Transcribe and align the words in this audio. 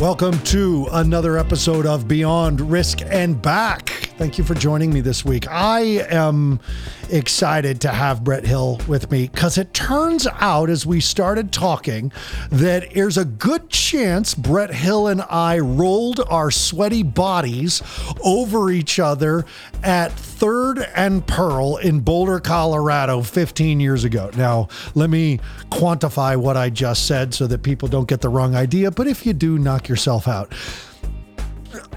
Welcome 0.00 0.38
to 0.44 0.88
another 0.92 1.36
episode 1.36 1.84
of 1.84 2.08
Beyond 2.08 2.62
Risk 2.62 3.00
and 3.02 3.40
Back. 3.42 3.89
Thank 4.20 4.36
you 4.36 4.44
for 4.44 4.52
joining 4.52 4.92
me 4.92 5.00
this 5.00 5.24
week. 5.24 5.50
I 5.50 6.04
am 6.10 6.60
excited 7.08 7.80
to 7.80 7.88
have 7.88 8.22
Brett 8.22 8.44
Hill 8.44 8.78
with 8.86 9.10
me 9.10 9.28
because 9.28 9.56
it 9.56 9.72
turns 9.72 10.26
out, 10.26 10.68
as 10.68 10.84
we 10.84 11.00
started 11.00 11.52
talking, 11.52 12.12
that 12.50 12.92
there's 12.92 13.16
a 13.16 13.24
good 13.24 13.70
chance 13.70 14.34
Brett 14.34 14.74
Hill 14.74 15.06
and 15.06 15.22
I 15.22 15.58
rolled 15.58 16.20
our 16.28 16.50
sweaty 16.50 17.02
bodies 17.02 17.82
over 18.22 18.70
each 18.70 18.98
other 18.98 19.46
at 19.82 20.12
Third 20.12 20.86
and 20.94 21.26
Pearl 21.26 21.78
in 21.78 22.00
Boulder, 22.00 22.40
Colorado 22.40 23.22
15 23.22 23.80
years 23.80 24.04
ago. 24.04 24.30
Now, 24.36 24.68
let 24.94 25.08
me 25.08 25.40
quantify 25.70 26.36
what 26.36 26.58
I 26.58 26.68
just 26.68 27.06
said 27.06 27.32
so 27.32 27.46
that 27.46 27.62
people 27.62 27.88
don't 27.88 28.06
get 28.06 28.20
the 28.20 28.28
wrong 28.28 28.54
idea, 28.54 28.90
but 28.90 29.06
if 29.06 29.24
you 29.24 29.32
do, 29.32 29.58
knock 29.58 29.88
yourself 29.88 30.28
out. 30.28 30.52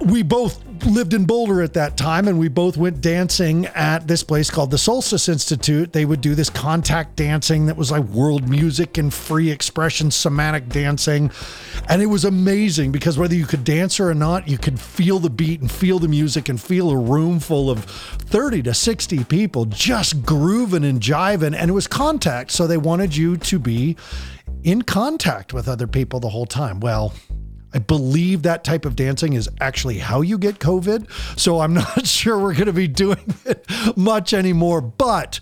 We 0.01 0.21
both 0.21 0.63
lived 0.85 1.13
in 1.13 1.25
Boulder 1.25 1.61
at 1.61 1.73
that 1.73 1.97
time, 1.97 2.27
and 2.27 2.37
we 2.37 2.47
both 2.47 2.77
went 2.77 3.01
dancing 3.01 3.65
at 3.67 4.07
this 4.07 4.23
place 4.23 4.49
called 4.49 4.71
the 4.71 4.77
Solstice 4.77 5.29
Institute. 5.29 5.93
They 5.93 6.05
would 6.05 6.21
do 6.21 6.35
this 6.35 6.49
contact 6.49 7.15
dancing 7.15 7.65
that 7.67 7.77
was 7.77 7.91
like 7.91 8.03
world 8.05 8.49
music 8.49 8.97
and 8.97 9.13
free 9.13 9.49
expression, 9.49 10.11
somatic 10.11 10.69
dancing. 10.69 11.31
And 11.89 12.01
it 12.01 12.07
was 12.07 12.25
amazing 12.25 12.91
because 12.91 13.17
whether 13.17 13.35
you 13.35 13.45
could 13.45 13.63
dance 13.63 13.99
or 13.99 14.13
not, 14.13 14.47
you 14.47 14.57
could 14.57 14.79
feel 14.79 15.19
the 15.19 15.29
beat 15.29 15.61
and 15.61 15.71
feel 15.71 15.99
the 15.99 16.07
music 16.07 16.49
and 16.49 16.59
feel 16.59 16.91
a 16.91 16.97
room 16.97 17.39
full 17.39 17.69
of 17.69 17.85
30 17.85 18.63
to 18.63 18.73
60 18.73 19.23
people 19.25 19.65
just 19.65 20.23
grooving 20.25 20.83
and 20.83 21.01
jiving. 21.01 21.55
And 21.55 21.69
it 21.69 21.73
was 21.73 21.87
contact. 21.87 22.51
So 22.51 22.67
they 22.67 22.77
wanted 22.77 23.15
you 23.15 23.37
to 23.37 23.59
be 23.59 23.95
in 24.63 24.81
contact 24.81 25.53
with 25.53 25.67
other 25.67 25.87
people 25.87 26.19
the 26.19 26.29
whole 26.29 26.45
time. 26.45 26.79
Well, 26.79 27.13
I 27.73 27.79
believe 27.79 28.43
that 28.43 28.63
type 28.63 28.85
of 28.85 28.95
dancing 28.95 29.33
is 29.33 29.49
actually 29.59 29.97
how 29.97 30.21
you 30.21 30.37
get 30.37 30.59
COVID. 30.59 31.09
So 31.39 31.59
I'm 31.59 31.73
not 31.83 32.05
sure 32.05 32.39
we're 32.39 32.53
going 32.53 32.67
to 32.67 32.73
be 32.73 32.87
doing 32.87 33.33
it 33.45 33.65
much 33.97 34.33
anymore. 34.33 34.81
But 34.81 35.39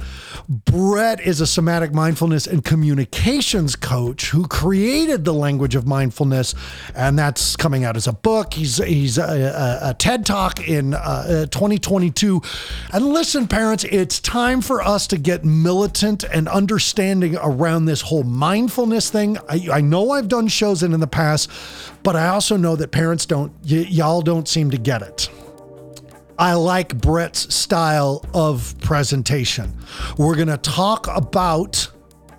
Brett 0.48 1.20
is 1.22 1.42
a 1.42 1.48
somatic 1.48 1.94
mindfulness 1.94 2.48
and 2.48 2.64
communications 2.64 3.76
coach 3.76 4.30
who 4.30 4.48
created 4.48 5.26
the 5.26 5.34
language 5.34 5.76
of 5.76 5.86
mindfulness, 5.86 6.56
and 6.96 7.18
that's 7.18 7.56
coming 7.56 7.84
out 7.84 7.96
as 7.96 8.08
a 8.08 8.14
book. 8.14 8.54
He's 8.54 8.78
he's 8.78 9.18
a, 9.18 9.24
a, 9.24 9.90
a 9.90 9.94
TED 9.94 10.26
Talk 10.26 10.68
in 10.68 10.94
uh, 10.94 11.46
2022. 11.48 12.42
And 12.94 13.06
listen, 13.08 13.48
parents, 13.48 13.84
it's 13.86 14.20
time 14.20 14.62
for 14.62 14.82
us 14.82 15.08
to 15.08 15.18
get 15.18 15.44
militant 15.44 16.24
and 16.24 16.48
understanding 16.48 17.38
around 17.38 17.86
this 17.86 18.02
whole 18.02 18.24
mindfulness 18.24 19.09
thing. 19.09 19.38
I, 19.50 19.68
I 19.72 19.82
know 19.82 20.12
I've 20.12 20.28
done 20.28 20.48
shows 20.48 20.84
in 20.84 20.94
in 20.94 21.00
the 21.00 21.08
past, 21.08 21.50
but 22.04 22.16
I 22.16 22.28
also 22.28 22.58
know 22.58 22.76
that 22.76 22.92
parents 22.92 23.26
don't, 23.26 23.52
y- 23.64 23.88
y'all 23.90 24.22
don't 24.22 24.48
seem 24.48 24.72
to 24.72 24.78
get 24.78 25.02
it. 25.02 25.30
I 26.38 26.54
like 26.54 26.98
Brett's 26.98 27.54
style 27.54 28.26
of 28.34 28.74
presentation. 28.82 29.78
We're 30.18 30.36
going 30.36 30.48
to 30.48 30.58
talk 30.58 31.08
about 31.08 31.88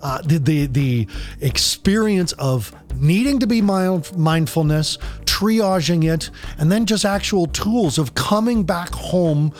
uh, 0.02 0.20
the, 0.22 0.38
the 0.38 0.66
the 0.66 1.06
experience 1.40 2.32
of 2.32 2.74
needing 2.96 3.38
to 3.38 3.46
be 3.46 3.62
mind, 3.62 4.10
mindfulness, 4.16 4.98
triaging 5.24 6.12
it, 6.12 6.30
and 6.58 6.70
then 6.72 6.86
just 6.86 7.04
actual 7.04 7.46
tools 7.46 7.98
of 7.98 8.14
coming 8.14 8.64
back 8.64 8.90
home 8.90 9.52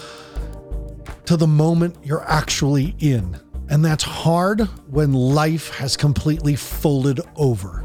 to 1.26 1.36
the 1.36 1.46
moment 1.46 1.96
you're 2.02 2.28
actually 2.28 2.96
in. 2.98 3.38
And 3.68 3.84
that's 3.84 4.02
hard 4.04 4.62
when 4.90 5.12
life 5.12 5.70
has 5.76 5.96
completely 5.96 6.56
folded 6.56 7.20
over. 7.36 7.84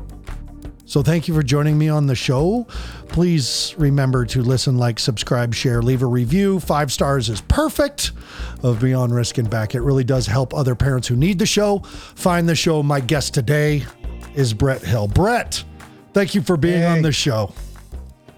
So 0.90 1.04
thank 1.04 1.28
you 1.28 1.34
for 1.34 1.44
joining 1.44 1.78
me 1.78 1.90
on 1.90 2.08
the 2.08 2.16
show. 2.16 2.66
Please 3.10 3.76
remember 3.78 4.26
to 4.28 4.42
listen, 4.42 4.78
like, 4.78 5.00
subscribe, 5.00 5.54
share, 5.54 5.82
leave 5.82 6.02
a 6.02 6.06
review. 6.06 6.62
Five 6.62 6.94
stars 6.94 7.28
is 7.28 7.42
perfect 7.42 8.12
of 8.64 8.80
Beyond 8.80 9.14
Risk 9.14 9.38
and 9.38 9.50
Back. 9.50 9.76
It 9.76 9.82
really 9.82 10.06
does 10.06 10.28
help 10.28 10.54
other 10.54 10.76
parents 10.76 11.06
who 11.10 11.18
need 11.18 11.40
the 11.40 11.46
show 11.46 11.80
find 11.80 12.48
the 12.48 12.56
show. 12.56 12.82
My 12.82 13.02
guest 13.02 13.34
today 13.34 13.84
is 14.34 14.54
Brett 14.54 14.82
Hill. 14.82 15.10
Brett, 15.10 15.62
thank 16.14 16.34
you 16.34 16.42
for 16.42 16.56
being 16.56 16.80
Hey. 16.80 16.86
on 16.88 17.02
the 17.02 17.12
show. 17.12 17.52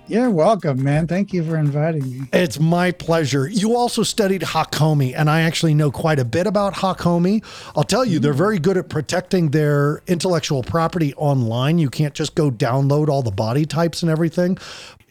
You're 0.10 0.32
welcome, 0.32 0.84
man. 0.84 1.06
Thank 1.06 1.34
you 1.34 1.44
for 1.44 1.56
inviting 1.56 2.10
me. 2.10 2.28
It's 2.34 2.60
my 2.60 2.92
pleasure. 2.92 3.48
You 3.48 3.76
also 3.76 4.02
studied 4.02 4.42
Hakomi, 4.42 5.14
and 5.16 5.30
I 5.30 5.42
actually 5.42 5.76
know 5.76 5.92
quite 5.92 6.18
a 6.18 6.26
bit 6.26 6.48
about 6.48 6.74
Hakomi. 6.74 7.44
I'll 7.76 7.84
tell 7.84 8.04
you, 8.04 8.18
they're 8.18 8.34
very 8.34 8.58
good 8.58 8.76
at 8.76 8.90
protecting 8.90 9.52
their 9.52 10.02
intellectual 10.08 10.64
property 10.64 11.14
online. 11.14 11.78
You 11.78 11.92
can't 11.92 12.16
just 12.16 12.34
go 12.34 12.50
download 12.50 13.08
all 13.08 13.22
the 13.22 13.30
body 13.30 13.68
types 13.68 14.02
and 14.02 14.10
everything. 14.10 14.58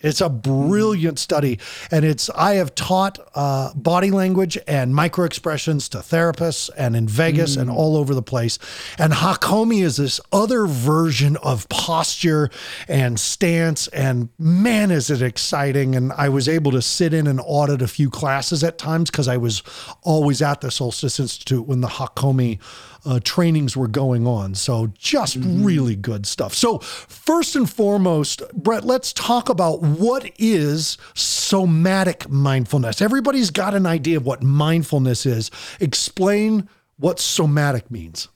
It's 0.00 0.20
a 0.20 0.28
brilliant 0.28 1.18
study, 1.18 1.58
and 1.90 2.04
it's 2.04 2.30
I 2.30 2.54
have 2.54 2.74
taught 2.74 3.18
uh, 3.34 3.74
body 3.74 4.10
language 4.10 4.58
and 4.66 4.94
micro 4.94 5.24
expressions 5.24 5.88
to 5.90 5.98
therapists 5.98 6.70
and 6.76 6.94
in 6.96 7.08
Vegas 7.08 7.56
and 7.56 7.70
all 7.70 7.96
over 7.96 8.14
the 8.14 8.22
place. 8.22 8.58
And 8.98 9.12
Hakomi 9.12 9.82
is 9.82 9.96
this 9.96 10.20
other 10.32 10.66
version 10.66 11.36
of 11.38 11.68
posture 11.68 12.50
and 12.86 13.18
stance, 13.18 13.88
and 13.88 14.28
man, 14.38 14.90
is 14.90 15.10
it 15.10 15.22
exciting! 15.22 15.96
And 15.96 16.12
I 16.12 16.28
was 16.28 16.48
able 16.48 16.72
to 16.72 16.82
sit 16.82 17.12
in 17.12 17.26
and 17.26 17.40
audit 17.44 17.82
a 17.82 17.88
few 17.88 18.10
classes 18.10 18.62
at 18.62 18.78
times 18.78 19.10
because 19.10 19.28
I 19.28 19.36
was 19.36 19.62
always 20.02 20.42
at 20.42 20.60
the 20.60 20.70
Solstice 20.70 21.18
Institute 21.18 21.66
when 21.66 21.80
the 21.80 21.88
Hakomi 21.88 22.58
uh, 23.04 23.20
trainings 23.22 23.76
were 23.76 23.88
going 23.88 24.26
on. 24.26 24.54
So 24.54 24.92
just 24.98 25.36
really 25.40 25.96
good 25.96 26.26
stuff. 26.26 26.54
So 26.54 26.78
first 26.78 27.56
and 27.56 27.68
foremost, 27.68 28.42
Brett, 28.54 28.84
let's 28.84 29.12
talk 29.12 29.48
about 29.48 29.82
what 29.82 30.30
is 30.38 30.98
somatic 31.14 32.28
mindfulness. 32.28 33.00
Everybody's 33.00 33.50
got 33.50 33.74
an 33.74 33.86
idea 33.86 34.16
of 34.16 34.26
what 34.26 34.42
mindfulness 34.42 35.26
is. 35.26 35.50
Explain 35.80 36.68
what 36.98 37.18
somatic 37.20 37.90
means. 37.90 38.28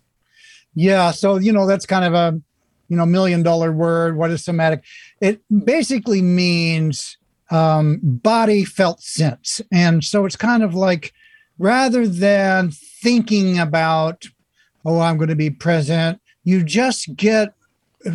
Yeah, 0.74 1.10
so 1.10 1.36
you 1.36 1.52
know 1.52 1.66
that's 1.66 1.84
kind 1.84 2.04
of 2.04 2.14
a 2.14 2.40
you 2.88 2.96
know 2.96 3.04
million 3.04 3.42
dollar 3.42 3.72
word. 3.72 4.16
What 4.16 4.30
is 4.30 4.44
somatic? 4.44 4.82
It 5.20 5.42
basically 5.64 6.22
means 6.22 7.18
um, 7.50 8.00
body 8.02 8.64
felt 8.64 9.02
sense, 9.02 9.60
and 9.70 10.02
so 10.02 10.24
it's 10.24 10.36
kind 10.36 10.62
of 10.62 10.74
like 10.74 11.12
rather 11.58 12.06
than 12.08 12.70
thinking 12.70 13.58
about 13.58 14.26
oh 14.84 15.00
I'm 15.00 15.16
going 15.16 15.28
to 15.28 15.36
be 15.36 15.50
present, 15.50 16.20
you 16.44 16.62
just 16.62 17.14
get 17.16 17.54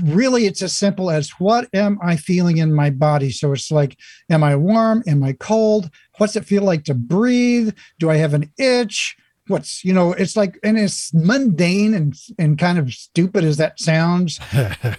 really 0.03 0.45
it's 0.45 0.61
as 0.61 0.75
simple 0.75 1.09
as 1.09 1.29
what 1.31 1.67
am 1.73 1.97
I 2.01 2.15
feeling 2.15 2.57
in 2.57 2.73
my 2.73 2.89
body? 2.89 3.31
So 3.31 3.53
it's 3.53 3.71
like, 3.71 3.97
am 4.29 4.43
I 4.43 4.55
warm? 4.55 5.03
Am 5.07 5.23
I 5.23 5.33
cold? 5.33 5.89
What's 6.17 6.35
it 6.35 6.45
feel 6.45 6.63
like 6.63 6.83
to 6.85 6.93
breathe? 6.93 7.73
Do 7.99 8.09
I 8.09 8.17
have 8.17 8.33
an 8.33 8.51
itch? 8.57 9.15
What's 9.47 9.85
you 9.85 9.93
know, 9.93 10.11
it's 10.11 10.35
like 10.35 10.59
and 10.61 10.77
it's 10.77 11.13
mundane 11.13 11.93
and 11.93 12.13
and 12.37 12.57
kind 12.57 12.77
of 12.77 12.91
stupid 12.91 13.45
as 13.45 13.55
that 13.57 13.79
sounds. 13.79 14.39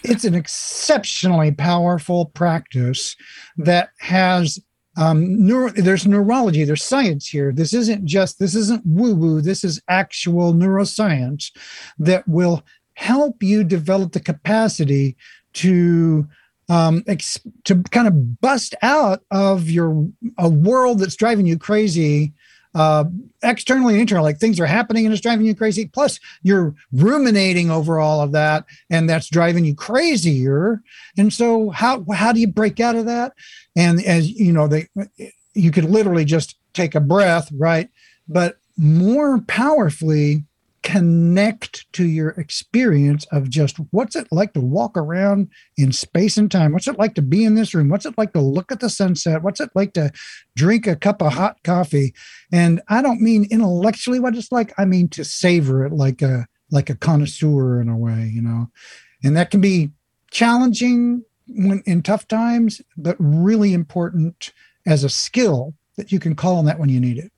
it's 0.02 0.24
an 0.24 0.34
exceptionally 0.34 1.52
powerful 1.52 2.26
practice 2.26 3.14
that 3.58 3.90
has 3.98 4.58
um 4.98 5.47
neuro, 5.47 5.70
there's 5.70 6.06
neurology 6.06 6.64
there's 6.64 6.84
science 6.84 7.26
here. 7.26 7.53
This 7.53 7.72
isn't 7.72 8.04
just 8.04 8.38
this 8.38 8.54
isn't 8.54 8.82
woo 8.84 9.14
woo 9.14 9.41
this 9.41 9.64
is 9.64 9.81
actual 9.88 10.53
neuroscience 10.53 11.50
that 11.98 12.26
will 12.28 12.62
help 12.94 13.42
you 13.42 13.62
develop 13.62 14.12
the 14.12 14.20
capacity 14.20 15.16
to 15.54 16.26
um, 16.69 17.03
ex- 17.06 17.41
to 17.64 17.82
kind 17.91 18.09
of 18.09 18.41
bust 18.41 18.75
out 18.82 19.22
of 19.31 19.71
your 19.71 20.09
a 20.36 20.48
world 20.48 20.98
that's 20.98 21.16
driving 21.16 21.47
you 21.47 21.59
crazy 21.59 22.34
uh, 22.74 23.04
externally 23.42 23.94
and 23.94 24.00
internally 24.00 24.24
like 24.24 24.38
things 24.38 24.58
are 24.58 24.66
happening 24.66 25.04
and 25.04 25.12
it's 25.12 25.22
driving 25.22 25.46
you 25.46 25.54
crazy. 25.54 25.86
Plus 25.86 26.18
you're 26.42 26.74
ruminating 26.92 27.70
over 27.70 27.98
all 27.98 28.20
of 28.20 28.32
that 28.32 28.64
and 28.90 29.08
that's 29.08 29.28
driving 29.28 29.64
you 29.64 29.74
crazier. 29.74 30.82
And 31.16 31.32
so 31.32 31.70
how 31.70 32.04
how 32.12 32.32
do 32.32 32.40
you 32.40 32.48
break 32.48 32.80
out 32.80 32.96
of 32.96 33.06
that? 33.06 33.32
And 33.76 34.04
as 34.04 34.30
you 34.30 34.52
know 34.52 34.66
they 34.66 34.88
you 35.54 35.70
could 35.70 35.84
literally 35.84 36.24
just 36.24 36.56
take 36.74 36.94
a 36.94 37.00
breath 37.00 37.50
right? 37.52 37.88
But 38.28 38.58
more 38.76 39.40
powerfully 39.40 40.44
connect 40.88 41.84
to 41.92 42.06
your 42.06 42.30
experience 42.30 43.26
of 43.26 43.50
just 43.50 43.76
what's 43.90 44.16
it 44.16 44.26
like 44.30 44.54
to 44.54 44.60
walk 44.60 44.96
around 44.96 45.50
in 45.76 45.92
space 45.92 46.38
and 46.38 46.50
time? 46.50 46.72
What's 46.72 46.88
it 46.88 46.98
like 46.98 47.14
to 47.16 47.22
be 47.22 47.44
in 47.44 47.56
this 47.56 47.74
room? 47.74 47.90
What's 47.90 48.06
it 48.06 48.16
like 48.16 48.32
to 48.32 48.40
look 48.40 48.72
at 48.72 48.80
the 48.80 48.88
sunset? 48.88 49.42
What's 49.42 49.60
it 49.60 49.68
like 49.74 49.92
to 49.92 50.10
drink 50.56 50.86
a 50.86 50.96
cup 50.96 51.20
of 51.20 51.34
hot 51.34 51.62
coffee? 51.62 52.14
And 52.50 52.80
I 52.88 53.02
don't 53.02 53.20
mean 53.20 53.46
intellectually 53.50 54.18
what 54.18 54.34
it's 54.34 54.50
like, 54.50 54.72
I 54.78 54.86
mean 54.86 55.08
to 55.10 55.26
savor 55.26 55.84
it 55.84 55.92
like 55.92 56.22
a 56.22 56.46
like 56.70 56.88
a 56.88 56.96
connoisseur 56.96 57.82
in 57.82 57.90
a 57.90 57.96
way, 57.96 58.30
you 58.32 58.40
know. 58.40 58.70
And 59.22 59.36
that 59.36 59.50
can 59.50 59.60
be 59.60 59.90
challenging 60.30 61.22
when 61.48 61.82
in 61.84 62.00
tough 62.00 62.26
times, 62.28 62.80
but 62.96 63.16
really 63.18 63.74
important 63.74 64.54
as 64.86 65.04
a 65.04 65.10
skill 65.10 65.74
that 65.98 66.12
you 66.12 66.18
can 66.18 66.34
call 66.34 66.56
on 66.56 66.64
that 66.64 66.78
when 66.78 66.88
you 66.88 66.98
need 66.98 67.18
it. 67.18 67.30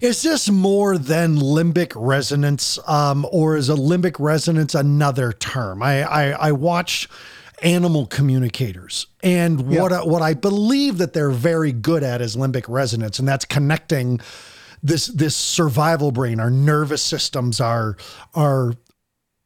Is 0.00 0.22
this 0.22 0.50
more 0.50 0.98
than 0.98 1.36
limbic 1.36 1.92
resonance, 1.94 2.78
um, 2.86 3.26
or 3.30 3.56
is 3.56 3.68
a 3.68 3.74
limbic 3.74 4.16
resonance 4.18 4.74
another 4.74 5.32
term? 5.32 5.82
I, 5.82 6.02
I, 6.02 6.48
I 6.48 6.52
watch 6.52 7.08
animal 7.62 8.06
communicators. 8.06 9.06
And 9.22 9.68
what 9.68 9.92
I, 9.92 10.02
what 10.02 10.22
I 10.22 10.34
believe 10.34 10.98
that 10.98 11.12
they're 11.12 11.30
very 11.30 11.72
good 11.72 12.02
at 12.02 12.20
is 12.20 12.36
limbic 12.36 12.64
resonance, 12.68 13.18
and 13.18 13.28
that's 13.28 13.44
connecting 13.44 14.20
this 14.82 15.08
this 15.08 15.36
survival 15.36 16.10
brain, 16.10 16.40
our 16.40 16.50
nervous 16.50 17.02
systems, 17.02 17.60
our 17.60 17.96
our 18.34 18.74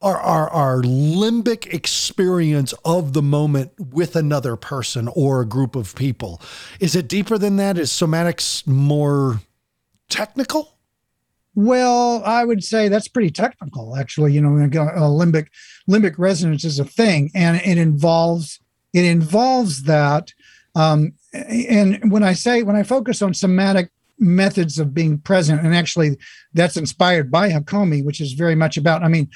our, 0.00 0.20
our, 0.20 0.50
our 0.50 0.82
limbic 0.82 1.72
experience 1.72 2.74
of 2.84 3.14
the 3.14 3.22
moment 3.22 3.72
with 3.78 4.16
another 4.16 4.54
person 4.54 5.08
or 5.14 5.40
a 5.40 5.46
group 5.46 5.74
of 5.74 5.94
people. 5.94 6.42
Is 6.78 6.94
it 6.94 7.08
deeper 7.08 7.38
than 7.38 7.56
that? 7.56 7.78
Is 7.78 7.90
somatics 7.90 8.66
more 8.66 9.40
technical? 10.14 10.78
Well, 11.56 12.22
I 12.24 12.44
would 12.44 12.64
say 12.64 12.88
that's 12.88 13.08
pretty 13.08 13.30
technical, 13.30 13.96
actually. 13.96 14.32
You 14.32 14.40
know, 14.40 14.56
a 14.56 14.68
limbic 14.68 15.48
limbic 15.88 16.14
resonance 16.18 16.64
is 16.64 16.78
a 16.78 16.84
thing, 16.84 17.30
and 17.34 17.60
it 17.64 17.78
involves 17.78 18.60
it 18.92 19.04
involves 19.04 19.82
that. 19.84 20.32
Um, 20.76 21.12
and 21.32 22.10
when 22.10 22.22
I 22.22 22.32
say 22.32 22.62
when 22.62 22.76
I 22.76 22.82
focus 22.82 23.22
on 23.22 23.34
somatic 23.34 23.90
methods 24.18 24.78
of 24.78 24.94
being 24.94 25.18
present, 25.18 25.60
and 25.62 25.74
actually 25.74 26.16
that's 26.54 26.76
inspired 26.76 27.30
by 27.30 27.50
Hakomi, 27.50 28.04
which 28.04 28.20
is 28.20 28.32
very 28.32 28.54
much 28.54 28.76
about. 28.76 29.02
I 29.02 29.08
mean, 29.08 29.28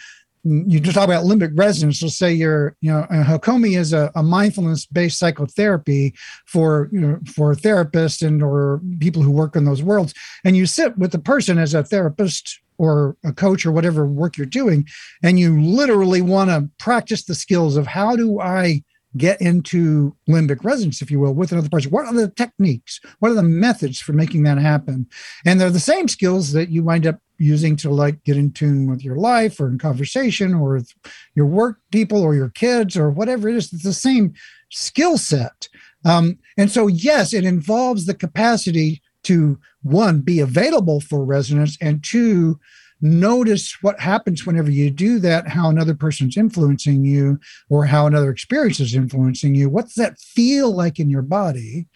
you 0.49 0.81
just 0.81 0.95
talk 0.95 1.05
about 1.05 1.25
limbic 1.25 1.51
resonance. 1.59 2.03
Let's 2.03 2.17
say 2.17 2.33
you're, 2.33 2.77
you 2.81 2.91
know, 2.93 3.07
Hakomi 3.11 3.79
is 3.79 3.93
a, 3.93 4.11
a 4.15 4.23
mindfulness-based 4.23 5.19
psychotherapy 5.19 6.15
for, 6.47 6.89
you 6.93 7.01
know, 7.01 7.19
for 7.35 7.55
therapists 7.55 8.27
and 8.27 8.43
or 8.43 8.81
people 8.99 9.23
who 9.23 9.31
work 9.31 9.57
in 9.57 9.65
those 9.65 9.83
worlds. 9.83 10.15
And 10.45 10.57
you 10.57 10.67
sit 10.67 10.97
with 10.97 11.13
the 11.13 11.19
person 11.19 11.59
as 11.59 11.75
a 11.75 11.85
therapist 11.85 12.61
or 12.79 13.17
a 13.25 13.33
coach 13.33 13.67
or 13.67 13.73
whatever 13.73 14.07
work 14.07 14.37
you're 14.37 14.47
doing, 14.47 14.87
and 15.23 15.39
you 15.39 15.61
literally 15.61 16.23
want 16.23 16.49
to 16.51 16.71
practice 16.79 17.25
the 17.25 17.35
skills 17.35 17.77
of 17.77 17.87
how 17.87 18.15
do 18.15 18.41
I 18.41 18.85
get 19.17 19.41
into 19.41 20.15
limbic 20.29 20.63
resonance, 20.63 21.03
if 21.03 21.11
you 21.11 21.19
will, 21.19 21.35
with 21.35 21.51
another 21.51 21.69
person. 21.69 21.91
What 21.91 22.07
are 22.07 22.15
the 22.15 22.29
techniques? 22.29 23.01
What 23.19 23.33
are 23.33 23.35
the 23.35 23.43
methods 23.43 23.99
for 23.99 24.13
making 24.13 24.45
that 24.45 24.59
happen? 24.59 25.09
And 25.45 25.61
they're 25.61 25.71
the 25.71 25.81
same 25.81 26.09
skills 26.09 26.53
that 26.53 26.69
you 26.69 26.85
wind 26.85 27.07
up 27.07 27.19
using 27.39 27.77
to 27.77 27.91
like 27.91 28.23
get 28.25 28.37
in 28.37 28.53
tune 28.53 28.91
with 28.91 29.03
your 29.03 29.17
life 29.17 29.61
or 29.61 29.69
in 29.69 29.79
conversation 29.79 30.55
or 30.55 30.81
your 31.35 31.47
work 31.47 31.79
people 31.93 32.23
or 32.23 32.35
your 32.35 32.51
kids 32.51 32.97
or 32.97 33.11
whatever 33.11 33.49
it 33.49 33.57
is. 33.57 33.73
It's 33.73 33.85
the 33.85 33.93
same 33.93 34.35
skill 34.71 35.17
set. 35.17 35.69
Um, 36.05 36.39
and 36.57 36.71
so, 36.71 36.87
yes, 36.87 37.33
it 37.33 37.45
involves 37.45 38.07
the 38.07 38.15
capacity 38.15 39.03
to 39.25 39.59
one, 39.83 40.21
be 40.21 40.41
available 40.41 41.01
for 41.01 41.25
resonance, 41.25 41.77
and 41.81 42.03
two, 42.03 42.59
notice 43.01 43.77
what 43.81 44.01
happens 44.01 44.45
whenever 44.45 44.71
you 44.71 44.91
do 44.91 45.19
that, 45.21 45.49
how 45.49 45.69
another 45.69 45.95
person's 45.95 46.37
influencing 46.37 47.05
you 47.05 47.39
or 47.69 47.85
how 47.85 48.07
another 48.07 48.31
experience 48.31 48.81
is 48.81 48.95
influencing 48.95 49.55
you. 49.55 49.69
What's 49.69 49.95
that 49.95 50.19
feel 50.19 50.75
like 50.75 50.99
in 50.99 51.11
your 51.11 51.23
body? 51.23 51.87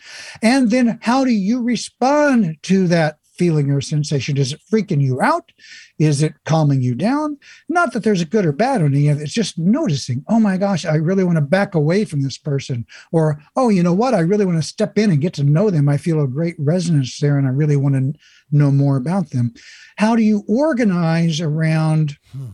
And 0.42 0.70
then 0.70 0.98
how 1.02 1.24
do 1.24 1.32
you 1.32 1.62
respond 1.62 2.56
to 2.62 2.86
that 2.88 3.18
feeling 3.32 3.70
or 3.70 3.81
sensation? 3.81 4.37
Is 4.37 4.52
it 4.52 4.61
freaking 4.70 5.00
you 5.00 5.20
out? 5.20 5.52
Is 5.99 6.23
it 6.23 6.34
calming 6.44 6.82
you 6.82 6.94
down? 6.94 7.38
Not 7.69 7.93
that 7.93 8.02
there's 8.02 8.20
a 8.20 8.26
good 8.26 8.44
or 8.44 8.52
bad 8.52 8.82
on 8.82 8.94
any 8.94 9.08
of 9.08 9.19
it. 9.19 9.25
It's 9.25 9.32
just 9.32 9.58
noticing, 9.58 10.25
oh 10.29 10.40
my 10.40 10.56
gosh, 10.56 10.84
I 10.84 10.96
really 10.96 11.25
want 11.25 11.37
to 11.37 11.43
back 11.43 11.75
away 11.75 12.05
from 12.05 12.23
this 12.23 12.38
person. 12.38 12.87
Or, 13.11 13.40
oh, 13.56 13.69
you 13.69 13.82
know 13.82 13.94
what? 13.94 14.14
I 14.14 14.20
really 14.20 14.46
want 14.46 14.62
to 14.62 14.69
step 14.69 14.99
in 14.99 15.11
and 15.11 15.20
get 15.20 15.34
to 15.34 15.44
know 15.44 15.70
them. 15.70 15.88
I 15.88 15.96
feel 15.96 16.20
a 16.20 16.29
great 16.29 16.56
resonance 16.58 17.19
there 17.19 17.38
and 17.38 17.46
I 17.46 17.50
really 17.50 17.76
want 17.76 17.94
to 17.94 18.19
know 18.50 18.70
more 18.70 18.96
about 18.96 19.31
them. 19.31 19.55
How 19.96 20.17
do 20.17 20.23
you 20.23 20.44
organize 20.49 21.40
around? 21.40 22.19
Hmm 22.32 22.50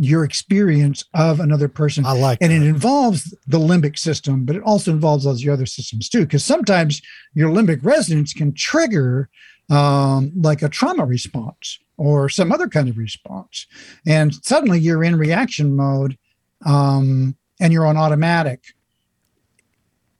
your 0.00 0.24
experience 0.24 1.04
of 1.14 1.40
another 1.40 1.68
person. 1.68 2.06
I 2.06 2.12
like 2.12 2.38
and 2.40 2.52
that. 2.52 2.56
it 2.56 2.62
involves 2.62 3.34
the 3.48 3.58
limbic 3.58 3.98
system, 3.98 4.44
but 4.44 4.54
it 4.54 4.62
also 4.62 4.92
involves 4.92 5.26
all 5.26 5.34
the 5.34 5.50
other 5.50 5.66
systems 5.66 6.08
too. 6.08 6.20
Because 6.20 6.44
sometimes 6.44 7.02
your 7.34 7.50
limbic 7.50 7.80
resonance 7.82 8.32
can 8.32 8.54
trigger 8.54 9.28
um, 9.70 10.32
like 10.34 10.62
a 10.62 10.68
trauma 10.68 11.04
response 11.04 11.78
or 11.96 12.28
some 12.28 12.52
other 12.52 12.68
kind 12.68 12.88
of 12.88 12.96
response. 12.96 13.66
And 14.06 14.34
suddenly 14.44 14.80
you're 14.80 15.04
in 15.04 15.16
reaction 15.16 15.76
mode 15.76 16.16
um, 16.64 17.36
and 17.60 17.72
you're 17.72 17.86
on 17.86 17.96
automatic 17.96 18.74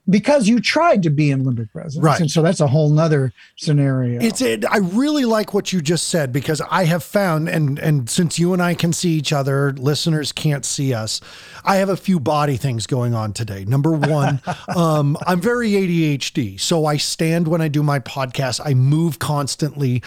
because 0.08 0.48
you 0.48 0.60
tried 0.60 1.02
to 1.02 1.10
be 1.10 1.30
in 1.30 1.44
limbic 1.44 1.68
resonance. 1.74 2.04
Right. 2.04 2.20
And 2.20 2.30
so 2.30 2.42
that's 2.42 2.60
a 2.60 2.66
whole 2.66 2.88
nother 2.88 3.32
scenario. 3.56 4.20
It's 4.20 4.40
it, 4.40 4.64
I 4.64 4.78
really 4.78 5.24
like 5.24 5.52
what 5.52 5.72
you 5.72 5.82
just 5.82 6.08
said 6.08 6.32
because 6.32 6.62
I 6.70 6.84
have 6.84 7.02
found 7.02 7.48
and 7.48 7.78
and 7.78 8.08
since 8.08 8.38
you 8.38 8.52
and 8.52 8.62
I 8.62 8.74
can 8.74 8.92
see 8.92 9.10
each 9.10 9.32
other, 9.32 9.72
listeners 9.72 10.32
can't 10.32 10.64
see 10.64 10.94
us. 10.94 11.20
I 11.64 11.76
have 11.76 11.90
a 11.90 11.96
few 11.96 12.18
body 12.18 12.56
things 12.56 12.86
going 12.86 13.14
on 13.14 13.32
today. 13.32 13.64
Number 13.66 13.92
one, 13.92 14.40
um, 14.76 15.18
I'm 15.26 15.40
very 15.40 15.72
ADHD, 15.72 16.58
so 16.58 16.86
I 16.86 16.96
stand 16.96 17.46
when 17.46 17.60
I 17.60 17.68
do 17.68 17.82
my 17.82 17.98
podcast. 17.98 18.60
I 18.64 18.74
move 18.74 19.18
constantly, 19.18 20.02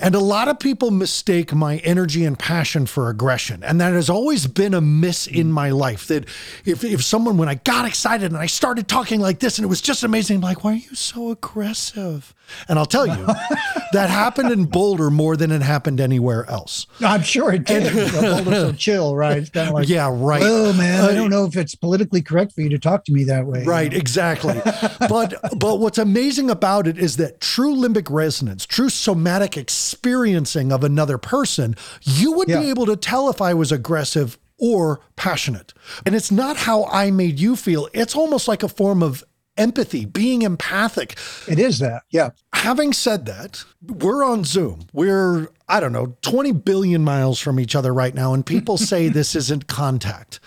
and 0.00 0.14
a 0.14 0.20
lot 0.20 0.48
of 0.48 0.58
people 0.58 0.90
mistake 0.90 1.54
my 1.54 1.76
energy 1.78 2.24
and 2.24 2.38
passion 2.38 2.86
for 2.86 3.10
aggression, 3.10 3.62
and 3.62 3.80
that 3.80 3.92
has 3.92 4.08
always 4.08 4.46
been 4.46 4.72
a 4.72 4.80
miss 4.80 5.26
in 5.26 5.52
my 5.52 5.70
life. 5.70 6.06
That 6.06 6.26
if 6.64 6.84
if 6.84 7.04
someone 7.04 7.36
when 7.36 7.48
I 7.50 7.56
got 7.56 7.84
excited 7.84 8.32
and 8.32 8.40
I 8.40 8.46
started 8.46 8.88
talking 8.88 9.20
like 9.20 9.41
this 9.42 9.58
and 9.58 9.64
it 9.64 9.68
was 9.68 9.82
just 9.82 10.02
amazing, 10.02 10.36
I'm 10.36 10.40
like, 10.42 10.64
why 10.64 10.72
are 10.72 10.76
you 10.76 10.94
so 10.94 11.30
aggressive? 11.30 12.34
And 12.68 12.78
I'll 12.78 12.86
tell 12.86 13.06
you, 13.06 13.26
that 13.92 14.08
happened 14.08 14.50
in 14.50 14.64
Boulder 14.64 15.10
more 15.10 15.36
than 15.36 15.50
it 15.50 15.60
happened 15.60 16.00
anywhere 16.00 16.48
else. 16.48 16.86
I'm 17.00 17.22
sure 17.22 17.52
it 17.52 17.64
did. 17.64 17.92
Boulder's 18.12 18.44
so 18.46 18.72
chill, 18.76 19.14
right? 19.14 19.36
It's 19.38 19.50
kind 19.50 19.68
of 19.68 19.74
like, 19.74 19.88
Yeah, 19.88 20.08
right. 20.10 20.42
Oh 20.42 20.72
man, 20.72 21.04
I 21.04 21.14
don't 21.14 21.26
uh, 21.32 21.36
know 21.36 21.44
if 21.44 21.56
it's 21.56 21.74
politically 21.74 22.22
correct 22.22 22.52
for 22.52 22.62
you 22.62 22.70
to 22.70 22.78
talk 22.78 23.04
to 23.04 23.12
me 23.12 23.24
that 23.24 23.46
way. 23.46 23.64
Right, 23.64 23.92
exactly. 23.92 24.60
but 25.00 25.34
but 25.58 25.78
what's 25.80 25.98
amazing 25.98 26.48
about 26.48 26.86
it 26.86 26.96
is 26.96 27.18
that 27.18 27.40
true 27.40 27.74
limbic 27.74 28.06
resonance, 28.10 28.64
true 28.64 28.88
somatic 28.88 29.56
experiencing 29.56 30.72
of 30.72 30.84
another 30.84 31.18
person, 31.18 31.76
you 32.02 32.32
would 32.32 32.48
Yeah. 32.48 32.60
be 32.60 32.70
able 32.70 32.86
to 32.86 32.96
tell 32.96 33.28
if 33.28 33.42
I 33.42 33.52
was 33.54 33.70
aggressive 33.72 34.38
or 34.58 35.00
passionate. 35.16 35.74
And 36.06 36.14
it's 36.14 36.30
not 36.30 36.56
how 36.56 36.84
I 36.84 37.10
made 37.10 37.40
you 37.40 37.56
feel. 37.56 37.88
It's 37.92 38.14
almost 38.14 38.46
like 38.46 38.62
a 38.62 38.68
form 38.68 39.02
of 39.02 39.24
empathy, 39.56 40.04
being 40.04 40.42
empathic. 40.42 41.16
It 41.48 41.58
is 41.58 41.78
that. 41.80 42.02
Yeah. 42.10 42.30
Having 42.54 42.92
said 42.94 43.26
that, 43.26 43.64
we're 43.86 44.24
on 44.24 44.44
Zoom. 44.44 44.86
We're, 44.92 45.48
I 45.68 45.80
don't 45.80 45.92
know, 45.92 46.16
20 46.22 46.52
billion 46.52 47.02
miles 47.04 47.38
from 47.38 47.58
each 47.60 47.74
other 47.76 47.92
right 47.92 48.14
now, 48.14 48.34
and 48.34 48.44
people 48.46 48.78
say 48.78 49.08
this 49.08 49.34
isn't 49.36 49.66
contact. 49.66 50.40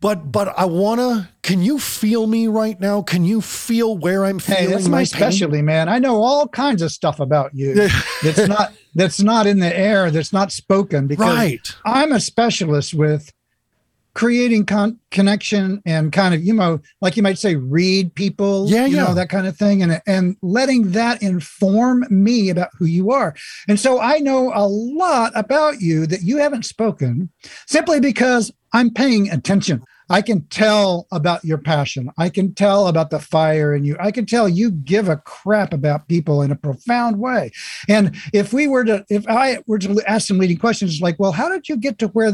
But 0.00 0.32
but 0.32 0.48
I 0.58 0.64
wanna 0.64 1.30
can 1.44 1.62
you 1.62 1.78
feel 1.78 2.26
me 2.26 2.48
right 2.48 2.78
now? 2.80 3.02
Can 3.02 3.24
you 3.24 3.40
feel 3.40 3.96
where 3.96 4.24
I'm 4.24 4.40
feeling 4.40 4.64
Hey, 4.64 4.66
that's 4.66 4.86
my 4.86 4.90
my 4.90 4.98
pain? 4.98 5.06
specialty, 5.06 5.62
man. 5.62 5.88
I 5.88 6.00
know 6.00 6.20
all 6.20 6.48
kinds 6.48 6.82
of 6.82 6.90
stuff 6.90 7.20
about 7.20 7.54
you 7.54 7.74
that's 8.24 8.48
not 8.48 8.72
that's 8.96 9.20
not 9.20 9.46
in 9.46 9.60
the 9.60 9.78
air, 9.78 10.10
that's 10.10 10.32
not 10.32 10.50
spoken 10.50 11.06
because 11.06 11.32
Right. 11.36 11.76
I'm 11.84 12.10
a 12.10 12.18
specialist 12.18 12.94
with 12.94 13.32
creating 14.14 14.66
con- 14.66 14.98
connection 15.10 15.82
and 15.86 16.12
kind 16.12 16.34
of 16.34 16.42
you 16.42 16.52
know 16.52 16.80
like 17.00 17.16
you 17.16 17.22
might 17.22 17.38
say 17.38 17.56
read 17.56 18.14
people 18.14 18.68
Yeah, 18.68 18.86
you 18.86 18.96
yeah. 18.96 19.04
know 19.04 19.14
that 19.14 19.28
kind 19.28 19.46
of 19.46 19.56
thing 19.56 19.82
and 19.82 20.00
and 20.06 20.36
letting 20.42 20.92
that 20.92 21.22
inform 21.22 22.04
me 22.10 22.50
about 22.50 22.68
who 22.78 22.86
you 22.86 23.10
are. 23.10 23.34
And 23.68 23.78
so 23.80 24.00
i 24.00 24.18
know 24.18 24.52
a 24.54 24.66
lot 24.66 25.32
about 25.34 25.80
you 25.80 26.06
that 26.06 26.22
you 26.22 26.36
haven't 26.38 26.64
spoken 26.64 27.30
simply 27.66 28.00
because 28.00 28.52
i'm 28.72 28.90
paying 28.90 29.30
attention. 29.30 29.82
I 30.10 30.20
can 30.20 30.42
tell 30.48 31.06
about 31.10 31.42
your 31.42 31.56
passion. 31.56 32.10
I 32.18 32.28
can 32.28 32.52
tell 32.54 32.88
about 32.88 33.08
the 33.08 33.18
fire 33.18 33.74
in 33.74 33.82
you. 33.84 33.96
I 33.98 34.10
can 34.10 34.26
tell 34.26 34.46
you 34.46 34.70
give 34.70 35.08
a 35.08 35.16
crap 35.16 35.72
about 35.72 36.06
people 36.06 36.42
in 36.42 36.50
a 36.50 36.56
profound 36.56 37.18
way. 37.18 37.50
And 37.88 38.14
if 38.34 38.52
we 38.52 38.66
were 38.68 38.84
to 38.84 39.06
if 39.08 39.26
i 39.28 39.58
were 39.66 39.78
to 39.78 40.02
ask 40.06 40.26
some 40.28 40.38
leading 40.38 40.58
questions 40.58 41.00
like 41.00 41.18
well 41.18 41.32
how 41.32 41.48
did 41.48 41.66
you 41.68 41.76
get 41.78 41.98
to 42.00 42.08
where 42.08 42.32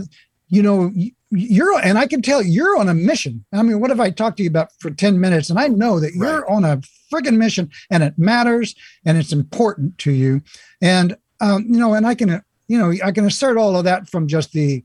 you 0.49 0.63
know 0.63 0.91
you're 1.31 1.79
and 1.81 1.99
i 1.99 2.07
can 2.07 2.23
tell 2.23 2.43
you're 2.43 2.79
on 2.79 2.89
a 2.89 2.95
mission. 2.95 3.45
I 3.53 3.63
mean 3.63 3.81
what 3.81 3.91
have 3.91 4.01
i 4.01 4.11
talked 4.11 4.39
to 4.39 4.43
you 4.43 4.49
about 4.49 4.71
for 4.81 4.91
10 4.91 5.21
minutes 5.21 5.51
and 5.51 5.59
i 5.59 5.69
know 5.69 6.01
that 6.01 6.15
you're 6.15 6.49
on 6.51 6.65
a 6.65 6.81
friggin 7.13 7.37
mission 7.37 7.71
and 7.91 8.03
it 8.03 8.15
matters 8.19 8.75
and 9.05 9.19
it's 9.19 9.33
important 9.33 9.99
to 9.99 10.13
you. 10.13 10.43
And 10.81 11.17
um, 11.41 11.65
you 11.69 11.79
know 11.79 11.95
and 11.95 12.07
i 12.07 12.15
can 12.15 12.31
uh, 12.31 12.41
you 12.67 12.79
know 12.79 12.93
i 13.05 13.13
can 13.13 13.27
assert 13.27 13.57
all 13.57 13.77
of 13.77 13.85
that 13.85 14.09
from 14.09 14.27
just 14.27 14.53
the 14.53 14.85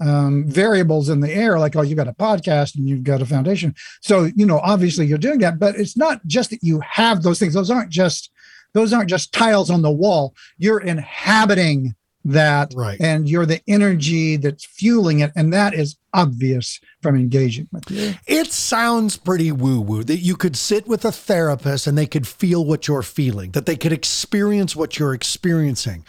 um, 0.00 0.44
variables 0.46 1.08
in 1.08 1.18
the 1.20 1.32
air 1.32 1.58
like 1.58 1.74
oh 1.74 1.82
you've 1.82 1.96
got 1.96 2.06
a 2.06 2.12
podcast 2.12 2.76
and 2.76 2.88
you've 2.88 3.02
got 3.04 3.22
a 3.22 3.26
foundation. 3.26 3.74
So 4.00 4.28
you 4.36 4.46
know 4.46 4.60
obviously 4.60 5.06
you're 5.06 5.18
doing 5.18 5.40
that 5.40 5.58
but 5.58 5.76
it's 5.76 5.96
not 5.96 6.24
just 6.26 6.50
that 6.50 6.62
you 6.62 6.80
have 6.80 7.22
those 7.22 7.38
things. 7.38 7.54
Those 7.54 7.70
aren't 7.70 7.90
just 7.90 8.30
those 8.74 8.92
aren't 8.92 9.10
just 9.10 9.32
tiles 9.32 9.70
on 9.70 9.82
the 9.82 9.90
wall. 9.90 10.34
You're 10.58 10.80
inhabiting 10.80 11.94
that 12.32 12.72
Right. 12.76 13.00
and 13.00 13.28
you're 13.28 13.46
the 13.46 13.60
energy 13.68 14.36
that's 14.36 14.64
fueling 14.64 15.20
it 15.20 15.32
and 15.36 15.52
that 15.52 15.74
is 15.74 15.96
obvious 16.14 16.80
from 17.02 17.16
engaging 17.16 17.68
with 17.72 17.90
you 17.90 18.14
It 18.26 18.52
sounds 18.52 19.16
pretty 19.16 19.52
woo 19.52 19.80
woo 19.80 20.04
that 20.04 20.18
you 20.18 20.36
could 20.36 20.56
sit 20.56 20.86
with 20.86 21.04
a 21.04 21.12
therapist 21.12 21.86
and 21.86 21.96
they 21.98 22.06
could 22.06 22.26
feel 22.26 22.64
what 22.64 22.88
you're 22.88 23.02
feeling, 23.02 23.50
that 23.52 23.66
they 23.66 23.76
could 23.76 23.92
experience 23.92 24.74
what 24.74 24.98
you're 24.98 25.14
experiencing. 25.14 26.04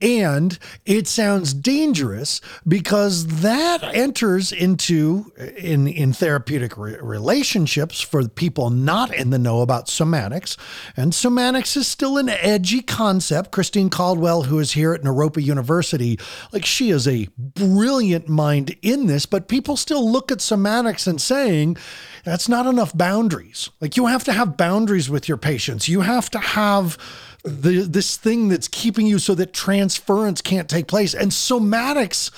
And 0.00 0.56
it 0.86 1.08
sounds 1.08 1.52
dangerous 1.52 2.40
because 2.66 3.26
that 3.40 3.82
enters 3.82 4.52
into 4.52 5.32
in 5.56 5.88
in 5.88 6.12
therapeutic 6.12 6.78
re- 6.78 6.96
relationships 7.00 8.00
for 8.00 8.28
people 8.28 8.70
not 8.70 9.12
in 9.12 9.30
the 9.30 9.38
know 9.38 9.60
about 9.60 9.86
somatics. 9.86 10.56
And 10.96 11.12
somatics 11.12 11.76
is 11.76 11.88
still 11.88 12.16
an 12.16 12.28
edgy 12.28 12.80
concept. 12.80 13.50
Christine 13.50 13.90
Caldwell, 13.90 14.44
who 14.44 14.60
is 14.60 14.72
here 14.72 14.94
at 14.94 15.02
Naropa 15.02 15.42
University, 15.42 16.16
like 16.52 16.64
she 16.64 16.90
is 16.90 17.08
a 17.08 17.28
brilliant 17.36 18.28
mind 18.28 18.76
in 18.82 19.06
this, 19.06 19.26
but 19.26 19.48
people 19.48 19.76
still 19.76 20.08
look 20.08 20.30
at 20.30 20.38
somatics 20.38 21.08
and 21.08 21.20
saying 21.20 21.76
that's 22.22 22.48
not 22.48 22.66
enough 22.66 22.96
boundaries. 22.96 23.70
Like 23.80 23.96
you 23.96 24.06
have 24.06 24.22
to 24.24 24.32
have 24.32 24.56
boundaries 24.56 25.10
with 25.10 25.28
your 25.28 25.38
patients. 25.38 25.88
You 25.88 26.02
have 26.02 26.30
to 26.30 26.38
have 26.38 26.96
the 27.44 27.82
this 27.88 28.16
thing 28.16 28.48
that's 28.48 28.68
keeping 28.68 29.06
you 29.06 29.18
so 29.18 29.34
that 29.34 29.52
transference 29.52 30.40
can't 30.42 30.68
take 30.68 30.86
place. 30.86 31.14
And 31.14 31.30
somatics, 31.30 32.30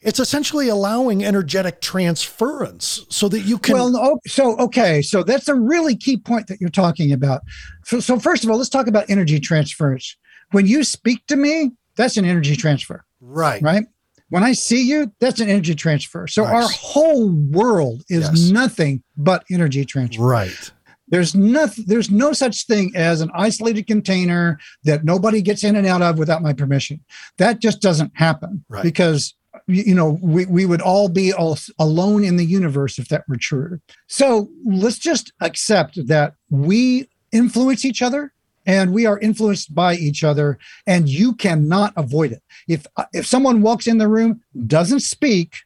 it's 0.00 0.18
essentially 0.18 0.68
allowing 0.68 1.24
energetic 1.24 1.80
transference 1.80 3.06
so 3.08 3.28
that 3.28 3.40
you 3.40 3.58
can. 3.58 3.74
Well, 3.74 3.90
no, 3.90 4.00
oh, 4.02 4.18
so 4.26 4.56
okay, 4.58 5.02
so 5.02 5.22
that's 5.22 5.48
a 5.48 5.54
really 5.54 5.96
key 5.96 6.16
point 6.16 6.48
that 6.48 6.60
you're 6.60 6.70
talking 6.70 7.12
about. 7.12 7.42
So, 7.84 8.00
so 8.00 8.18
first 8.18 8.44
of 8.44 8.50
all, 8.50 8.56
let's 8.56 8.68
talk 8.68 8.86
about 8.86 9.08
energy 9.08 9.38
transference. 9.38 10.16
When 10.50 10.66
you 10.66 10.84
speak 10.84 11.26
to 11.28 11.36
me, 11.36 11.70
that's 11.96 12.16
an 12.16 12.24
energy 12.24 12.56
transfer. 12.56 13.04
Right. 13.20 13.62
Right. 13.62 13.84
When 14.28 14.42
I 14.42 14.52
see 14.54 14.82
you, 14.88 15.12
that's 15.20 15.40
an 15.40 15.48
energy 15.48 15.74
transfer. 15.74 16.26
So 16.26 16.44
Nice. 16.44 16.52
our 16.52 16.68
whole 16.70 17.28
world 17.30 18.02
is 18.08 18.22
Yes. 18.22 18.50
nothing 18.50 19.02
but 19.16 19.44
energy 19.50 19.84
transfer. 19.84 20.22
Right. 20.22 20.70
There's 21.12 21.34
nothing. 21.34 21.84
There's 21.86 22.10
no 22.10 22.32
such 22.32 22.66
thing 22.66 22.90
as 22.96 23.20
an 23.20 23.30
isolated 23.34 23.86
container 23.86 24.58
that 24.84 25.04
nobody 25.04 25.42
gets 25.42 25.62
in 25.62 25.76
and 25.76 25.86
out 25.86 26.00
of 26.02 26.18
without 26.18 26.42
my 26.42 26.54
permission. 26.54 27.00
That 27.36 27.60
just 27.60 27.80
doesn't 27.82 28.12
happen 28.14 28.64
Right. 28.68 28.82
because 28.82 29.34
you 29.66 29.94
know 29.94 30.18
we, 30.22 30.46
we 30.46 30.64
would 30.66 30.80
all 30.80 31.08
be 31.10 31.32
all 31.32 31.56
alone 31.78 32.24
in 32.24 32.36
the 32.36 32.44
universe 32.46 32.98
if 32.98 33.08
that 33.08 33.28
were 33.28 33.36
true. 33.36 33.78
So 34.08 34.48
let's 34.64 34.98
just 34.98 35.32
accept 35.42 36.04
that 36.08 36.34
we 36.48 37.08
influence 37.30 37.84
each 37.84 38.00
other 38.00 38.32
and 38.64 38.92
we 38.94 39.04
are 39.06 39.18
influenced 39.18 39.74
by 39.74 39.94
each 39.96 40.24
other 40.24 40.58
and 40.86 41.08
you 41.08 41.34
cannot 41.34 41.92
avoid 41.96 42.32
it. 42.32 42.42
If 42.68 42.86
if 43.12 43.26
someone 43.26 43.60
walks 43.60 43.86
in 43.86 43.98
the 43.98 44.08
room, 44.08 44.40
doesn't 44.66 45.00
speak, 45.00 45.56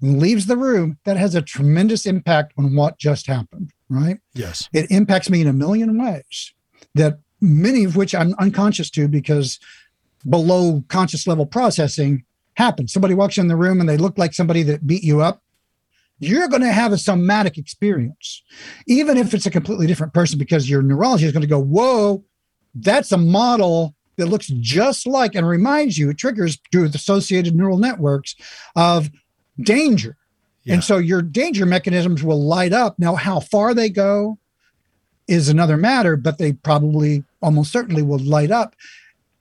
leaves 0.00 0.46
the 0.46 0.56
room, 0.56 0.98
that 1.04 1.16
has 1.16 1.34
a 1.34 1.42
tremendous 1.42 2.06
impact 2.06 2.52
on 2.58 2.74
what 2.74 2.98
just 2.98 3.26
happened, 3.26 3.72
right? 3.88 4.18
Yes. 4.34 4.68
it 4.72 4.90
impacts 4.90 5.30
me 5.30 5.40
in 5.40 5.46
a 5.46 5.52
million 5.52 5.98
ways 6.02 6.52
that 6.94 7.18
many 7.40 7.84
of 7.84 7.96
which 7.96 8.14
I'm 8.14 8.34
unconscious 8.38 8.90
to 8.90 9.08
because 9.08 9.58
below 10.28 10.84
conscious 10.88 11.26
level 11.26 11.46
processing 11.46 12.24
happens. 12.54 12.92
Somebody 12.92 13.14
walks 13.14 13.38
in 13.38 13.48
the 13.48 13.56
room 13.56 13.80
and 13.80 13.88
they 13.88 13.96
look 13.96 14.18
like 14.18 14.32
somebody 14.32 14.62
that 14.64 14.86
beat 14.86 15.04
you 15.04 15.20
up. 15.20 15.42
You're 16.18 16.48
going 16.48 16.62
to 16.62 16.72
have 16.72 16.92
a 16.92 16.98
somatic 16.98 17.58
experience, 17.58 18.42
even 18.86 19.18
if 19.18 19.34
it's 19.34 19.44
a 19.44 19.50
completely 19.50 19.86
different 19.86 20.14
person, 20.14 20.38
because 20.38 20.68
your 20.68 20.80
neurology 20.80 21.26
is 21.26 21.32
going 21.32 21.42
to 21.42 21.46
go, 21.46 21.60
Whoa, 21.60 22.24
that's 22.74 23.12
a 23.12 23.18
model 23.18 23.94
that 24.16 24.26
looks 24.26 24.46
just 24.46 25.06
like 25.06 25.34
and 25.34 25.46
reminds 25.46 25.98
you, 25.98 26.08
it 26.08 26.16
triggers 26.16 26.58
through 26.72 26.88
the 26.88 26.96
associated 26.96 27.54
neural 27.54 27.76
networks 27.76 28.34
of 28.74 29.10
danger. 29.60 30.16
Yeah. 30.64 30.74
And 30.74 30.84
so 30.84 30.98
your 30.98 31.22
danger 31.22 31.66
mechanisms 31.66 32.22
will 32.22 32.42
light 32.42 32.72
up. 32.72 32.98
Now, 32.98 33.14
how 33.14 33.40
far 33.40 33.72
they 33.74 33.88
go 33.88 34.38
is 35.28 35.48
another 35.48 35.76
matter, 35.76 36.16
but 36.16 36.38
they 36.38 36.52
probably 36.52 37.24
almost 37.40 37.72
certainly 37.72 38.02
will 38.02 38.18
light 38.18 38.50
up. 38.50 38.74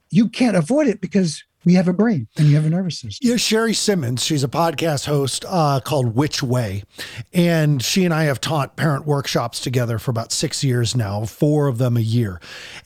You 0.09 0.29
can't 0.29 0.55
avoid 0.55 0.87
it 0.87 1.01
because 1.01 1.43
we 1.65 1.73
have 1.73 1.87
a 1.87 1.93
brain 1.93 2.27
and 2.37 2.47
you 2.47 2.55
have 2.55 2.65
a 2.65 2.69
nervous 2.69 2.99
system. 2.99 3.27
Yeah, 3.27 3.37
Sherry 3.37 3.73
Simmons, 3.73 4.23
she's 4.23 4.43
a 4.43 4.47
podcast 4.47 5.07
host 5.07 5.43
uh, 5.47 5.79
called 5.79 6.15
Which 6.15 6.43
Way. 6.43 6.83
And 7.33 7.81
she 7.83 8.05
and 8.05 8.13
I 8.13 8.25
have 8.25 8.39
taught 8.39 8.75
parent 8.75 9.05
workshops 9.05 9.59
together 9.59 9.97
for 9.97 10.11
about 10.11 10.31
six 10.31 10.63
years 10.63 10.95
now, 10.95 11.25
four 11.25 11.67
of 11.67 11.79
them 11.79 11.97
a 11.97 12.01
year. 12.01 12.39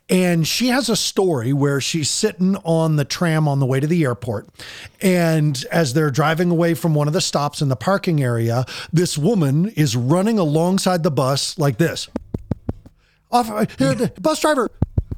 And 0.10 0.48
she 0.48 0.68
has 0.68 0.90
a 0.90 0.96
story 0.96 1.52
where 1.52 1.82
she's 1.82 2.10
sitting 2.10 2.56
on 2.64 2.96
the 2.96 3.06
tram 3.06 3.48
on 3.48 3.60
the 3.60 3.66
way 3.66 3.82
to 3.82 3.86
the 3.86 4.04
airport. 4.06 4.48
And 5.02 5.64
as 5.72 5.94
they're 5.94 6.10
driving 6.10 6.50
away 6.50 6.74
from 6.74 6.96
one 6.96 7.08
of 7.08 7.14
the 7.14 7.22
stops 7.22 7.62
in 7.62 7.68
the 7.68 7.76
parking 7.76 8.24
area, 8.24 8.66
this 8.94 9.18
woman 9.18 9.70
is 9.70 9.96
running 9.96 10.40
alongside 10.40 11.04
the 11.04 11.12
bus 11.12 11.58
like 11.60 11.78
this. 11.78 12.08
Off, 13.32 13.52
uh, 13.52 14.08
bus 14.20 14.42
driver, 14.42 14.72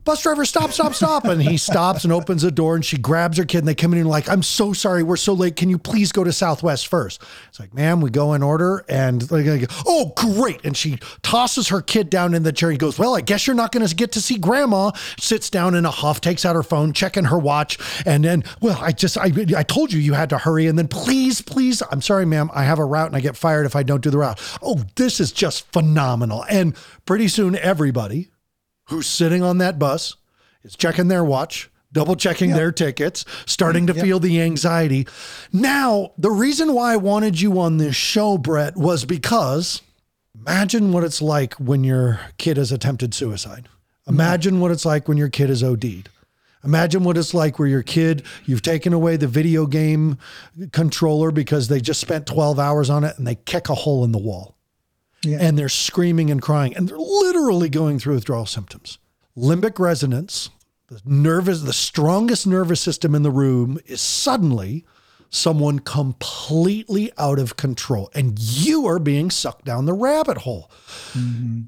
bus 0.04 0.22
driver, 0.24 0.46
stop, 0.46 0.72
stop, 0.72 0.94
stop. 0.94 1.26
And 1.26 1.42
he 1.42 1.58
stops 1.58 2.04
and 2.04 2.14
opens 2.14 2.42
the 2.42 2.52
door 2.52 2.76
and 2.76 2.84
she 2.84 2.98
grabs 2.98 3.38
her 3.38 3.46
kid 3.46 3.60
and 3.60 3.68
they 3.68 3.76
come 3.76 3.94
in 3.94 4.00
and 4.00 4.10
like, 4.10 4.30
I'm 4.30 4.44
so 4.44 4.74
sorry. 4.74 5.04
We're 5.04 5.18
so 5.18 5.34
late. 5.34 5.56
Can 5.56 5.70
you 5.70 5.78
please 5.78 6.12
go 6.12 6.24
to 6.24 6.34
Southwest 6.34 6.88
first? 6.88 7.22
It's 7.50 7.60
like, 7.60 7.74
ma'am, 7.74 8.02
we 8.02 8.10
go 8.10 8.34
in 8.34 8.44
order 8.44 8.84
and 8.90 9.30
like, 9.32 9.72
oh, 9.86 10.14
great. 10.16 10.64
And 10.64 10.76
she 10.76 11.00
tosses 11.22 11.70
her 11.70 11.82
kid 11.82 12.10
down 12.10 12.34
in 12.34 12.44
the 12.44 12.52
chair. 12.52 12.72
He 12.72 12.78
goes, 12.78 12.98
well, 12.98 13.16
I 13.16 13.22
guess 13.22 13.46
you're 13.46 13.56
not 13.56 13.72
going 13.72 13.86
to 13.86 13.96
get 13.96 14.12
to 14.14 14.22
see 14.22 14.38
grandma. 14.38 14.92
Sits 15.20 15.50
down 15.50 15.76
in 15.76 15.86
a 15.86 15.92
huff, 15.92 16.22
takes 16.22 16.46
out 16.46 16.56
her 16.56 16.64
phone, 16.64 16.94
checking 16.94 17.26
her 17.26 17.38
watch. 17.38 17.78
And 18.06 18.24
then, 18.24 18.44
well, 18.62 18.78
I 18.82 18.92
just, 18.92 19.18
I, 19.18 19.32
I 19.56 19.64
told 19.64 19.94
you 19.94 20.00
you 20.00 20.14
had 20.14 20.30
to 20.32 20.38
hurry. 20.38 20.68
And 20.68 20.78
then 20.78 20.88
please, 20.88 21.42
please, 21.42 21.84
I'm 21.92 22.02
sorry, 22.02 22.26
ma'am. 22.26 22.50
I 22.54 22.64
have 22.64 22.80
a 22.80 22.86
route 22.86 23.08
and 23.08 23.16
I 23.16 23.20
get 23.20 23.38
fired 23.38 23.66
if 23.66 23.76
I 23.76 23.84
don't 23.84 24.02
do 24.02 24.10
the 24.10 24.18
route. 24.18 24.40
Oh, 24.62 24.82
this 24.96 25.20
is 25.20 25.32
just 25.32 25.72
phenomenal. 25.72 26.44
And 26.50 26.76
pretty 27.06 27.28
soon 27.28 27.56
everybody 27.56 28.31
who's 28.92 29.08
sitting 29.08 29.42
on 29.42 29.58
that 29.58 29.80
bus 29.80 30.18
is 30.64 30.76
checking 30.76 31.08
their 31.08 31.24
watch, 31.24 31.72
double 31.94 32.16
checking 32.16 32.52
their 32.52 32.72
tickets, 32.72 33.26
starting 33.46 33.88
to 33.88 33.94
feel 33.94 34.20
the 34.20 34.42
anxiety. 34.42 35.08
Now, 35.52 36.12
the 36.18 36.30
reason 36.30 36.74
why 36.74 36.94
I 36.94 36.98
wanted 36.98 37.40
you 37.40 37.60
on 37.60 37.78
this 37.78 37.96
show, 37.96 38.38
Brett, 38.38 38.76
was 38.76 39.06
because 39.06 39.82
imagine 40.38 40.92
what 40.92 41.06
it's 41.06 41.22
like 41.22 41.54
when 41.56 41.84
your 41.86 42.20
kid 42.38 42.58
has 42.58 42.72
attempted 42.72 43.14
suicide. 43.14 43.70
Imagine 44.08 44.60
what 44.60 44.72
it's 44.72 44.86
like 44.86 45.08
when 45.08 45.18
your 45.18 45.30
kid 45.30 45.50
is 45.50 45.64
OD'd. 45.64 46.10
Imagine 46.64 47.04
what 47.04 47.18
it's 47.18 47.34
like 47.34 47.58
where 47.58 47.68
your 47.68 47.84
kid, 47.84 48.24
you've 48.46 48.62
taken 48.62 48.92
away 48.92 49.16
the 49.16 49.28
video 49.28 49.66
game 49.66 50.18
controller 50.74 51.32
because 51.32 51.70
they 51.70 51.80
just 51.80 52.02
spent 52.02 52.28
12 52.28 52.60
hours 52.60 52.90
on 52.90 53.04
it 53.04 53.18
and 53.18 53.26
they 53.26 53.36
kick 53.36 53.70
a 53.70 53.76
hole 53.76 54.04
in 54.04 54.12
the 54.12 54.20
wall 54.20 54.58
Yeah. 55.24 55.38
and 55.40 55.58
they're 55.58 55.70
screaming 55.70 56.32
and 56.32 56.42
crying 56.42 56.76
and 56.76 56.90
they're 56.90 56.98
literally 56.98 57.70
going 57.70 58.00
through 58.00 58.16
withdrawal 58.16 58.46
symptoms. 58.48 58.98
Limbic 59.38 59.78
resonance, 59.78 60.50
the 60.88 61.00
nervous, 61.06 61.62
the 61.62 61.74
strongest 61.74 62.48
nervous 62.48 62.82
system 62.82 63.14
in 63.14 63.22
the 63.22 63.32
room 63.32 63.80
is 63.86 64.02
suddenly 64.02 64.86
someone 65.30 65.80
completely 65.80 67.12
out 67.18 67.40
of 67.40 67.56
control 67.56 68.10
and 68.14 68.38
you 68.38 68.86
are 68.88 69.00
being 69.00 69.32
sucked 69.32 69.66
down 69.66 69.86
the 69.86 69.94
rabbit 69.94 70.40
hole. 70.40 70.70
Mm-hmm. 71.14 71.62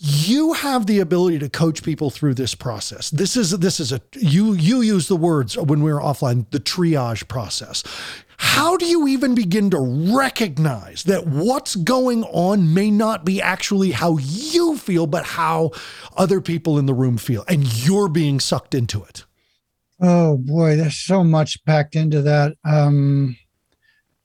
You 0.00 0.52
have 0.52 0.86
the 0.86 1.00
ability 1.00 1.40
to 1.40 1.48
coach 1.48 1.82
people 1.82 2.10
through 2.10 2.34
this 2.34 2.54
process. 2.54 3.10
This 3.10 3.36
is 3.36 3.50
this 3.50 3.80
is 3.80 3.90
a 3.90 4.00
you 4.12 4.52
you 4.52 4.80
use 4.80 5.08
the 5.08 5.16
words 5.16 5.58
when 5.58 5.82
we 5.82 5.92
were 5.92 6.00
offline 6.00 6.48
the 6.50 6.60
triage 6.60 7.26
process. 7.26 7.82
How 8.38 8.76
do 8.76 8.86
you 8.86 9.08
even 9.08 9.34
begin 9.34 9.70
to 9.70 10.14
recognize 10.16 11.02
that 11.04 11.26
what's 11.26 11.74
going 11.74 12.22
on 12.24 12.72
may 12.72 12.90
not 12.90 13.24
be 13.24 13.42
actually 13.42 13.90
how 13.90 14.18
you 14.18 14.76
feel, 14.76 15.06
but 15.06 15.24
how 15.24 15.72
other 16.16 16.40
people 16.40 16.78
in 16.78 16.86
the 16.86 16.94
room 16.94 17.18
feel, 17.18 17.44
and 17.48 17.66
you're 17.84 18.08
being 18.08 18.38
sucked 18.38 18.74
into 18.74 19.02
it? 19.02 19.24
Oh 20.00 20.36
boy, 20.36 20.76
there's 20.76 20.96
so 20.96 21.24
much 21.24 21.64
packed 21.64 21.96
into 21.96 22.22
that. 22.22 22.56
Um, 22.64 23.36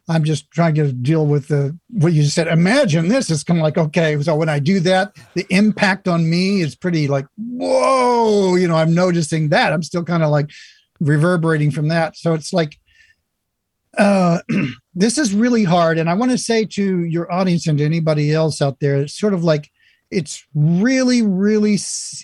I'm 0.08 0.24
just 0.24 0.52
trying 0.52 0.76
to 0.76 0.92
deal 0.92 1.26
with 1.26 1.48
the 1.48 1.78
what 1.90 2.14
you 2.14 2.24
said. 2.26 2.48
Imagine 2.48 3.08
this. 3.08 3.32
It's 3.32 3.44
kind 3.44 3.60
of 3.60 3.64
like 3.64 3.78
okay, 3.78 4.22
so 4.22 4.36
when 4.36 4.50
I 4.50 4.60
do 4.60 4.80
that, 4.82 5.16
the 5.34 5.48
impact 5.50 6.08
on 6.08 6.30
me 6.30 6.62
is 6.62 6.76
pretty 6.76 7.08
like 7.08 7.26
whoa. 7.38 8.56
You 8.56 8.68
know, 8.68 8.76
I'm 8.76 8.94
noticing 8.94 9.50
that. 9.50 9.74
I'm 9.74 9.84
still 9.84 10.04
kind 10.04 10.22
of 10.22 10.30
like 10.30 10.52
reverberating 11.00 11.72
from 11.72 11.88
that. 11.90 12.16
So 12.18 12.34
it's 12.34 12.54
like, 12.54 12.80
uh, 13.98 14.40
this 14.94 15.18
is 15.18 15.34
really 15.34 15.64
hard. 15.64 15.98
And 15.98 16.10
I 16.10 16.14
want 16.14 16.32
to 16.32 16.38
say 16.38 16.66
to 16.66 17.04
your 17.04 17.32
audience 17.32 17.68
and 17.68 17.78
to 17.78 17.86
anybody 17.86 18.32
else 18.32 18.62
out 18.62 18.80
there, 18.80 18.98
it's 18.98 19.18
sort 19.18 19.34
of 19.34 19.44
like 19.44 19.70
it's 20.14 20.46
really, 20.54 21.22
really 21.22 21.78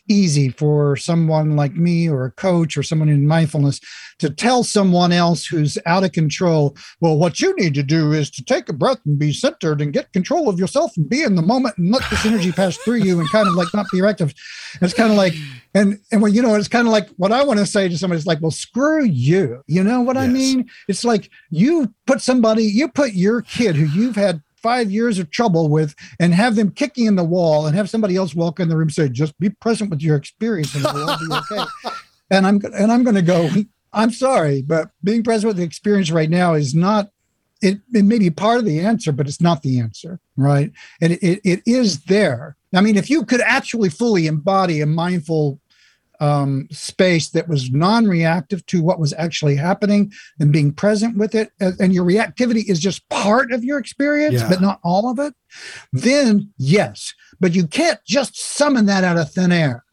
easy 0.08 0.50
for 0.50 0.96
someone 0.96 1.56
like 1.56 1.74
me 1.74 2.10
or 2.10 2.26
a 2.26 2.32
coach 2.32 2.78
or 2.78 2.84
someone 2.84 3.10
in 3.10 3.28
mindfulness 3.28 3.80
to 4.20 4.30
tell 4.30 4.64
someone 4.64 5.12
else 5.12 5.46
who's 5.46 5.78
out 5.86 6.04
of 6.04 6.12
control, 6.12 6.76
well, 7.00 7.18
what 7.18 7.40
you 7.40 7.56
need 7.56 7.74
to 7.74 7.84
do 7.84 8.12
is 8.12 8.30
to 8.32 8.44
take 8.44 8.70
a 8.70 8.74
breath 8.74 9.00
and 9.06 9.18
be 9.18 9.34
centered 9.34 9.82
and 9.82 9.94
get 9.94 10.14
control 10.14 10.50
of 10.50 10.60
yourself 10.60 10.96
and 10.98 11.10
be 11.10 11.24
in 11.24 11.36
the 11.36 11.42
moment 11.42 11.78
and 11.78 11.92
let 11.92 12.08
this 12.10 12.26
energy 12.26 12.52
pass 12.52 12.78
through 12.78 12.96
you 12.96 13.20
and 13.20 13.30
kind 13.32 13.48
of 13.48 13.56
like 13.56 13.68
not 13.74 13.88
be 13.92 14.02
reactive. 14.02 14.34
It's 14.82 14.94
kind 14.94 15.12
of 15.12 15.18
like, 15.18 15.34
and 15.74 16.00
and 16.12 16.22
when 16.22 16.34
you 16.34 16.42
know, 16.42 16.56
it's 16.56 16.68
kind 16.68 16.88
of 16.88 16.92
like 16.92 17.10
what 17.18 17.32
I 17.32 17.44
want 17.44 17.60
to 17.60 17.66
say 17.66 17.88
to 17.88 17.98
somebody 17.98 18.20
is 18.20 18.28
like, 18.28 18.42
well, 18.42 18.52
screw 18.52 19.04
you. 19.04 19.64
You 19.68 19.84
know 19.84 20.02
what 20.02 20.18
I 20.18 20.28
mean? 20.28 20.70
It's 20.88 21.06
like 21.06 21.30
you 21.50 21.94
put 22.06 22.22
somebody, 22.22 22.64
you 22.64 22.88
put 22.90 23.14
your 23.14 23.42
kid 23.42 23.76
who 23.76 23.86
you've 23.86 24.16
had 24.16 24.42
five 24.62 24.92
years 24.92 25.20
of 25.20 25.30
trouble 25.30 25.70
with 25.70 25.96
and 26.20 26.34
have 26.34 26.56
them 26.56 26.72
kicking 26.72 27.06
in 27.06 27.16
the 27.16 27.24
wall 27.24 27.66
and 27.66 27.76
have 27.76 27.90
somebody 27.90 28.16
else 28.16 28.36
walk 28.36 28.60
in 28.60 28.70
the 28.70 28.76
room 28.76 28.88
and 28.88 28.94
say, 28.94 29.10
just 29.10 29.38
be 29.40 29.50
present 29.50 29.90
with 29.90 30.02
your 30.02 30.16
experience 30.16 30.74
and 30.76 30.86
it'll 30.86 31.10
all 31.10 31.18
be 31.18 31.34
okay. 31.34 31.70
and 32.32 32.46
I'm 32.46 32.62
and 32.74 32.92
I'm 32.92 33.04
gonna 33.04 33.22
go, 33.22 33.50
I'm 33.94 34.12
sorry, 34.12 34.62
but 34.62 34.92
being 35.04 35.24
present 35.24 35.48
with 35.48 35.58
the 35.58 35.64
experience 35.64 36.12
right 36.12 36.30
now 36.30 36.54
is 36.54 36.76
not 36.76 37.10
it, 37.62 37.80
it 37.94 38.06
may 38.06 38.20
be 38.20 38.30
part 38.30 38.60
of 38.60 38.66
the 38.66 38.80
answer, 38.80 39.12
but 39.12 39.28
it's 39.28 39.42
not 39.42 39.62
the 39.64 39.80
answer, 39.80 40.20
right? 40.38 40.72
And 41.02 41.14
it, 41.14 41.20
it, 41.22 41.42
it 41.44 41.62
is 41.66 42.04
there. 42.04 42.56
I 42.74 42.82
mean, 42.82 42.96
if 42.96 43.10
you 43.10 43.26
could 43.26 43.42
actually 43.42 43.90
fully 43.90 44.28
embody 44.28 44.82
a 44.82 44.86
mindful 44.86 45.60
um, 46.20 46.68
space 46.70 47.30
that 47.30 47.48
was 47.48 47.72
non-reactive 47.72 48.66
to 48.68 48.82
what 48.82 49.00
was 49.00 49.14
actually 49.14 49.56
happening 49.56 50.12
and 50.40 50.52
being 50.52 50.74
present 50.74 51.18
with 51.18 51.34
it, 51.34 51.52
and 51.60 51.94
your 51.94 52.06
reactivity 52.06 52.70
is 52.70 52.80
just 52.80 53.08
part 53.10 53.52
of 53.52 53.64
your 53.64 53.78
experience, 53.78 54.42
yeah. 54.42 54.50
but 54.50 54.62
not 54.62 54.80
all 54.84 55.10
of 55.10 55.20
it, 55.20 55.34
then 55.94 56.52
yes. 56.58 57.14
But 57.40 57.56
you 57.56 57.68
can't 57.68 58.00
just 58.06 58.38
summon 58.38 58.86
that 58.88 59.04
out 59.04 59.18
of 59.18 59.32
thin 59.32 59.52
air 59.52 59.86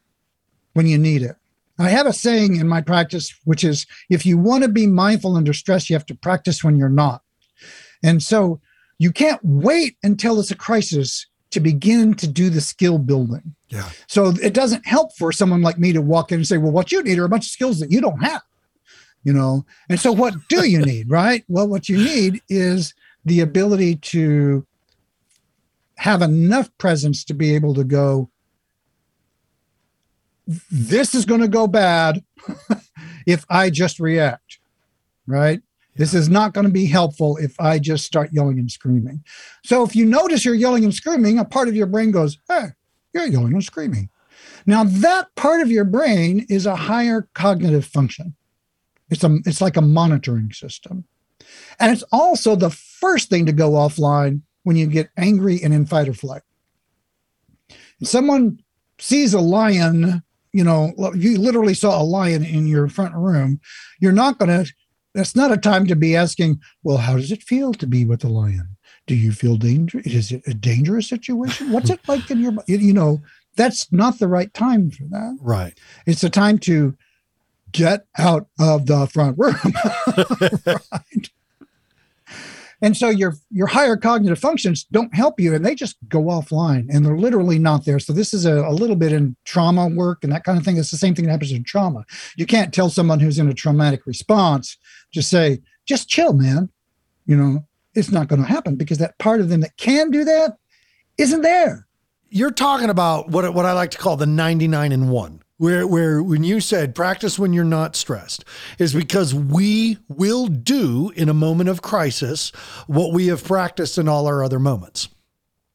when 0.73 0.85
you 0.85 0.97
need 0.97 1.21
it. 1.21 1.35
I 1.79 1.89
have 1.89 2.07
a 2.07 2.13
saying 2.13 2.55
in 2.55 2.67
my 2.67 2.81
practice, 2.81 3.33
which 3.45 3.63
is 3.63 3.85
if 4.09 4.25
you 4.25 4.37
want 4.37 4.63
to 4.63 4.69
be 4.69 4.87
mindful 4.87 5.35
under 5.35 5.53
stress, 5.53 5.89
you 5.89 5.95
have 5.95 6.05
to 6.07 6.15
practice 6.15 6.63
when 6.63 6.75
you're 6.75 6.89
not. 6.89 7.21
And 8.03 8.21
so 8.21 8.59
you 8.97 9.11
can't 9.11 9.39
wait 9.43 9.95
until 10.03 10.39
it's 10.39 10.51
a 10.51 10.55
crisis 10.55 11.27
to 11.51 11.59
begin 11.59 12.13
to 12.15 12.27
do 12.27 12.49
the 12.49 12.61
skill 12.61 12.97
building. 12.97 13.55
Yeah. 13.69 13.89
So 14.07 14.33
it 14.41 14.53
doesn't 14.53 14.85
help 14.85 15.15
for 15.15 15.31
someone 15.31 15.61
like 15.61 15.77
me 15.77 15.93
to 15.93 16.01
walk 16.01 16.31
in 16.31 16.39
and 16.39 16.47
say, 16.47 16.57
well, 16.57 16.71
what 16.71 16.91
you 16.91 17.01
need 17.03 17.19
are 17.19 17.25
a 17.25 17.29
bunch 17.29 17.45
of 17.45 17.51
skills 17.51 17.79
that 17.79 17.91
you 17.91 18.01
don't 18.01 18.23
have, 18.23 18.41
you 19.23 19.33
know? 19.33 19.65
And 19.89 19.99
so 19.99 20.11
what 20.11 20.33
do 20.49 20.67
you 20.67 20.79
need, 20.79 21.09
right? 21.09 21.43
Well, 21.47 21.67
what 21.67 21.89
you 21.89 21.97
need 21.97 22.41
is 22.49 22.93
the 23.25 23.41
ability 23.41 23.97
to 23.97 24.65
have 25.97 26.21
enough 26.21 26.69
presence 26.77 27.23
to 27.25 27.33
be 27.33 27.55
able 27.55 27.73
to 27.73 27.83
go, 27.83 28.29
this 30.71 31.13
is 31.13 31.25
going 31.25 31.41
to 31.41 31.47
go 31.47 31.67
bad 31.67 32.23
if 33.25 33.45
I 33.49 33.69
just 33.69 33.99
react, 33.99 34.59
right? 35.25 35.61
This 35.97 36.13
is 36.13 36.29
not 36.29 36.53
going 36.53 36.65
to 36.65 36.71
be 36.71 36.85
helpful 36.85 37.37
if 37.37 37.59
I 37.59 37.79
just 37.79 38.05
start 38.05 38.31
yelling 38.31 38.59
and 38.59 38.71
screaming. 38.71 39.23
So 39.63 39.83
if 39.83 39.95
you 39.95 40.05
notice 40.05 40.45
you're 40.45 40.55
yelling 40.55 40.83
and 40.83 40.93
screaming, 40.93 41.39
a 41.39 41.45
part 41.45 41.67
of 41.67 41.75
your 41.75 41.87
brain 41.87 42.11
goes, 42.11 42.37
Hey, 42.47 42.67
you're 43.13 43.25
yelling 43.25 43.53
and 43.53 43.63
screaming. 43.63 44.09
Now 44.65 44.83
that 44.83 45.33
part 45.35 45.61
of 45.61 45.71
your 45.71 45.85
brain 45.85 46.45
is 46.49 46.65
a 46.65 46.75
higher 46.75 47.27
cognitive 47.33 47.85
function. 47.85 48.35
It's 49.09 49.23
a 49.23 49.37
it's 49.45 49.61
like 49.61 49.77
a 49.77 49.81
monitoring 49.81 50.51
system. 50.51 51.05
And 51.79 51.91
it's 51.91 52.03
also 52.11 52.55
the 52.55 52.69
first 52.69 53.29
thing 53.29 53.45
to 53.45 53.51
go 53.51 53.71
offline 53.71 54.41
when 54.63 54.75
you 54.75 54.87
get 54.87 55.09
angry 55.17 55.61
and 55.63 55.73
in 55.73 55.85
fight 55.85 56.09
or 56.09 56.13
flight. 56.13 56.41
Someone 58.03 58.59
sees 58.99 59.33
a 59.33 59.39
lion, 59.39 60.23
you 60.51 60.63
know, 60.63 60.93
you 61.15 61.37
literally 61.39 61.73
saw 61.73 62.01
a 62.01 62.03
lion 62.03 62.43
in 62.43 62.67
your 62.67 62.89
front 62.89 63.15
room, 63.15 63.59
you're 63.99 64.11
not 64.11 64.37
going 64.37 64.49
to 64.49 64.71
that's 65.17 65.35
not 65.35 65.51
a 65.51 65.57
time 65.57 65.87
to 65.87 65.95
be 65.95 66.15
asking, 66.15 66.61
well, 66.83 66.97
how 66.97 67.15
does 67.15 67.31
it 67.31 67.41
feel 67.41 67.73
to 67.73 67.87
be 67.87 68.05
with 68.05 68.23
a 68.23 68.27
lion? 68.27 68.77
Do 69.07 69.15
you 69.15 69.31
feel 69.31 69.57
danger? 69.57 69.99
Is 70.05 70.31
it 70.31 70.43
a 70.45 70.53
dangerous 70.53 71.09
situation? 71.09 71.71
What's 71.71 71.89
it 71.89 71.99
like 72.07 72.29
in 72.29 72.39
your, 72.39 72.53
you 72.67 72.93
know, 72.93 73.21
that's 73.55 73.91
not 73.91 74.19
the 74.19 74.27
right 74.27 74.53
time 74.53 74.91
for 74.91 75.05
that. 75.05 75.39
Right. 75.41 75.75
It's 76.05 76.23
a 76.23 76.29
time 76.29 76.59
to 76.59 76.95
get 77.71 78.05
out 78.19 78.47
of 78.59 78.85
the 78.85 79.07
front 79.07 79.39
room. 79.39 79.55
right. 80.67 81.29
And 82.81 82.95
so 82.95 83.09
your 83.09 83.35
your 83.49 83.67
higher 83.67 83.97
cognitive 83.97 84.39
functions 84.39 84.85
don't 84.91 85.13
help 85.15 85.39
you 85.39 85.55
and 85.55 85.65
they 85.65 85.73
just 85.73 85.97
go 86.07 86.23
offline 86.23 86.87
and 86.89 87.05
they're 87.05 87.17
literally 87.17 87.57
not 87.57 87.85
there. 87.85 87.99
So 87.99 88.13
this 88.13 88.33
is 88.33 88.45
a, 88.45 88.59
a 88.65 88.71
little 88.71 88.95
bit 88.95 89.11
in 89.11 89.35
trauma 89.45 89.87
work 89.87 90.23
and 90.23 90.31
that 90.31 90.43
kind 90.43 90.59
of 90.59 90.63
thing. 90.63 90.77
It's 90.77 90.91
the 90.91 90.97
same 90.97 91.15
thing 91.15 91.25
that 91.25 91.31
happens 91.31 91.51
in 91.51 91.63
trauma. 91.63 92.05
You 92.35 92.45
can't 92.45 92.73
tell 92.73 92.89
someone 92.89 93.19
who's 93.19 93.39
in 93.39 93.49
a 93.49 93.53
traumatic 93.53 94.05
response, 94.05 94.77
just 95.11 95.29
say, 95.29 95.61
just 95.85 96.07
chill, 96.07 96.33
man. 96.33 96.69
You 97.25 97.35
know, 97.35 97.65
it's 97.95 98.11
not 98.11 98.27
going 98.27 98.41
to 98.41 98.47
happen 98.47 98.75
because 98.75 98.99
that 98.99 99.17
part 99.17 99.41
of 99.41 99.49
them 99.49 99.61
that 99.61 99.75
can 99.77 100.11
do 100.11 100.23
that 100.23 100.57
isn't 101.17 101.41
there. 101.41 101.87
You're 102.29 102.51
talking 102.51 102.89
about 102.89 103.29
what 103.29 103.53
what 103.53 103.65
I 103.65 103.71
like 103.71 103.91
to 103.91 103.97
call 103.97 104.17
the 104.17 104.25
99 104.25 104.91
and 104.91 105.09
1 105.09 105.41
where 105.57 105.87
where 105.87 106.21
when 106.21 106.43
you 106.43 106.59
said 106.59 106.95
practice 106.95 107.39
when 107.39 107.53
you're 107.53 107.63
not 107.63 107.95
stressed 107.95 108.45
is 108.77 108.93
because 108.93 109.33
we 109.33 109.97
will 110.07 110.47
do 110.47 111.11
in 111.15 111.29
a 111.29 111.33
moment 111.33 111.69
of 111.69 111.81
crisis 111.81 112.49
what 112.87 113.13
we 113.13 113.27
have 113.27 113.43
practiced 113.43 113.97
in 113.97 114.07
all 114.07 114.27
our 114.27 114.43
other 114.43 114.59
moments. 114.59 115.09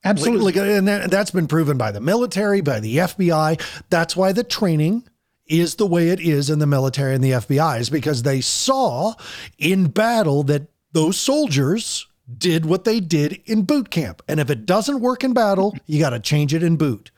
Absolutely. 0.05 0.53
Like, 0.53 0.57
and 0.57 0.89
that, 0.89 1.11
that's 1.11 1.31
been 1.31 1.47
proven 1.47 1.79
by 1.79 1.93
the 1.93 2.01
military, 2.01 2.61
by 2.61 2.81
the 2.81 2.97
FBI. 2.99 3.61
That's 3.89 4.17
why 4.17 4.33
the 4.33 4.43
training 4.43 5.05
is 5.47 5.77
the 5.77 5.87
way 5.87 6.09
it 6.09 6.21
is 6.21 6.51
in 6.51 6.59
the 6.59 6.67
military 6.67 7.15
and 7.15 7.23
the 7.23 7.33
FBI 7.33 7.79
is 7.79 7.91
because 7.91 8.23
they 8.23 8.41
saw 8.41 9.15
in 9.59 9.89
battle 9.89 10.43
that 10.45 10.63
those 10.93 11.19
soldiers 11.19 12.07
did 12.39 12.67
what 12.67 12.85
they 12.85 13.01
did 13.01 13.41
in 13.47 13.63
boot 13.63 13.91
camp. 13.91 14.23
And 14.27 14.41
if 14.41 14.51
it 14.51 14.67
doesn't 14.67 15.01
work 15.01 15.23
in 15.23 15.35
battle, 15.35 15.77
you 15.87 16.01
got 16.01 16.11
to 16.11 16.21
change 16.21 16.53
it 16.55 16.63
in 16.63 16.77
boot. 16.77 17.12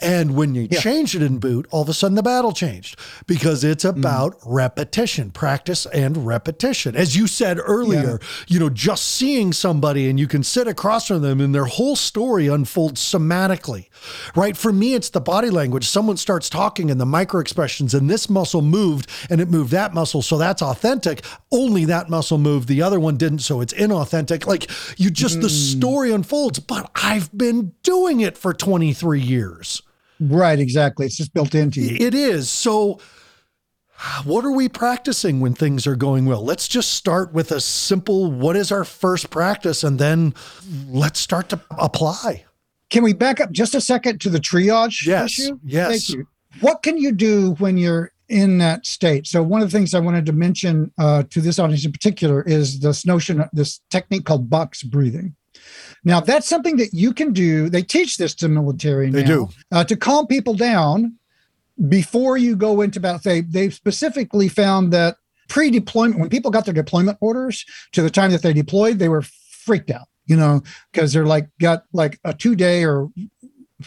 And 0.00 0.34
when 0.34 0.54
you 0.54 0.68
yeah. 0.70 0.80
change 0.80 1.14
it 1.14 1.22
in 1.22 1.38
boot, 1.38 1.66
all 1.70 1.82
of 1.82 1.88
a 1.88 1.94
sudden 1.94 2.14
the 2.14 2.22
battle 2.22 2.52
changed 2.52 2.98
because 3.26 3.64
it's 3.64 3.84
mm. 3.84 3.90
about 3.90 4.40
mm. 4.40 4.42
repetition, 4.46 5.30
practice 5.30 5.86
and 5.86 6.26
repetition. 6.26 6.96
As 6.96 7.16
you 7.16 7.26
said 7.26 7.58
earlier, 7.62 8.18
yeah. 8.20 8.44
you 8.48 8.60
know, 8.60 8.70
just 8.70 9.04
seeing 9.04 9.52
somebody 9.52 10.08
and 10.08 10.18
you 10.18 10.26
can 10.26 10.42
sit 10.42 10.66
across 10.66 11.08
from 11.08 11.22
them 11.22 11.40
and 11.40 11.54
their 11.54 11.64
whole 11.64 11.96
story 11.96 12.46
unfolds 12.46 13.00
somatically, 13.00 13.88
right? 14.34 14.56
For 14.56 14.72
me, 14.72 14.94
it's 14.94 15.10
the 15.10 15.20
body 15.20 15.50
language. 15.50 15.86
Someone 15.86 16.16
starts 16.16 16.48
talking 16.48 16.90
and 16.90 17.00
the 17.00 17.06
micro 17.06 17.40
expressions, 17.40 17.94
and 17.94 18.08
this 18.08 18.28
muscle 18.28 18.62
moved 18.62 19.10
and 19.28 19.40
it 19.40 19.48
moved 19.48 19.70
that 19.72 19.94
muscle. 19.94 20.22
So 20.22 20.38
that's 20.38 20.62
authentic. 20.62 21.24
Only 21.52 21.84
that 21.86 22.08
muscle 22.08 22.38
moved. 22.38 22.68
The 22.68 22.82
other 22.82 23.00
one 23.00 23.16
didn't. 23.16 23.40
So 23.40 23.60
it's 23.60 23.74
inauthentic. 23.74 24.46
Like 24.46 24.70
you 24.98 25.10
just, 25.10 25.38
mm. 25.38 25.42
the 25.42 25.50
story 25.50 26.12
unfolds. 26.12 26.58
But 26.58 26.90
I've 26.94 27.36
been 27.36 27.72
doing 27.82 28.20
it 28.20 28.36
for 28.36 28.52
23 28.52 29.20
years 29.20 29.49
years. 29.50 29.82
Right, 30.20 30.58
exactly. 30.58 31.06
It's 31.06 31.16
just 31.16 31.32
built 31.32 31.54
into 31.54 31.80
you. 31.80 31.96
It 31.98 32.14
is. 32.14 32.50
So, 32.50 33.00
what 34.24 34.44
are 34.44 34.52
we 34.52 34.68
practicing 34.68 35.40
when 35.40 35.54
things 35.54 35.86
are 35.86 35.96
going 35.96 36.26
well? 36.26 36.44
Let's 36.44 36.68
just 36.68 36.92
start 36.92 37.32
with 37.32 37.52
a 37.52 37.60
simple 37.60 38.30
what 38.30 38.56
is 38.56 38.70
our 38.70 38.84
first 38.84 39.30
practice 39.30 39.82
and 39.84 39.98
then 39.98 40.34
let's 40.88 41.20
start 41.20 41.48
to 41.50 41.60
apply. 41.78 42.44
Can 42.90 43.02
we 43.02 43.12
back 43.12 43.40
up 43.40 43.52
just 43.52 43.74
a 43.74 43.80
second 43.80 44.20
to 44.22 44.30
the 44.30 44.38
triage 44.38 45.06
yes, 45.06 45.38
issue? 45.38 45.58
Yes. 45.64 45.88
Thank 45.88 46.18
you. 46.18 46.26
What 46.60 46.82
can 46.82 46.98
you 46.98 47.12
do 47.12 47.52
when 47.58 47.76
you're 47.76 48.12
in 48.28 48.58
that 48.58 48.84
state? 48.84 49.26
So 49.26 49.42
one 49.42 49.62
of 49.62 49.70
the 49.70 49.78
things 49.78 49.94
I 49.94 50.00
wanted 50.00 50.26
to 50.26 50.32
mention 50.32 50.92
uh, 50.98 51.22
to 51.30 51.40
this 51.40 51.58
audience 51.58 51.84
in 51.84 51.92
particular 51.92 52.42
is 52.42 52.80
this 52.80 53.06
notion, 53.06 53.44
this 53.52 53.80
technique 53.90 54.24
called 54.24 54.50
box 54.50 54.82
breathing. 54.82 55.36
Now, 56.04 56.20
that's 56.20 56.48
something 56.48 56.76
that 56.76 56.94
you 56.94 57.12
can 57.12 57.32
do. 57.32 57.68
They 57.68 57.82
teach 57.82 58.16
this 58.16 58.34
to 58.36 58.48
military 58.48 59.10
they 59.10 59.22
now, 59.22 59.28
do. 59.28 59.48
Uh, 59.70 59.84
to 59.84 59.96
calm 59.96 60.26
people 60.26 60.54
down 60.54 61.16
before 61.88 62.36
you 62.36 62.56
go 62.56 62.80
into 62.80 63.00
battle. 63.00 63.20
They, 63.22 63.42
they've 63.42 63.74
specifically 63.74 64.48
found 64.48 64.92
that 64.92 65.16
pre 65.48 65.70
deployment, 65.70 66.20
when 66.20 66.28
people 66.28 66.50
got 66.50 66.64
their 66.64 66.74
deployment 66.74 67.18
orders 67.20 67.64
to 67.92 68.02
the 68.02 68.10
time 68.10 68.30
that 68.30 68.42
they 68.42 68.52
deployed, 68.52 68.98
they 68.98 69.08
were 69.08 69.22
freaked 69.22 69.90
out, 69.90 70.08
you 70.26 70.36
know, 70.36 70.62
because 70.92 71.12
they're 71.12 71.26
like, 71.26 71.48
got 71.60 71.84
like 71.92 72.18
a 72.24 72.32
two 72.32 72.54
day 72.54 72.84
or 72.84 73.10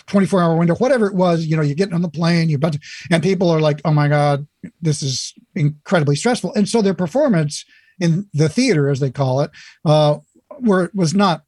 24 0.08 0.42
hour 0.42 0.56
window, 0.56 0.76
whatever 0.76 1.08
it 1.08 1.16
was, 1.16 1.46
you 1.46 1.56
know, 1.56 1.62
you're 1.62 1.76
getting 1.76 1.94
on 1.94 2.02
the 2.02 2.10
plane, 2.10 2.50
you're 2.50 2.58
about 2.58 2.74
to, 2.74 2.80
and 3.12 3.22
people 3.24 3.50
are 3.50 3.62
like, 3.62 3.82
oh 3.86 3.92
my 3.92 4.08
God, 4.08 4.48
this 4.82 5.04
is 5.04 5.34
incredibly 5.56 6.16
stressful. 6.16 6.54
And 6.56 6.68
so 6.68 6.82
their 6.82 6.94
performance 6.94 7.66
in 8.00 8.28
the 8.34 8.50
theater, 8.50 8.90
as 8.90 9.00
they 9.00 9.12
call 9.12 9.42
it, 9.42 9.52
uh, 9.86 10.18
were 10.60 10.92
was 10.94 11.14
not 11.14 11.44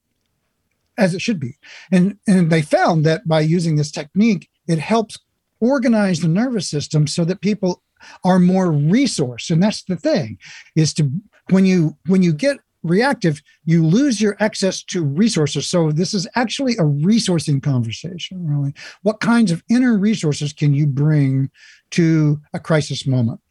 as 0.98 1.14
it 1.14 1.22
should 1.22 1.40
be. 1.40 1.58
And, 1.92 2.18
and 2.28 2.50
they 2.50 2.62
found 2.62 3.06
that 3.06 3.28
by 3.28 3.42
using 3.42 3.76
this 3.76 3.92
technique, 3.92 4.50
it 4.68 4.80
helps 4.80 5.18
organize 5.60 6.20
the 6.20 6.28
nervous 6.28 6.70
system 6.70 7.08
so 7.08 7.26
that 7.26 7.42
people 7.42 7.82
are 8.24 8.40
more 8.40 8.72
resource. 8.72 9.50
And 9.50 9.62
that's 9.62 9.84
the 9.84 9.96
thing 9.96 10.38
is 10.76 10.94
to 10.96 11.10
when 11.50 11.66
you 11.66 11.98
when 12.08 12.22
you 12.22 12.34
get 12.34 12.58
reactive, 12.84 13.42
you 13.66 13.86
lose 13.86 14.22
your 14.22 14.38
access 14.40 14.84
to 14.84 15.04
resources. 15.04 15.68
So 15.68 15.92
this 15.92 16.14
is 16.14 16.28
actually 16.36 16.74
a 16.74 16.84
resourcing 16.84 17.62
conversation, 17.62 18.48
really. 18.48 18.74
What 19.02 19.20
kinds 19.20 19.52
of 19.52 19.64
inner 19.70 19.98
resources 19.98 20.54
can 20.54 20.74
you 20.74 20.86
bring 20.86 21.50
to 21.92 22.40
a 22.54 22.60
crisis 22.60 23.08
moment? 23.08 23.42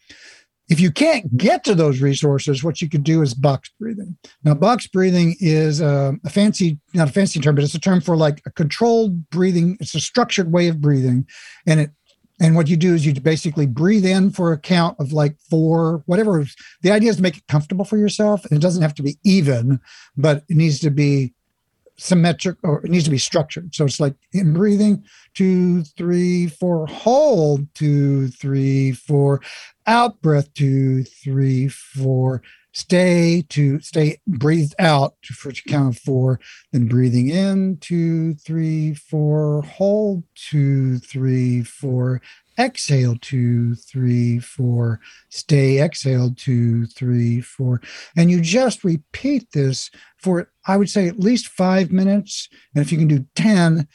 If 0.68 0.81
you 0.81 0.90
can't 0.90 1.37
get 1.37 1.62
to 1.64 1.74
those 1.74 2.00
resources, 2.00 2.64
what 2.64 2.81
you 2.81 2.88
could 2.88 3.05
do 3.05 3.20
is 3.20 3.35
box 3.35 3.70
breathing. 3.79 4.16
Now, 4.44 4.55
box 4.55 4.87
breathing 4.87 5.37
is 5.38 5.81
a, 5.81 6.14
a, 6.24 6.31
fancy, 6.31 6.79
not 6.94 7.09
a 7.09 7.12
fancy 7.12 7.38
term, 7.38 7.55
but 7.55 7.64
it's 7.64 7.74
a 7.74 7.81
term 7.81 8.00
for 8.00 8.16
like 8.16 8.40
a 8.46 8.50
controlled 8.50 9.29
breathing. 9.29 9.77
It's 9.81 9.94
a 9.94 10.00
structured 10.00 10.53
way 10.53 10.68
of 10.68 10.81
breathing. 10.81 11.27
And 11.66 11.81
it 11.81 11.90
and 12.40 12.57
what 12.57 12.68
you 12.68 12.77
do 12.77 12.94
is 12.94 13.07
you 13.07 13.14
basically 13.14 13.66
breathe 13.66 14.05
in 14.05 14.31
for 14.31 14.53
a 14.53 14.59
count 14.59 14.98
of 14.98 15.12
like 15.12 15.37
four, 15.48 16.03
whatever. 16.07 16.44
The 16.83 16.90
idea 16.90 17.11
is 17.11 17.16
to 17.16 17.22
make 17.22 17.37
it 17.37 17.46
comfortable 17.46 17.85
for 17.85 17.96
yourself. 17.96 18.44
And 18.44 18.53
it 18.53 18.61
doesn't 18.61 18.83
have 18.83 18.94
to 18.94 19.03
be 19.03 19.18
even, 19.24 19.79
but 20.16 20.42
it 20.48 20.57
needs 20.57 20.81
to 20.81 20.90
be 20.90 21.33
symmetric 21.96 22.57
or 22.62 22.85
it 22.85 22.90
needs 22.90 23.04
to 23.04 23.11
be 23.11 23.18
structured. 23.18 23.74
So 23.74 23.85
it's 23.85 24.00
like 24.00 24.14
in 24.33 24.52
breathing, 24.52 25.04
two, 25.35 25.83
three, 25.83 26.48
four, 26.48 26.87
hold, 26.87 27.72
two, 27.74 28.28
three, 28.28 28.92
four, 28.92 29.40
out 29.87 30.20
breath, 30.20 30.52
two, 30.54 31.04
three, 31.04 31.68
four, 31.68 32.42
stay 32.72 33.44
to 33.48 33.80
stay 33.80 34.18
breathed 34.26 34.74
out 34.78 35.14
for 35.24 35.52
to 35.52 35.62
count 35.68 35.96
of 35.96 36.02
four, 36.02 36.40
then 36.72 36.88
breathing 36.88 37.28
in, 37.28 37.78
two, 37.78 38.35
three, 38.35 38.94
four, 38.94 39.62
hold, 39.62 40.24
two, 40.35 40.98
three, 40.98 41.62
four, 41.62 42.20
exhale 42.59 43.17
two 43.21 43.75
three 43.75 44.38
four 44.38 45.01
stay 45.29 45.81
exhale 45.81 46.33
two 46.37 46.87
three 46.87 47.40
four. 47.40 47.81
And 48.17 48.31
you 48.31 48.40
just 48.40 48.85
repeat 48.85 49.53
this 49.53 49.90
for 50.17 50.51
i 50.67 50.77
would 50.77 50.88
say 50.90 51.09
at 51.09 51.19
least 51.21 51.49
five 51.49 51.90
minutes. 51.90 52.49
And 52.75 52.85
if 52.85 52.93
you 52.93 52.99
can 52.99 53.09
do 53.09 53.27
10 53.35 53.87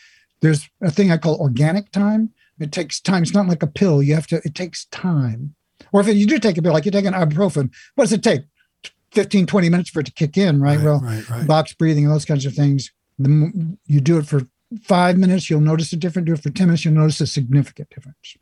there's 0.41 0.69
a 0.82 0.91
thing 0.91 1.12
i 1.12 1.17
call 1.17 1.36
organic 1.39 1.91
time. 1.91 2.32
It 2.60 2.72
takes 2.74 3.00
time. 3.00 3.24
It's 3.24 3.34
not 3.34 3.48
like 3.48 3.63
a 3.63 3.67
pill. 3.67 4.02
You 4.04 4.15
have 4.15 4.28
to 4.28 4.41
it 4.43 4.56
takes 4.56 4.86
time. 4.86 5.56
Or 5.93 6.02
if 6.02 6.08
you 6.08 6.28
do 6.28 6.39
take 6.39 6.58
a 6.58 6.62
pill 6.62 6.74
like 6.74 6.86
you 6.86 6.91
take 6.91 7.06
an 7.06 7.13
ibuprofen 7.13 7.72
what 7.95 8.06
does 8.06 8.13
it 8.13 8.24
take? 8.24 8.41
15 9.12 9.45
20 9.48 9.69
minutes 9.69 9.89
for 9.89 10.02
it 10.02 10.06
to 10.06 10.12
kick 10.12 10.38
in 10.38 10.62
right, 10.62 10.78
Right, 10.78 10.84
well 10.86 11.00
right, 11.00 11.30
right. 11.30 11.48
box 11.48 11.74
breathing 11.74 12.06
and 12.06 12.13
those 12.13 12.26
kinds 12.26 12.45
of 12.45 12.54
things. 12.54 12.91
The, 13.17 13.76
you 13.88 14.00
do 14.02 14.17
it 14.17 14.28
for 14.28 14.41
five 14.84 15.17
minutes 15.17 15.50
you'll 15.50 15.62
notice 15.62 15.91
a 15.93 15.98
difference 15.98 16.28
do 16.28 16.34
it 16.34 16.43
for 16.43 16.52
10 16.52 16.67
minutes 16.67 16.86
you'll 16.86 16.93
notice 16.93 17.19
a 17.22 17.26
significant 17.28 17.89
difference 17.89 18.38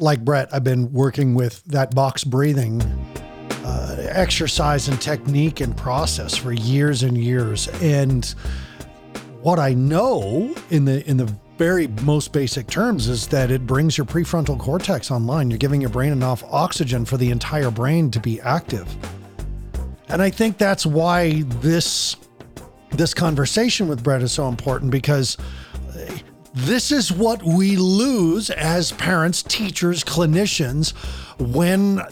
like 0.00 0.24
Brett, 0.24 0.48
I've 0.52 0.64
been 0.64 0.92
working 0.92 1.34
with 1.34 1.62
that 1.64 1.94
box 1.94 2.24
breathing 2.24 2.80
uh, 3.64 3.96
exercise 4.10 4.88
and 4.88 5.00
technique 5.00 5.60
and 5.60 5.76
process 5.76 6.36
for 6.36 6.52
years 6.52 7.02
and 7.02 7.16
years. 7.16 7.68
And 7.80 8.24
what 9.42 9.58
I 9.58 9.74
know 9.74 10.54
in 10.70 10.84
the 10.84 11.08
in 11.08 11.16
the 11.16 11.34
very 11.58 11.88
most 12.02 12.32
basic 12.32 12.66
terms 12.68 13.06
is 13.08 13.28
that 13.28 13.50
it 13.50 13.66
brings 13.66 13.98
your 13.98 14.06
prefrontal 14.06 14.58
cortex 14.58 15.10
online. 15.10 15.50
You're 15.50 15.58
giving 15.58 15.80
your 15.80 15.90
brain 15.90 16.10
enough 16.10 16.42
oxygen 16.50 17.04
for 17.04 17.18
the 17.18 17.30
entire 17.30 17.70
brain 17.70 18.10
to 18.12 18.20
be 18.20 18.40
active. 18.40 18.88
And 20.08 20.22
I 20.22 20.30
think 20.30 20.56
that's 20.56 20.86
why 20.86 21.42
this 21.60 22.16
this 22.92 23.14
conversation 23.14 23.88
with 23.88 24.02
Brett 24.02 24.22
is 24.22 24.32
so 24.32 24.48
important 24.48 24.90
because 24.90 25.36
this 26.52 26.90
is 26.90 27.12
what 27.12 27.42
we 27.42 27.76
lose 27.76 28.50
as 28.50 28.90
parents, 28.92 29.42
teachers, 29.42 30.02
clinicians 30.02 30.92
when 31.38 32.02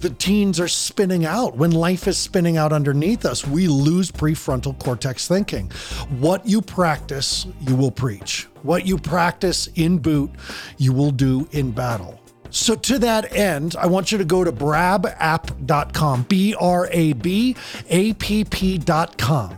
the 0.00 0.10
teens 0.10 0.60
are 0.60 0.68
spinning 0.68 1.24
out, 1.24 1.56
when 1.56 1.70
life 1.70 2.06
is 2.06 2.18
spinning 2.18 2.58
out 2.58 2.72
underneath 2.72 3.24
us. 3.24 3.46
We 3.46 3.68
lose 3.68 4.10
prefrontal 4.10 4.78
cortex 4.78 5.26
thinking. 5.26 5.70
What 6.18 6.46
you 6.46 6.60
practice, 6.60 7.46
you 7.60 7.74
will 7.74 7.90
preach. 7.90 8.48
What 8.62 8.86
you 8.86 8.98
practice 8.98 9.68
in 9.76 9.98
boot, 9.98 10.30
you 10.76 10.92
will 10.92 11.10
do 11.10 11.48
in 11.52 11.70
battle. 11.70 12.20
So, 12.50 12.74
to 12.74 12.98
that 13.00 13.34
end, 13.34 13.76
I 13.76 13.86
want 13.86 14.12
you 14.12 14.18
to 14.18 14.24
go 14.24 14.44
to 14.44 14.52
brabapp.com, 14.52 16.22
B 16.24 16.54
R 16.58 16.88
A 16.92 17.12
B 17.14 17.56
A 17.88 18.12
P 18.14 18.44
P.com. 18.44 19.56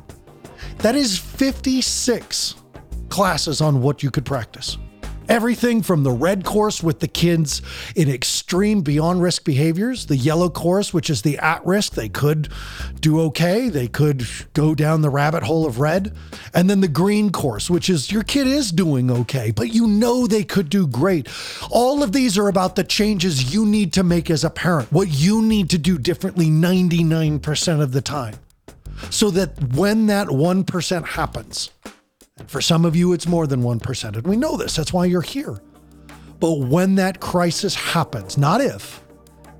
That 0.78 0.94
is 0.94 1.18
56 1.18 2.54
classes 3.18 3.60
on 3.60 3.82
what 3.82 4.00
you 4.04 4.12
could 4.12 4.24
practice. 4.24 4.78
Everything 5.28 5.82
from 5.82 6.04
the 6.04 6.12
red 6.12 6.44
course 6.44 6.84
with 6.84 7.00
the 7.00 7.08
kids 7.08 7.62
in 7.96 8.08
extreme 8.08 8.80
beyond 8.80 9.20
risk 9.20 9.42
behaviors, 9.44 10.06
the 10.06 10.16
yellow 10.16 10.48
course, 10.48 10.94
which 10.94 11.10
is 11.10 11.22
the 11.22 11.36
at 11.38 11.66
risk, 11.66 11.94
they 11.94 12.08
could 12.08 12.48
do 13.00 13.20
okay, 13.22 13.70
they 13.70 13.88
could 13.88 14.24
go 14.52 14.72
down 14.72 15.00
the 15.02 15.10
rabbit 15.10 15.42
hole 15.42 15.66
of 15.66 15.80
red, 15.80 16.14
and 16.54 16.70
then 16.70 16.80
the 16.80 16.86
green 16.86 17.32
course, 17.32 17.68
which 17.68 17.90
is 17.90 18.12
your 18.12 18.22
kid 18.22 18.46
is 18.46 18.70
doing 18.70 19.10
okay, 19.10 19.50
but 19.50 19.74
you 19.74 19.88
know 19.88 20.28
they 20.28 20.44
could 20.44 20.68
do 20.68 20.86
great. 20.86 21.26
All 21.72 22.04
of 22.04 22.12
these 22.12 22.38
are 22.38 22.46
about 22.46 22.76
the 22.76 22.84
changes 22.84 23.52
you 23.52 23.66
need 23.66 23.92
to 23.94 24.04
make 24.04 24.30
as 24.30 24.44
a 24.44 24.50
parent, 24.50 24.92
what 24.92 25.08
you 25.08 25.42
need 25.42 25.70
to 25.70 25.78
do 25.78 25.98
differently 25.98 26.46
99% 26.46 27.80
of 27.80 27.90
the 27.90 28.00
time 28.00 28.36
so 29.10 29.28
that 29.32 29.74
when 29.74 30.06
that 30.06 30.28
1% 30.28 31.04
happens, 31.04 31.70
and 32.38 32.50
for 32.50 32.60
some 32.60 32.84
of 32.84 32.96
you, 32.96 33.12
it's 33.12 33.26
more 33.26 33.46
than 33.46 33.62
1%, 33.62 34.16
and 34.16 34.26
we 34.26 34.36
know 34.36 34.56
this, 34.56 34.76
that's 34.76 34.92
why 34.92 35.04
you're 35.04 35.22
here. 35.22 35.60
But 36.40 36.60
when 36.60 36.94
that 36.96 37.20
crisis 37.20 37.74
happens, 37.74 38.38
not 38.38 38.60
if, 38.60 39.02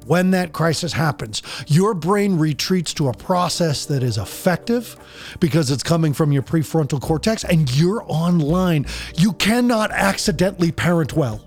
when 0.07 0.31
that 0.31 0.55
crisis 0.55 0.93
happens, 0.93 1.43
your 1.67 1.93
brain 1.93 2.39
retreats 2.39 2.95
to 2.95 3.09
a 3.09 3.13
process 3.13 3.85
that 3.87 4.03
is 4.03 4.17
effective 4.17 4.97
because 5.39 5.71
it's 5.71 5.83
coming 5.83 6.15
from 6.15 6.33
your 6.33 6.43
prefrontal 6.43 7.01
cortex 7.01 7.45
and 7.45 7.71
you're 7.77 8.03
online. 8.07 8.87
You 9.17 9.35
cannot 9.35 9.91
accidentally 9.91 10.73
parent 10.73 11.13
well. 11.13 11.45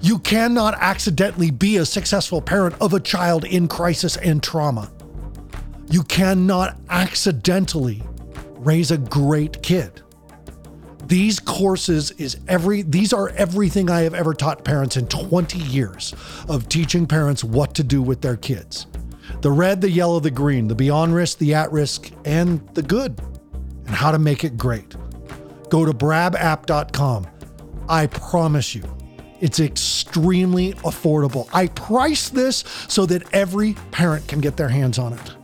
You 0.00 0.18
cannot 0.18 0.74
accidentally 0.80 1.52
be 1.52 1.76
a 1.76 1.86
successful 1.86 2.42
parent 2.42 2.74
of 2.80 2.94
a 2.94 3.00
child 3.00 3.44
in 3.44 3.68
crisis 3.68 4.16
and 4.16 4.42
trauma. 4.42 4.90
You 5.88 6.02
cannot 6.02 6.76
accidentally 6.88 8.02
raise 8.56 8.90
a 8.90 8.98
great 8.98 9.62
kid. 9.62 10.02
These 11.06 11.38
courses 11.38 12.12
is 12.12 12.38
every 12.48 12.82
these 12.82 13.12
are 13.12 13.28
everything 13.30 13.90
I 13.90 14.00
have 14.00 14.14
ever 14.14 14.32
taught 14.32 14.64
parents 14.64 14.96
in 14.96 15.06
20 15.06 15.58
years 15.58 16.14
of 16.48 16.68
teaching 16.68 17.06
parents 17.06 17.44
what 17.44 17.74
to 17.74 17.84
do 17.84 18.00
with 18.00 18.20
their 18.20 18.36
kids. 18.36 18.86
The 19.42 19.50
red, 19.50 19.80
the 19.80 19.90
yellow, 19.90 20.20
the 20.20 20.30
green, 20.30 20.68
the 20.68 20.74
beyond 20.74 21.14
risk, 21.14 21.38
the 21.38 21.54
at 21.54 21.70
risk, 21.72 22.10
and 22.24 22.66
the 22.74 22.82
good, 22.82 23.20
and 23.86 23.94
how 23.94 24.10
to 24.10 24.18
make 24.18 24.44
it 24.44 24.56
great. 24.56 24.94
Go 25.68 25.84
to 25.84 25.92
brabapp.com. 25.92 27.26
I 27.88 28.06
promise 28.06 28.74
you, 28.74 28.84
it's 29.40 29.60
extremely 29.60 30.72
affordable. 30.74 31.48
I 31.52 31.66
price 31.68 32.30
this 32.30 32.64
so 32.88 33.04
that 33.06 33.22
every 33.34 33.74
parent 33.90 34.26
can 34.26 34.40
get 34.40 34.56
their 34.56 34.68
hands 34.68 34.98
on 34.98 35.12
it. 35.12 35.34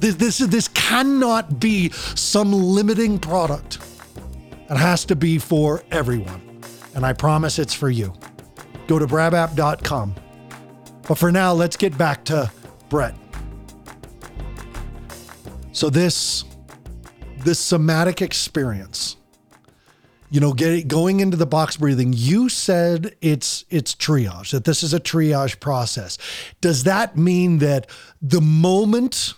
This, 0.00 0.14
this, 0.16 0.38
this 0.38 0.68
cannot 0.68 1.58
be 1.58 1.90
some 1.90 2.52
limiting 2.52 3.18
product. 3.18 3.77
It 4.70 4.76
has 4.76 5.04
to 5.06 5.16
be 5.16 5.38
for 5.38 5.82
everyone. 5.90 6.62
And 6.94 7.06
I 7.06 7.12
promise 7.12 7.58
it's 7.58 7.74
for 7.74 7.90
you. 7.90 8.12
Go 8.86 8.98
to 8.98 9.06
brabapp.com. 9.06 10.14
But 11.06 11.16
for 11.16 11.32
now, 11.32 11.52
let's 11.54 11.76
get 11.76 11.96
back 11.96 12.24
to 12.26 12.50
Brett. 12.88 13.14
So 15.72 15.90
this 15.90 16.44
this 17.44 17.58
somatic 17.58 18.20
experience, 18.20 19.16
you 20.28 20.40
know, 20.40 20.52
get, 20.52 20.88
going 20.88 21.20
into 21.20 21.36
the 21.36 21.46
box 21.46 21.76
breathing, 21.76 22.12
you 22.12 22.48
said 22.48 23.14
it's 23.22 23.64
it's 23.70 23.94
triage, 23.94 24.50
that 24.50 24.64
this 24.64 24.82
is 24.82 24.92
a 24.92 25.00
triage 25.00 25.60
process. 25.60 26.18
Does 26.60 26.84
that 26.84 27.16
mean 27.16 27.58
that 27.58 27.88
the 28.20 28.40
moment 28.40 29.34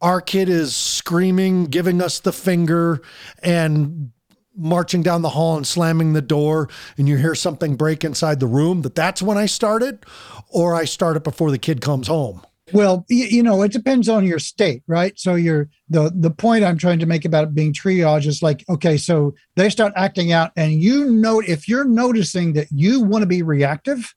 our 0.00 0.20
kid 0.20 0.48
is 0.48 0.76
screaming, 0.76 1.66
giving 1.66 2.02
us 2.02 2.20
the 2.20 2.32
finger, 2.32 3.00
and 3.42 4.10
marching 4.58 5.02
down 5.02 5.22
the 5.22 5.30
hall 5.30 5.56
and 5.56 5.66
slamming 5.66 6.12
the 6.12 6.20
door, 6.20 6.68
and 6.96 7.08
you 7.08 7.16
hear 7.16 7.34
something 7.34 7.76
break 7.76 8.04
inside 8.04 8.40
the 8.40 8.46
room, 8.46 8.82
that 8.82 8.94
that's 8.94 9.22
when 9.22 9.38
I 9.38 9.46
started, 9.46 10.04
or 10.48 10.74
I 10.74 10.84
start 10.84 11.16
it 11.16 11.24
before 11.24 11.50
the 11.50 11.58
kid 11.58 11.80
comes 11.80 12.08
home? 12.08 12.42
Well, 12.72 13.06
you, 13.08 13.42
know, 13.42 13.62
it 13.62 13.72
depends 13.72 14.08
on 14.08 14.26
your 14.26 14.38
state, 14.38 14.82
right? 14.86 15.18
So 15.18 15.36
you're 15.36 15.70
the 15.88 16.12
the 16.14 16.30
point 16.30 16.64
I'm 16.64 16.76
trying 16.76 16.98
to 16.98 17.06
make 17.06 17.24
about 17.24 17.44
it 17.44 17.54
being 17.54 17.72
triage 17.72 18.26
is 18.26 18.42
like, 18.42 18.62
okay, 18.68 18.98
so 18.98 19.34
they 19.56 19.70
start 19.70 19.92
acting 19.96 20.32
out, 20.32 20.52
and 20.56 20.72
you 20.72 21.06
know, 21.06 21.40
if 21.40 21.66
you're 21.66 21.86
noticing 21.86 22.52
that 22.54 22.66
you 22.70 23.00
want 23.00 23.22
to 23.22 23.26
be 23.26 23.42
reactive, 23.42 24.14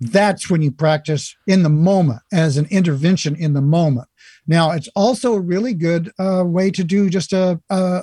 that's 0.00 0.50
when 0.50 0.62
you 0.62 0.72
practice 0.72 1.36
in 1.46 1.62
the 1.62 1.68
moment 1.68 2.20
as 2.32 2.56
an 2.56 2.66
intervention 2.70 3.36
in 3.36 3.52
the 3.52 3.62
moment. 3.62 4.08
Now, 4.46 4.72
it's 4.72 4.88
also 4.96 5.34
a 5.34 5.40
really 5.40 5.74
good 5.74 6.10
uh, 6.18 6.42
way 6.44 6.72
to 6.72 6.82
do 6.82 7.08
just 7.08 7.32
a, 7.32 7.60
a 7.70 8.02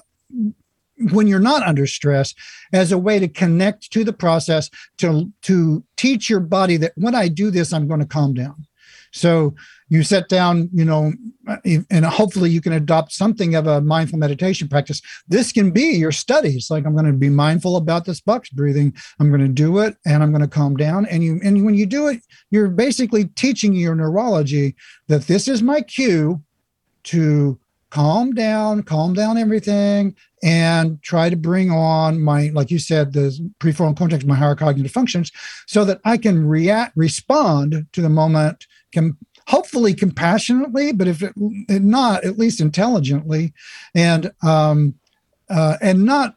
when 1.12 1.28
you're 1.28 1.40
not 1.40 1.64
under 1.64 1.88
stress 1.88 2.34
as 2.74 2.92
a 2.92 2.98
way 2.98 3.20
to 3.20 3.28
connect 3.28 3.92
to 3.92 4.04
the 4.04 4.14
process 4.14 4.70
to 4.98 5.32
to 5.44 5.84
teach 5.98 6.30
your 6.30 6.40
body 6.40 6.78
that 6.78 6.94
when 6.96 7.16
I 7.16 7.28
do 7.28 7.52
this, 7.52 7.74
I'm 7.74 7.88
going 7.88 8.02
to 8.02 8.06
calm 8.06 8.34
down. 8.34 8.66
So 9.12 9.56
you 9.90 10.04
sit 10.04 10.30
down, 10.30 10.70
you 10.72 10.86
know, 10.86 11.14
uh, 11.48 11.58
and 11.90 12.06
hopefully 12.06 12.52
you 12.52 12.62
can 12.62 12.74
adopt 12.74 13.12
something 13.12 13.56
of 13.56 13.66
a 13.66 13.82
mindful 13.82 14.20
meditation 14.20 14.68
practice. 14.68 15.02
This 15.28 15.52
can 15.52 15.72
be 15.72 15.96
your 15.96 16.12
studies. 16.12 16.70
Like 16.70 16.86
I'm 16.86 16.94
going 16.94 17.06
to 17.06 17.14
be 17.14 17.30
mindful 17.30 17.76
about 17.76 18.06
this 18.06 18.22
box 18.22 18.50
breathing. 18.50 18.94
I'm 19.20 19.30
going 19.30 19.42
to 19.42 19.48
do 19.48 19.80
it 19.80 19.98
and 20.06 20.22
I'm 20.22 20.32
going 20.32 20.44
to 20.44 20.48
calm 20.48 20.76
down. 20.76 21.06
And 21.08 21.24
you 21.24 21.40
and 21.44 21.66
when 21.66 21.76
you 21.76 21.86
do 21.86 22.08
it, 22.08 22.22
you're 22.52 22.70
basically 22.70 23.26
teaching 23.26 23.74
your 23.74 23.96
neurology 23.96 24.76
that 25.08 25.24
this 25.24 25.48
is 25.48 25.64
my 25.64 25.82
cue 25.82 26.42
to 27.06 27.59
calm 27.89 28.34
down, 28.34 28.84
calm 28.84 29.13
down 29.13 29.38
everything, 29.38 30.15
and 30.43 31.02
try 31.02 31.30
to 31.30 31.36
bring 31.36 31.71
on 31.71 32.21
my, 32.21 32.49
like 32.54 32.71
you 32.71 32.80
said, 32.80 33.13
the 33.13 33.38
prefrontal 33.60 33.97
cortex, 33.97 34.23
my 34.25 34.36
higher 34.36 34.56
cognitive 34.56 34.91
functions, 34.91 35.32
so 35.67 35.84
that 35.86 35.99
I 36.06 36.17
can 36.17 36.45
react, 36.45 36.95
respond 36.95 37.88
to 37.91 38.02
the 38.02 38.10
moment, 38.10 38.67
can 38.91 39.17
hopefully 39.47 39.93
compassionately, 39.93 40.93
but 40.93 41.08
if 41.08 41.23
it, 41.23 41.34
not, 41.36 42.23
at 42.23 42.38
least 42.38 42.62
intelligently, 42.62 43.54
and 43.95 44.32
um, 44.43 44.93
uh, 45.49 45.78
and 45.82 46.06
not 46.06 46.36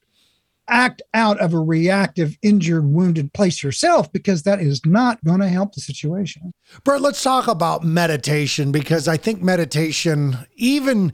act 0.68 1.02
out 1.12 1.38
of 1.40 1.52
a 1.52 1.58
reactive, 1.58 2.36
injured, 2.42 2.86
wounded 2.86 3.32
place 3.32 3.62
yourself 3.62 4.12
because 4.12 4.44
that 4.44 4.60
is 4.60 4.84
not 4.86 5.22
going 5.24 5.40
to 5.40 5.48
help 5.48 5.74
the 5.74 5.80
situation. 5.80 6.54
Brett, 6.84 7.00
let's 7.00 7.22
talk 7.22 7.48
about 7.48 7.84
meditation 7.84 8.72
because 8.72 9.08
I 9.08 9.16
think 9.16 9.42
meditation, 9.42 10.38
even 10.56 11.12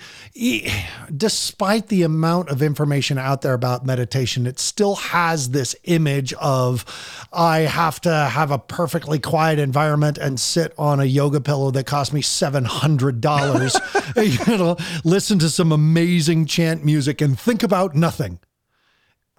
despite 1.17 1.89
the 1.89 2.03
amount 2.03 2.51
of 2.51 2.63
information 2.63 3.19
out 3.19 3.43
there 3.43 3.55
about 3.55 3.85
meditation, 3.85 4.47
it 4.47 4.59
still 4.59 4.97
has 4.97 5.51
this 5.51 5.75
image 5.85 6.33
of 6.35 6.85
I 7.33 7.61
have 7.61 8.01
to 8.03 8.13
have 8.13 8.51
a 8.51 8.59
perfectly 8.59 9.19
quiet 9.19 9.59
environment 9.59 10.19
and 10.19 10.39
sit 10.39 10.73
on 10.79 11.01
a 11.01 11.05
yoga 11.05 11.41
pillow 11.41 11.71
that 11.73 11.87
cost 11.87 12.13
me 12.13 12.23
$700, 12.23 14.47
you 14.49 14.59
know, 14.59 14.77
listen 15.05 15.39
to 15.41 15.51
some 15.51 15.73
amazing 15.73 16.47
chant 16.47 16.85
music 16.85 17.21
and 17.21 17.39
think 17.39 17.63
about 17.63 17.95
nothing. 17.95 18.39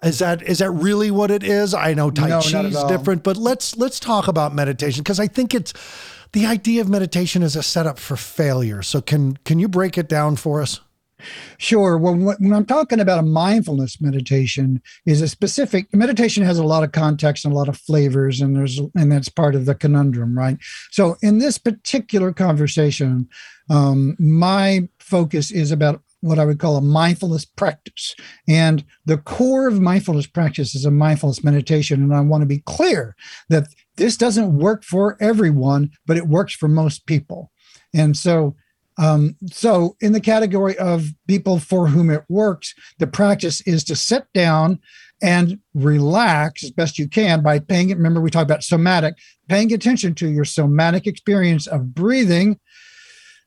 Is 0.02 0.18
that 0.20 0.42
is 0.42 0.58
that 0.58 0.70
really 0.70 1.10
what 1.10 1.30
it 1.30 1.42
is? 1.42 1.74
I 1.74 1.94
know 1.94 2.10
Tai 2.10 2.28
no, 2.28 2.40
Chi 2.40 2.60
is 2.62 2.82
different, 2.84 3.22
but 3.22 3.36
let's 3.36 3.76
let's 3.76 4.00
talk 4.00 4.28
about 4.28 4.54
meditation 4.54 5.02
because 5.02 5.20
I 5.20 5.26
think 5.26 5.54
it's 5.54 5.74
the 6.32 6.46
idea 6.46 6.80
of 6.80 6.88
meditation 6.88 7.42
is 7.42 7.56
a 7.56 7.62
setup 7.62 7.98
for 7.98 8.16
failure. 8.16 8.82
So 8.82 9.00
can 9.02 9.36
can 9.44 9.58
you 9.58 9.68
break 9.68 9.98
it 9.98 10.08
down 10.08 10.36
for 10.36 10.62
us? 10.62 10.80
Sure. 11.58 11.98
Well, 11.98 12.14
when 12.14 12.52
I'm 12.54 12.64
talking 12.64 13.00
about 13.00 13.18
a 13.18 13.22
mindfulness 13.22 14.00
meditation, 14.00 14.80
is 15.04 15.20
a 15.20 15.28
specific 15.28 15.92
meditation 15.94 16.44
has 16.44 16.58
a 16.58 16.64
lot 16.64 16.82
of 16.82 16.92
context 16.92 17.44
and 17.44 17.52
a 17.52 17.56
lot 17.56 17.68
of 17.68 17.76
flavors, 17.76 18.40
and 18.40 18.56
there's 18.56 18.80
and 18.94 19.12
that's 19.12 19.28
part 19.28 19.54
of 19.54 19.66
the 19.66 19.74
conundrum, 19.74 20.36
right? 20.36 20.56
So 20.90 21.16
in 21.22 21.38
this 21.38 21.58
particular 21.58 22.32
conversation, 22.32 23.28
um, 23.68 24.16
my 24.18 24.88
focus 24.98 25.50
is 25.50 25.70
about 25.70 26.02
what 26.20 26.38
I 26.38 26.44
would 26.44 26.58
call 26.58 26.76
a 26.76 26.82
mindfulness 26.82 27.44
practice. 27.44 28.14
And 28.48 28.84
the 29.04 29.18
core 29.18 29.68
of 29.68 29.80
mindfulness 29.80 30.26
practice 30.26 30.74
is 30.74 30.84
a 30.84 30.90
mindfulness 30.90 31.42
meditation. 31.42 32.02
And 32.02 32.14
I 32.14 32.20
want 32.20 32.42
to 32.42 32.46
be 32.46 32.62
clear 32.66 33.16
that 33.48 33.68
this 33.96 34.16
doesn't 34.16 34.58
work 34.58 34.84
for 34.84 35.16
everyone, 35.20 35.90
but 36.06 36.16
it 36.16 36.28
works 36.28 36.54
for 36.54 36.68
most 36.68 37.06
people. 37.06 37.50
And 37.94 38.16
so, 38.16 38.54
um, 38.98 39.36
so 39.50 39.96
in 40.00 40.12
the 40.12 40.20
category 40.20 40.76
of 40.78 41.08
people 41.26 41.58
for 41.58 41.88
whom 41.88 42.10
it 42.10 42.24
works, 42.28 42.74
the 42.98 43.06
practice 43.06 43.60
is 43.62 43.82
to 43.84 43.96
sit 43.96 44.24
down 44.34 44.80
and 45.22 45.58
relax 45.74 46.64
as 46.64 46.70
best 46.70 46.98
you 46.98 47.08
can 47.08 47.42
by 47.42 47.58
paying 47.58 47.90
it. 47.90 47.96
Remember, 47.96 48.20
we 48.20 48.30
talked 48.30 48.50
about 48.50 48.62
somatic, 48.62 49.14
paying 49.48 49.72
attention 49.72 50.14
to 50.16 50.28
your 50.28 50.44
somatic 50.44 51.06
experience 51.06 51.66
of 51.66 51.94
breathing 51.94 52.58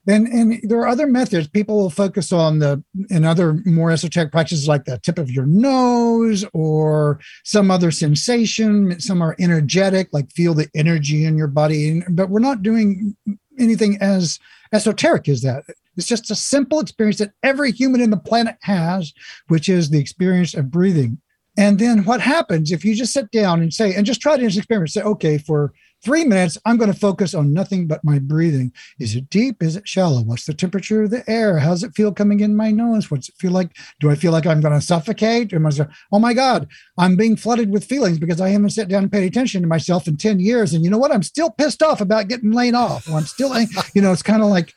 and 0.07 0.27
and 0.27 0.59
there 0.63 0.79
are 0.79 0.87
other 0.87 1.07
methods. 1.07 1.47
People 1.47 1.77
will 1.77 1.89
focus 1.89 2.31
on 2.31 2.59
the 2.59 2.83
and 3.09 3.25
other 3.25 3.61
more 3.65 3.91
esoteric 3.91 4.31
practices 4.31 4.67
like 4.67 4.85
the 4.85 4.97
tip 4.99 5.17
of 5.17 5.31
your 5.31 5.45
nose 5.45 6.45
or 6.53 7.19
some 7.43 7.71
other 7.71 7.91
sensation. 7.91 8.99
Some 8.99 9.21
are 9.21 9.35
energetic, 9.39 10.09
like 10.11 10.31
feel 10.31 10.53
the 10.53 10.69
energy 10.75 11.25
in 11.25 11.37
your 11.37 11.47
body. 11.47 12.01
But 12.09 12.29
we're 12.29 12.39
not 12.39 12.63
doing 12.63 13.15
anything 13.59 13.97
as 14.01 14.39
esoteric 14.73 15.29
as 15.29 15.41
that. 15.43 15.63
It's 15.95 16.07
just 16.07 16.31
a 16.31 16.35
simple 16.35 16.79
experience 16.79 17.19
that 17.19 17.33
every 17.43 17.71
human 17.71 18.01
in 18.01 18.09
the 18.09 18.17
planet 18.17 18.57
has, 18.61 19.13
which 19.47 19.69
is 19.69 19.89
the 19.89 19.99
experience 19.99 20.53
of 20.53 20.71
breathing. 20.71 21.21
And 21.57 21.77
then 21.77 22.03
what 22.03 22.19
happens 22.19 22.71
if 22.71 22.83
you 22.83 22.95
just 22.95 23.13
sit 23.13 23.29
down 23.31 23.61
and 23.61 23.73
say, 23.73 23.93
and 23.93 24.05
just 24.05 24.21
try 24.21 24.37
to 24.37 24.45
experiment, 24.45 24.89
say, 24.89 25.03
okay, 25.03 25.37
for 25.37 25.71
three 26.03 26.25
minutes, 26.25 26.57
I'm 26.65 26.77
going 26.77 26.91
to 26.91 26.99
focus 26.99 27.33
on 27.33 27.53
nothing 27.53 27.87
but 27.87 28.03
my 28.03 28.19
breathing. 28.19 28.73
Is 28.99 29.15
it 29.15 29.29
deep? 29.29 29.63
Is 29.63 29.75
it 29.75 29.87
shallow? 29.87 30.21
What's 30.21 30.45
the 30.45 30.53
temperature 30.53 31.03
of 31.03 31.11
the 31.11 31.29
air? 31.29 31.59
How's 31.59 31.83
it 31.83 31.95
feel 31.95 32.13
coming 32.13 32.41
in 32.41 32.55
my 32.55 32.71
nose? 32.71 33.09
What's 33.09 33.29
it 33.29 33.35
feel 33.37 33.51
like? 33.51 33.75
Do 33.99 34.11
I 34.11 34.15
feel 34.15 34.31
like 34.31 34.45
I'm 34.45 34.61
going 34.61 34.73
to 34.73 34.85
suffocate? 34.85 35.53
Am 35.53 35.65
I, 35.65 35.71
oh 36.11 36.19
my 36.19 36.33
God, 36.33 36.67
I'm 36.97 37.15
being 37.15 37.35
flooded 37.35 37.71
with 37.71 37.85
feelings 37.85 38.19
because 38.19 38.41
I 38.41 38.49
haven't 38.49 38.71
sat 38.71 38.89
down 38.89 39.03
and 39.03 39.11
paid 39.11 39.25
attention 39.25 39.61
to 39.61 39.67
myself 39.67 40.07
in 40.07 40.17
10 40.17 40.39
years. 40.39 40.73
And 40.73 40.83
you 40.83 40.91
know 40.91 40.97
what? 40.97 41.11
I'm 41.11 41.23
still 41.23 41.51
pissed 41.51 41.81
off 41.81 42.01
about 42.01 42.27
getting 42.27 42.51
laid 42.51 42.73
off. 42.73 43.09
Or 43.09 43.17
I'm 43.17 43.25
still, 43.25 43.57
you 43.93 44.01
know, 44.01 44.11
it's 44.11 44.23
kind 44.23 44.43
of 44.43 44.49
like, 44.49 44.73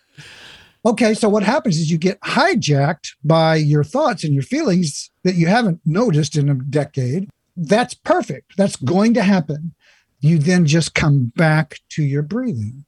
okay, 0.85 1.15
so 1.15 1.29
what 1.29 1.43
happens 1.43 1.77
is 1.79 1.91
you 1.91 1.99
get 1.99 2.21
hijacked 2.21 3.15
by 3.25 3.57
your 3.57 3.83
thoughts 3.83 4.23
and 4.23 4.33
your 4.33 4.45
feelings 4.45 5.11
that 5.25 5.35
you 5.35 5.49
haven't 5.49 5.81
noticed 5.85 6.37
in 6.37 6.49
a 6.49 6.55
decade. 6.55 7.29
That's 7.57 7.95
perfect. 7.95 8.57
That's 8.57 8.77
going 8.77 9.15
to 9.15 9.23
happen 9.23 9.75
you 10.21 10.39
then 10.39 10.67
just 10.67 10.95
come 10.95 11.33
back 11.37 11.81
to 11.91 12.03
your 12.03 12.23
breathing. 12.23 12.85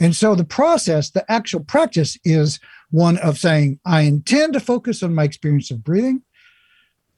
And 0.00 0.16
so 0.16 0.34
the 0.34 0.44
process, 0.44 1.10
the 1.10 1.30
actual 1.30 1.60
practice 1.60 2.18
is 2.24 2.58
one 2.90 3.18
of 3.18 3.38
saying, 3.38 3.78
I 3.84 4.02
intend 4.02 4.54
to 4.54 4.60
focus 4.60 5.02
on 5.02 5.14
my 5.14 5.24
experience 5.24 5.70
of 5.70 5.84
breathing. 5.84 6.22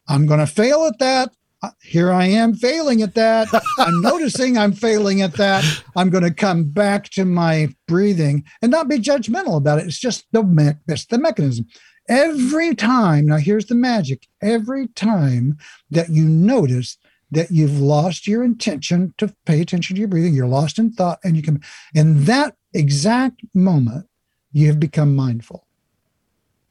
I'm 0.08 0.26
going 0.26 0.40
to 0.40 0.46
fail 0.46 0.84
at 0.84 0.98
that. 0.98 1.30
Uh, 1.62 1.70
here 1.82 2.12
I 2.12 2.26
am 2.26 2.54
failing 2.54 3.00
at 3.00 3.14
that. 3.14 3.48
I'm 3.78 4.00
noticing 4.02 4.58
I'm 4.58 4.72
failing 4.72 5.22
at 5.22 5.32
that. 5.34 5.64
I'm 5.96 6.10
going 6.10 6.24
to 6.24 6.34
come 6.34 6.64
back 6.64 7.08
to 7.10 7.24
my 7.24 7.74
breathing 7.88 8.44
and 8.60 8.70
not 8.70 8.88
be 8.88 8.98
judgmental 8.98 9.56
about 9.56 9.78
it. 9.78 9.86
It's 9.86 9.98
just 9.98 10.26
the 10.32 10.42
me- 10.42 10.74
that's 10.86 11.06
the 11.06 11.18
mechanism. 11.18 11.66
Every 12.06 12.74
time, 12.74 13.26
now 13.26 13.38
here's 13.38 13.64
the 13.64 13.74
magic. 13.74 14.26
Every 14.42 14.88
time 14.88 15.56
that 15.90 16.10
you 16.10 16.26
notice 16.26 16.98
that 17.34 17.50
you've 17.50 17.80
lost 17.80 18.26
your 18.26 18.42
intention 18.42 19.14
to 19.18 19.34
pay 19.44 19.60
attention 19.60 19.96
to 19.96 20.00
your 20.00 20.08
breathing. 20.08 20.34
You're 20.34 20.46
lost 20.46 20.78
in 20.78 20.92
thought, 20.92 21.18
and 21.24 21.36
you 21.36 21.42
can, 21.42 21.62
in 21.94 22.24
that 22.24 22.56
exact 22.72 23.42
moment, 23.54 24.06
you 24.52 24.68
have 24.68 24.80
become 24.80 25.14
mindful. 25.14 25.66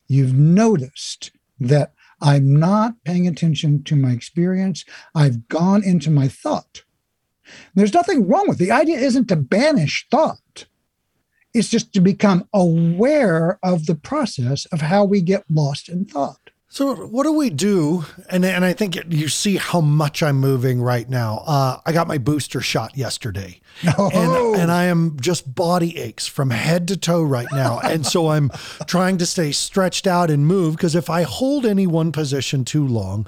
You've 0.08 0.34
noticed 0.34 1.32
that 1.60 1.94
I'm 2.22 2.58
not 2.58 2.96
paying 3.04 3.28
attention 3.28 3.84
to 3.84 3.96
my 3.96 4.12
experience. 4.12 4.86
I've 5.14 5.48
gone 5.48 5.84
into 5.84 6.10
my 6.10 6.28
thought. 6.28 6.84
There's 7.76 7.94
nothing 7.94 8.28
wrong 8.28 8.48
with 8.48 8.62
it. 8.62 8.66
the 8.66 8.72
idea 8.72 8.98
isn't 8.98 9.28
to 9.28 9.36
banish 9.36 10.08
thought. 10.10 10.66
It's 11.54 11.70
just 11.70 11.94
to 11.94 12.02
become 12.02 12.48
aware 12.54 13.60
of 13.62 13.86
the 13.86 13.96
process 13.96 14.66
of 14.68 14.82
how 14.82 15.04
we 15.04 15.22
get 15.22 15.44
lost 15.50 15.90
in 15.90 16.06
thought. 16.06 16.50
So 16.74 16.96
what 16.96 17.26
do 17.26 17.34
we 17.34 17.52
do? 17.52 18.04
And 18.32 18.44
and 18.44 18.66
I 18.66 18.74
think 18.74 18.98
you 19.08 19.28
see 19.28 19.58
how 19.58 19.80
much 19.80 20.24
I'm 20.24 20.38
moving 20.38 20.82
right 20.82 21.08
now. 21.08 21.44
Uh, 21.46 21.80
I 21.86 21.92
got 21.92 22.08
my 22.08 22.18
booster 22.18 22.62
shot 22.62 22.98
yesterday, 22.98 23.62
oh. 24.00 24.10
and, 24.12 24.60
and 24.60 24.72
I 24.72 24.86
am 24.86 25.20
just 25.20 25.54
body 25.54 26.00
aches 26.00 26.26
from 26.26 26.50
head 26.50 26.88
to 26.88 26.98
toe 26.98 27.22
right 27.22 27.46
now. 27.52 27.78
and 27.78 28.08
so 28.08 28.30
I'm 28.30 28.50
trying 28.88 29.20
to 29.20 29.28
stay 29.28 29.52
stretched 29.52 30.08
out 30.08 30.32
and 30.32 30.48
move 30.48 30.76
because 30.76 30.96
if 30.96 31.12
I 31.12 31.22
hold 31.22 31.68
any 31.68 31.86
one 31.86 32.12
position 32.12 32.66
too 32.66 32.88
long, 32.88 33.28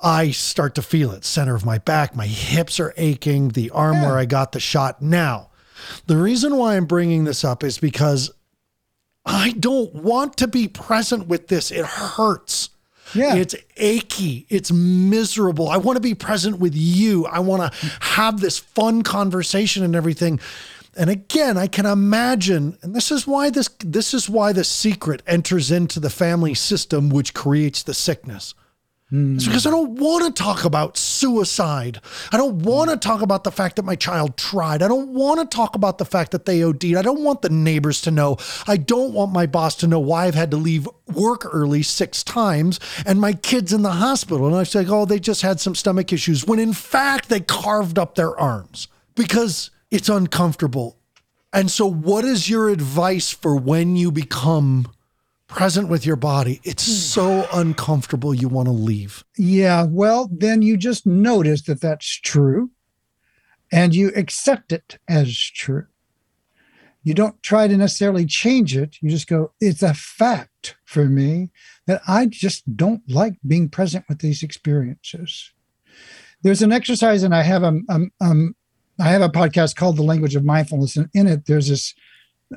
I 0.00 0.30
start 0.30 0.76
to 0.76 0.82
feel 0.82 1.10
it. 1.10 1.24
Center 1.24 1.56
of 1.56 1.64
my 1.64 1.78
back, 1.78 2.14
my 2.14 2.28
hips 2.28 2.78
are 2.78 2.94
aching, 2.96 3.48
the 3.48 3.68
arm 3.70 3.94
yeah. 3.94 4.06
where 4.06 4.16
I 4.16 4.26
got 4.26 4.52
the 4.52 4.60
shot. 4.60 5.02
Now, 5.02 5.50
the 6.06 6.18
reason 6.18 6.54
why 6.54 6.76
I'm 6.76 6.86
bringing 6.86 7.24
this 7.24 7.42
up 7.42 7.64
is 7.64 7.78
because 7.78 8.30
I 9.24 9.56
don't 9.58 9.92
want 9.92 10.36
to 10.36 10.46
be 10.46 10.68
present 10.68 11.26
with 11.26 11.48
this. 11.48 11.72
It 11.72 11.84
hurts. 11.84 12.70
Yeah. 13.14 13.36
It's 13.36 13.54
achy. 13.76 14.46
It's 14.48 14.72
miserable. 14.72 15.68
I 15.68 15.76
want 15.76 15.96
to 15.96 16.00
be 16.00 16.14
present 16.14 16.58
with 16.58 16.74
you. 16.74 17.26
I 17.26 17.40
want 17.40 17.72
to 17.72 17.90
have 18.00 18.40
this 18.40 18.58
fun 18.58 19.02
conversation 19.02 19.84
and 19.84 19.94
everything. 19.94 20.40
And 20.96 21.10
again, 21.10 21.58
I 21.58 21.66
can 21.66 21.84
imagine, 21.84 22.78
and 22.82 22.94
this 22.94 23.12
is 23.12 23.26
why 23.26 23.50
this 23.50 23.68
this 23.80 24.14
is 24.14 24.30
why 24.30 24.52
the 24.52 24.64
secret 24.64 25.22
enters 25.26 25.70
into 25.70 26.00
the 26.00 26.10
family 26.10 26.54
system, 26.54 27.10
which 27.10 27.34
creates 27.34 27.82
the 27.82 27.94
sickness. 27.94 28.54
It's 29.08 29.46
because 29.46 29.66
I 29.66 29.70
don't 29.70 30.00
want 30.00 30.24
to 30.24 30.42
talk 30.42 30.64
about 30.64 30.96
suicide. 30.96 32.00
I 32.32 32.36
don't 32.36 32.58
want 32.58 32.90
to 32.90 32.96
talk 32.96 33.22
about 33.22 33.44
the 33.44 33.52
fact 33.52 33.76
that 33.76 33.84
my 33.84 33.94
child 33.94 34.36
tried. 34.36 34.82
I 34.82 34.88
don't 34.88 35.10
want 35.10 35.38
to 35.38 35.56
talk 35.56 35.76
about 35.76 35.98
the 35.98 36.04
fact 36.04 36.32
that 36.32 36.44
they 36.44 36.64
OD'd. 36.64 36.96
I 36.96 37.02
don't 37.02 37.22
want 37.22 37.42
the 37.42 37.48
neighbors 37.48 38.00
to 38.02 38.10
know. 38.10 38.36
I 38.66 38.76
don't 38.76 39.12
want 39.12 39.32
my 39.32 39.46
boss 39.46 39.76
to 39.76 39.86
know 39.86 40.00
why 40.00 40.26
I've 40.26 40.34
had 40.34 40.50
to 40.50 40.56
leave 40.56 40.88
work 41.14 41.46
early 41.52 41.84
six 41.84 42.24
times 42.24 42.80
and 43.06 43.20
my 43.20 43.32
kids 43.32 43.72
in 43.72 43.82
the 43.82 43.92
hospital. 43.92 44.44
And 44.44 44.56
I 44.56 44.64
say, 44.64 44.84
oh, 44.88 45.04
they 45.04 45.20
just 45.20 45.42
had 45.42 45.60
some 45.60 45.76
stomach 45.76 46.12
issues 46.12 46.44
when 46.44 46.58
in 46.58 46.72
fact 46.72 47.28
they 47.28 47.40
carved 47.40 48.00
up 48.00 48.16
their 48.16 48.36
arms 48.36 48.88
because 49.14 49.70
it's 49.88 50.08
uncomfortable. 50.08 50.98
And 51.52 51.70
so, 51.70 51.86
what 51.86 52.24
is 52.24 52.50
your 52.50 52.70
advice 52.70 53.30
for 53.30 53.56
when 53.56 53.94
you 53.94 54.10
become 54.10 54.90
present 55.48 55.88
with 55.88 56.04
your 56.04 56.16
body, 56.16 56.60
it's 56.64 56.86
hmm. 56.86 56.92
so 56.92 57.48
uncomfortable 57.52 58.34
you 58.34 58.48
want 58.48 58.66
to 58.66 58.72
leave. 58.72 59.24
Yeah, 59.36 59.86
well, 59.88 60.28
then 60.32 60.62
you 60.62 60.76
just 60.76 61.06
notice 61.06 61.62
that 61.62 61.80
that's 61.80 62.20
true 62.20 62.70
and 63.72 63.94
you 63.94 64.12
accept 64.14 64.72
it 64.72 64.98
as 65.08 65.36
true. 65.36 65.86
You 67.02 67.14
don't 67.14 67.40
try 67.42 67.68
to 67.68 67.76
necessarily 67.76 68.26
change 68.26 68.76
it, 68.76 68.96
you 69.00 69.10
just 69.10 69.28
go, 69.28 69.52
it's 69.60 69.82
a 69.82 69.94
fact. 69.94 70.76
for 70.84 71.04
me 71.04 71.50
that 71.86 72.00
I 72.08 72.26
just 72.26 72.76
don't 72.76 73.02
like 73.08 73.34
being 73.46 73.68
present 73.68 74.04
with 74.08 74.20
these 74.20 74.42
experiences. 74.42 75.52
There's 76.42 76.62
an 76.62 76.72
exercise, 76.72 77.22
and 77.22 77.34
I 77.34 77.42
have 77.42 77.62
a 77.62 77.80
um, 77.88 78.12
um, 78.20 78.56
I 78.98 79.08
have 79.08 79.22
a 79.22 79.28
podcast 79.28 79.76
called 79.76 79.96
The 79.96 80.02
Language 80.02 80.36
of 80.36 80.44
Mindfulness, 80.44 80.96
and 80.96 81.08
in 81.14 81.26
it 81.26 81.46
there's 81.46 81.68
this. 81.68 81.94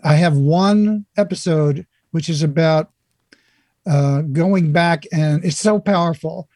I 0.04 0.16
have 0.16 0.38
one 0.38 1.06
episode 1.18 1.88
which 2.12 2.30
is 2.30 2.44
about 2.44 2.92
uh, 3.88 4.22
going 4.22 4.72
back, 4.72 5.06
and 5.12 5.44
it's 5.44 5.60
so 5.60 5.80
powerful. 5.80 6.50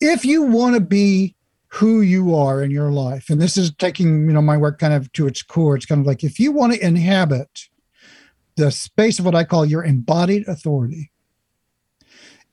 If 0.00 0.24
you 0.24 0.42
want 0.42 0.74
to 0.74 0.80
be 0.80 1.34
who 1.68 2.00
you 2.00 2.34
are 2.34 2.62
in 2.62 2.70
your 2.70 2.90
life, 2.90 3.30
and 3.30 3.40
this 3.40 3.56
is 3.56 3.72
taking 3.74 4.26
you 4.26 4.32
know 4.32 4.42
my 4.42 4.56
work 4.56 4.78
kind 4.78 4.94
of 4.94 5.12
to 5.12 5.26
its 5.26 5.42
core, 5.42 5.76
it's 5.76 5.86
kind 5.86 6.00
of 6.00 6.06
like 6.06 6.24
if 6.24 6.38
you 6.38 6.52
want 6.52 6.74
to 6.74 6.84
inhabit 6.84 7.68
the 8.56 8.70
space 8.70 9.18
of 9.18 9.24
what 9.24 9.34
I 9.34 9.44
call 9.44 9.64
your 9.64 9.84
embodied 9.84 10.48
authority. 10.48 11.12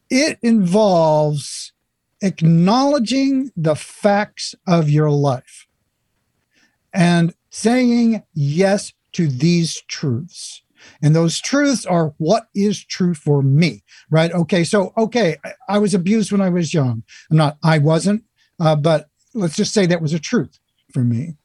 It 0.09 0.37
involves 0.43 1.73
acknowledging 2.21 3.51
the 3.55 3.75
facts 3.75 4.53
of 4.67 4.89
your 4.89 5.09
life 5.09 5.65
and 6.93 7.33
saying 7.49 8.23
yes 8.33 8.93
to 9.13 9.27
these 9.27 9.81
truths. 9.87 10.62
And 11.01 11.15
those 11.15 11.39
truths 11.39 11.85
are 11.85 12.13
what 12.17 12.47
is 12.55 12.83
true 12.83 13.13
for 13.13 13.41
me, 13.41 13.83
right? 14.09 14.31
Okay, 14.31 14.63
so, 14.63 14.93
okay, 14.97 15.37
I, 15.67 15.77
was 15.77 15.93
abused 15.93 16.31
when 16.31 16.41
I 16.41 16.49
was 16.49 16.73
young. 16.73 17.03
I'm 17.29 17.37
not, 17.37 17.57
I 17.63 17.77
wasn't, 17.79 18.23
uh, 18.59 18.75
but 18.75 19.09
let's 19.33 19.55
just 19.55 19.73
say 19.73 19.85
that 19.85 20.01
was 20.01 20.13
a 20.13 20.19
truth 20.19 20.59
for 20.93 21.03
me. 21.03 21.35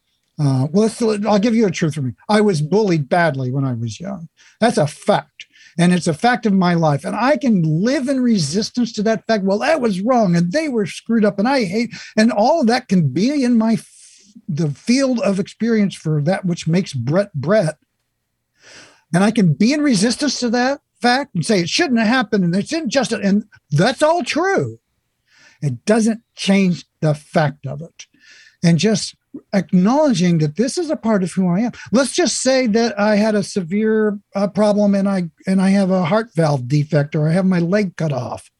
Uh, 0.40 0.68
well, 0.70 0.90
I'll 1.26 1.38
give 1.38 1.54
you 1.54 1.66
a 1.66 1.70
truth 1.70 1.94
for 1.94 2.02
me. 2.02 2.12
I 2.28 2.40
was 2.40 2.62
bullied 2.62 3.08
badly 3.08 3.50
when 3.50 3.64
I 3.64 3.74
was 3.74 3.98
young. 3.98 4.28
That's 4.60 4.78
a 4.78 4.86
fact. 4.86 5.46
And 5.78 5.92
it's 5.92 6.06
a 6.06 6.14
fact 6.14 6.46
of 6.46 6.52
my 6.52 6.74
life. 6.74 7.04
And 7.04 7.16
I 7.16 7.36
can 7.36 7.62
live 7.62 8.08
in 8.08 8.20
resistance 8.20 8.92
to 8.94 9.02
that 9.04 9.26
fact. 9.26 9.44
Well, 9.44 9.58
that 9.58 9.80
was 9.80 10.00
wrong. 10.00 10.36
And 10.36 10.52
they 10.52 10.68
were 10.68 10.86
screwed 10.86 11.24
up. 11.24 11.38
And 11.38 11.48
I 11.48 11.64
hate, 11.64 11.90
and 12.16 12.32
all 12.32 12.60
of 12.60 12.66
that 12.68 12.88
can 12.88 13.12
be 13.12 13.42
in 13.42 13.58
my, 13.58 13.78
the 14.48 14.70
field 14.70 15.20
of 15.20 15.40
experience 15.40 15.94
for 15.94 16.22
that 16.22 16.44
which 16.44 16.68
makes 16.68 16.92
Brett 16.92 17.32
Brett. 17.34 17.76
And 19.12 19.24
I 19.24 19.30
can 19.30 19.54
be 19.54 19.72
in 19.72 19.82
resistance 19.82 20.38
to 20.40 20.50
that 20.50 20.80
fact 21.00 21.34
and 21.34 21.44
say 21.44 21.60
it 21.60 21.68
shouldn't 21.68 21.98
have 21.98 22.08
happened 22.08 22.44
and 22.44 22.54
it's 22.54 22.72
injustice. 22.72 23.20
And 23.22 23.44
that's 23.70 24.02
all 24.02 24.22
true. 24.22 24.78
It 25.62 25.84
doesn't 25.84 26.22
change 26.34 26.84
the 27.00 27.14
fact 27.14 27.66
of 27.66 27.80
it. 27.82 28.06
And 28.62 28.78
just 28.78 29.14
acknowledging 29.52 30.38
that 30.38 30.56
this 30.56 30.78
is 30.78 30.90
a 30.90 30.96
part 30.96 31.22
of 31.22 31.32
who 31.32 31.48
I 31.48 31.60
am. 31.60 31.72
Let's 31.92 32.12
just 32.12 32.42
say 32.42 32.66
that 32.68 32.98
I 32.98 33.16
had 33.16 33.34
a 33.34 33.42
severe 33.42 34.18
uh, 34.34 34.48
problem 34.48 34.94
and 34.94 35.08
I 35.08 35.30
and 35.46 35.60
I 35.60 35.70
have 35.70 35.90
a 35.90 36.04
heart 36.04 36.30
valve 36.34 36.66
defect 36.66 37.14
or 37.14 37.28
I 37.28 37.32
have 37.32 37.46
my 37.46 37.60
leg 37.60 37.96
cut 37.96 38.12
off. 38.12 38.50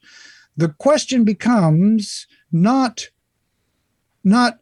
The 0.56 0.68
question 0.68 1.24
becomes 1.24 2.26
not 2.52 3.08
not 4.22 4.58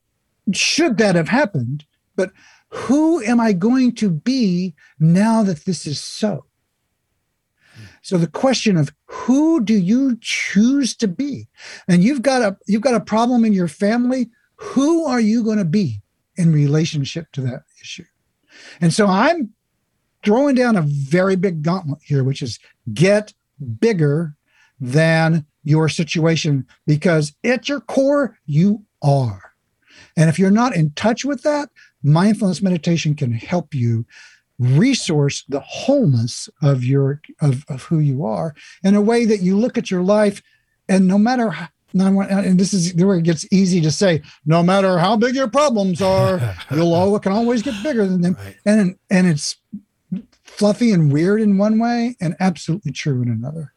should 0.53 0.97
that 0.99 1.17
have 1.17 1.29
happened, 1.29 1.85
but 2.15 2.33
who 2.77 3.23
am 3.23 3.41
I 3.41 3.55
going 3.55 3.95
to 3.95 4.11
be 4.11 4.75
now 5.01 5.43
that 5.43 5.65
this 5.65 5.87
is 5.87 5.99
so? 5.99 6.45
So 8.03 8.19
the 8.19 8.27
question 8.27 8.77
of 8.77 8.93
who 9.07 9.65
do 9.65 9.75
you 9.75 10.19
choose 10.21 10.95
to 10.97 11.09
be? 11.09 11.49
And 11.89 12.05
you've 12.05 12.21
got 12.21 12.43
a 12.43 12.57
you've 12.67 12.83
got 12.83 12.95
a 12.95 13.01
problem 13.01 13.47
in 13.47 13.55
your 13.55 13.67
family, 13.67 14.29
who 14.57 15.07
are 15.07 15.21
you 15.21 15.43
going 15.43 15.57
to 15.57 15.65
be 15.65 16.03
in 16.37 16.53
relationship 16.53 17.33
to 17.33 17.41
that 17.43 17.63
issue? 17.81 18.05
And 18.83 18.93
so 18.93 19.07
I'm 19.07 19.55
throwing 20.23 20.55
down 20.55 20.77
a 20.77 20.83
very 20.83 21.35
big 21.35 21.63
gauntlet 21.63 22.01
here, 22.03 22.25
which 22.25 22.43
is 22.43 22.59
get 22.93 23.33
bigger 23.81 24.37
than 24.79 25.47
your 25.65 25.89
situation 25.89 26.67
because 26.87 27.35
at 27.43 27.71
your 27.71 27.81
core, 27.81 28.39
you 28.45 28.85
are. 29.03 29.55
And 30.17 30.29
if 30.31 30.39
you're 30.39 30.51
not 30.51 30.75
in 30.75 30.91
touch 30.93 31.25
with 31.25 31.43
that, 31.43 31.71
mindfulness 32.07 32.63
meditation 32.63 33.15
can 33.15 33.33
help 33.33 33.75
you 33.75 34.07
resource 34.59 35.45
the 35.49 35.61
wholeness 35.61 36.49
of 36.63 36.83
your 36.83 37.21
of, 37.41 37.65
of 37.69 37.83
who 37.83 37.99
you 37.99 38.25
are 38.25 38.55
in 38.83 38.95
a 38.95 39.03
way 39.03 39.27
that 39.27 39.43
you 39.43 39.57
look 39.57 39.77
at 39.77 39.91
your 39.91 40.03
life 40.03 40.43
and 40.89 41.07
no 41.07 41.19
matter 41.19 41.53
uh, 41.99 42.27
and 42.29 42.59
this 42.59 42.75
is 42.75 42.95
where 42.95 43.17
it 43.17 43.23
gets 43.23 43.47
easy 43.51 43.81
to 43.81 43.91
say, 43.91 44.21
no 44.45 44.63
matter 44.63 44.99
how 44.99 45.17
big 45.17 45.35
your 45.35 45.49
problems 45.49 46.03
are, 46.03 46.55
you'll 46.71 46.93
all 46.93 47.19
can 47.19 47.33
always 47.33 47.63
get 47.63 47.75
bigger 47.83 48.07
than 48.07 48.21
them. 48.21 48.35
Right. 48.35 48.57
And 48.67 48.99
and 49.11 49.27
it's 49.27 49.57
fluffy 50.45 50.93
and 50.93 51.13
weird 51.13 51.41
in 51.41 51.59
one 51.59 51.79
way 51.79 52.17
and 52.21 52.37
absolutely 52.41 52.93
true 52.93 53.23
in 53.23 53.29
another. 53.29 53.73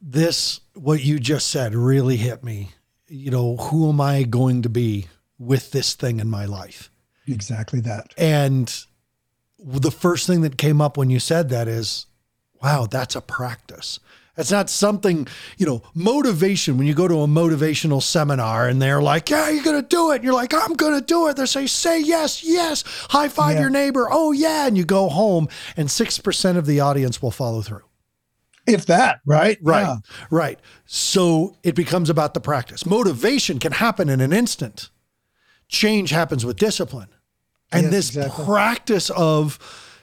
This 0.00 0.60
what 0.74 1.02
you 1.02 1.18
just 1.18 1.48
said 1.48 1.74
really 1.74 2.16
hit 2.16 2.42
me. 2.42 2.72
You 3.08 3.30
know, 3.30 3.56
who 3.56 3.88
am 3.88 4.00
I 4.00 4.22
going 4.22 4.62
to 4.62 4.68
be 4.68 5.08
with 5.40 5.72
this 5.72 5.94
thing 5.94 6.20
in 6.20 6.28
my 6.28 6.44
life? 6.44 6.90
Exactly 7.26 7.80
that. 7.80 8.14
And 8.16 8.72
the 9.58 9.90
first 9.90 10.26
thing 10.26 10.42
that 10.42 10.56
came 10.56 10.80
up 10.80 10.96
when 10.96 11.10
you 11.10 11.18
said 11.18 11.48
that 11.48 11.66
is, 11.66 12.06
wow, 12.62 12.86
that's 12.86 13.16
a 13.16 13.20
practice. 13.20 13.98
It's 14.36 14.50
not 14.50 14.70
something, 14.70 15.26
you 15.58 15.66
know, 15.66 15.82
motivation. 15.94 16.78
When 16.78 16.86
you 16.86 16.94
go 16.94 17.08
to 17.08 17.20
a 17.20 17.26
motivational 17.26 18.02
seminar 18.02 18.68
and 18.68 18.80
they're 18.80 19.02
like, 19.02 19.28
yeah, 19.28 19.50
you're 19.50 19.64
going 19.64 19.80
to 19.80 19.86
do 19.86 20.12
it. 20.12 20.16
And 20.16 20.24
you're 20.24 20.34
like, 20.34 20.54
I'm 20.54 20.74
going 20.74 20.98
to 20.98 21.04
do 21.04 21.28
it. 21.28 21.36
They 21.36 21.46
say, 21.46 21.66
say 21.66 22.00
yes, 22.00 22.42
yes. 22.42 22.84
High 23.10 23.28
five 23.28 23.54
yeah. 23.54 23.62
your 23.62 23.70
neighbor. 23.70 24.08
Oh, 24.10 24.32
yeah. 24.32 24.66
And 24.66 24.78
you 24.78 24.84
go 24.84 25.08
home 25.08 25.48
and 25.76 25.88
6% 25.88 26.56
of 26.56 26.64
the 26.64 26.80
audience 26.80 27.20
will 27.20 27.30
follow 27.30 27.60
through. 27.60 27.82
If 28.66 28.86
that, 28.86 29.20
right? 29.26 29.58
Right, 29.62 29.82
yeah. 29.82 29.96
right. 30.30 30.58
So 30.86 31.56
it 31.62 31.74
becomes 31.74 32.08
about 32.08 32.34
the 32.34 32.40
practice. 32.40 32.86
Motivation 32.86 33.58
can 33.58 33.72
happen 33.72 34.08
in 34.08 34.20
an 34.20 34.32
instant, 34.32 34.90
change 35.70 36.10
happens 36.10 36.44
with 36.44 36.56
discipline. 36.56 37.08
And 37.72 37.84
yes, 37.84 37.92
this 37.92 38.08
exactly. 38.10 38.44
practice 38.44 39.10
of, 39.10 39.58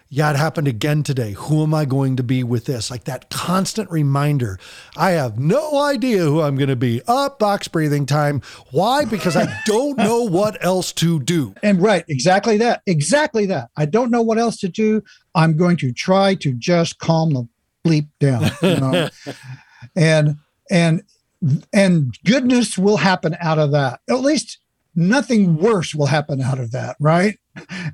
yeah, 0.10 0.30
it 0.32 0.38
happened 0.38 0.70
again 0.70 1.04
today. 1.04 1.34
Who 1.34 1.64
am 1.64 1.74
I 1.74 1.84
going 1.84 2.16
to 2.16 2.24
be 2.24 2.44
with 2.44 2.66
this? 2.66 2.90
Like 2.90 3.04
that 3.04 3.30
constant 3.30 3.92
reminder. 3.92 4.58
I 4.96 5.12
have 5.12 5.38
no 5.38 5.84
idea 5.84 6.20
who 6.20 6.42
I'm 6.42 6.56
going 6.56 6.70
to 6.70 6.78
be. 6.78 7.02
Up, 7.08 7.40
box 7.40 7.68
breathing 7.68 8.06
time. 8.06 8.42
Why? 8.72 9.04
Because 9.04 9.36
I 9.36 9.54
don't 9.66 9.98
know 9.98 10.24
what 10.24 10.64
else 10.64 10.94
to 10.94 11.20
do. 11.20 11.54
And 11.62 11.82
right, 11.82 12.06
exactly 12.08 12.58
that. 12.58 12.82
Exactly 12.86 13.46
that. 13.48 13.70
I 13.76 13.86
don't 13.86 14.10
know 14.10 14.22
what 14.22 14.38
else 14.38 14.58
to 14.62 14.70
do. 14.70 15.04
I'm 15.36 15.58
going 15.58 15.76
to 15.78 15.92
try 15.92 16.36
to 16.36 16.54
just 16.54 17.00
calm 17.00 17.32
the 17.32 17.48
bleep 17.86 18.08
down. 18.20 18.50
You 18.62 18.80
know? 18.80 19.10
and 19.96 20.38
and 20.72 21.04
and 21.74 22.18
goodness 22.26 22.78
will 22.78 22.98
happen 22.98 23.36
out 23.42 23.60
of 23.60 23.72
that. 23.72 24.00
At 24.10 24.22
least 24.22 24.60
nothing 24.98 25.56
worse 25.56 25.96
will 25.96 26.08
happen 26.08 26.42
out 26.42 26.60
of 26.60 26.72
that, 26.72 26.98
right? 27.00 27.40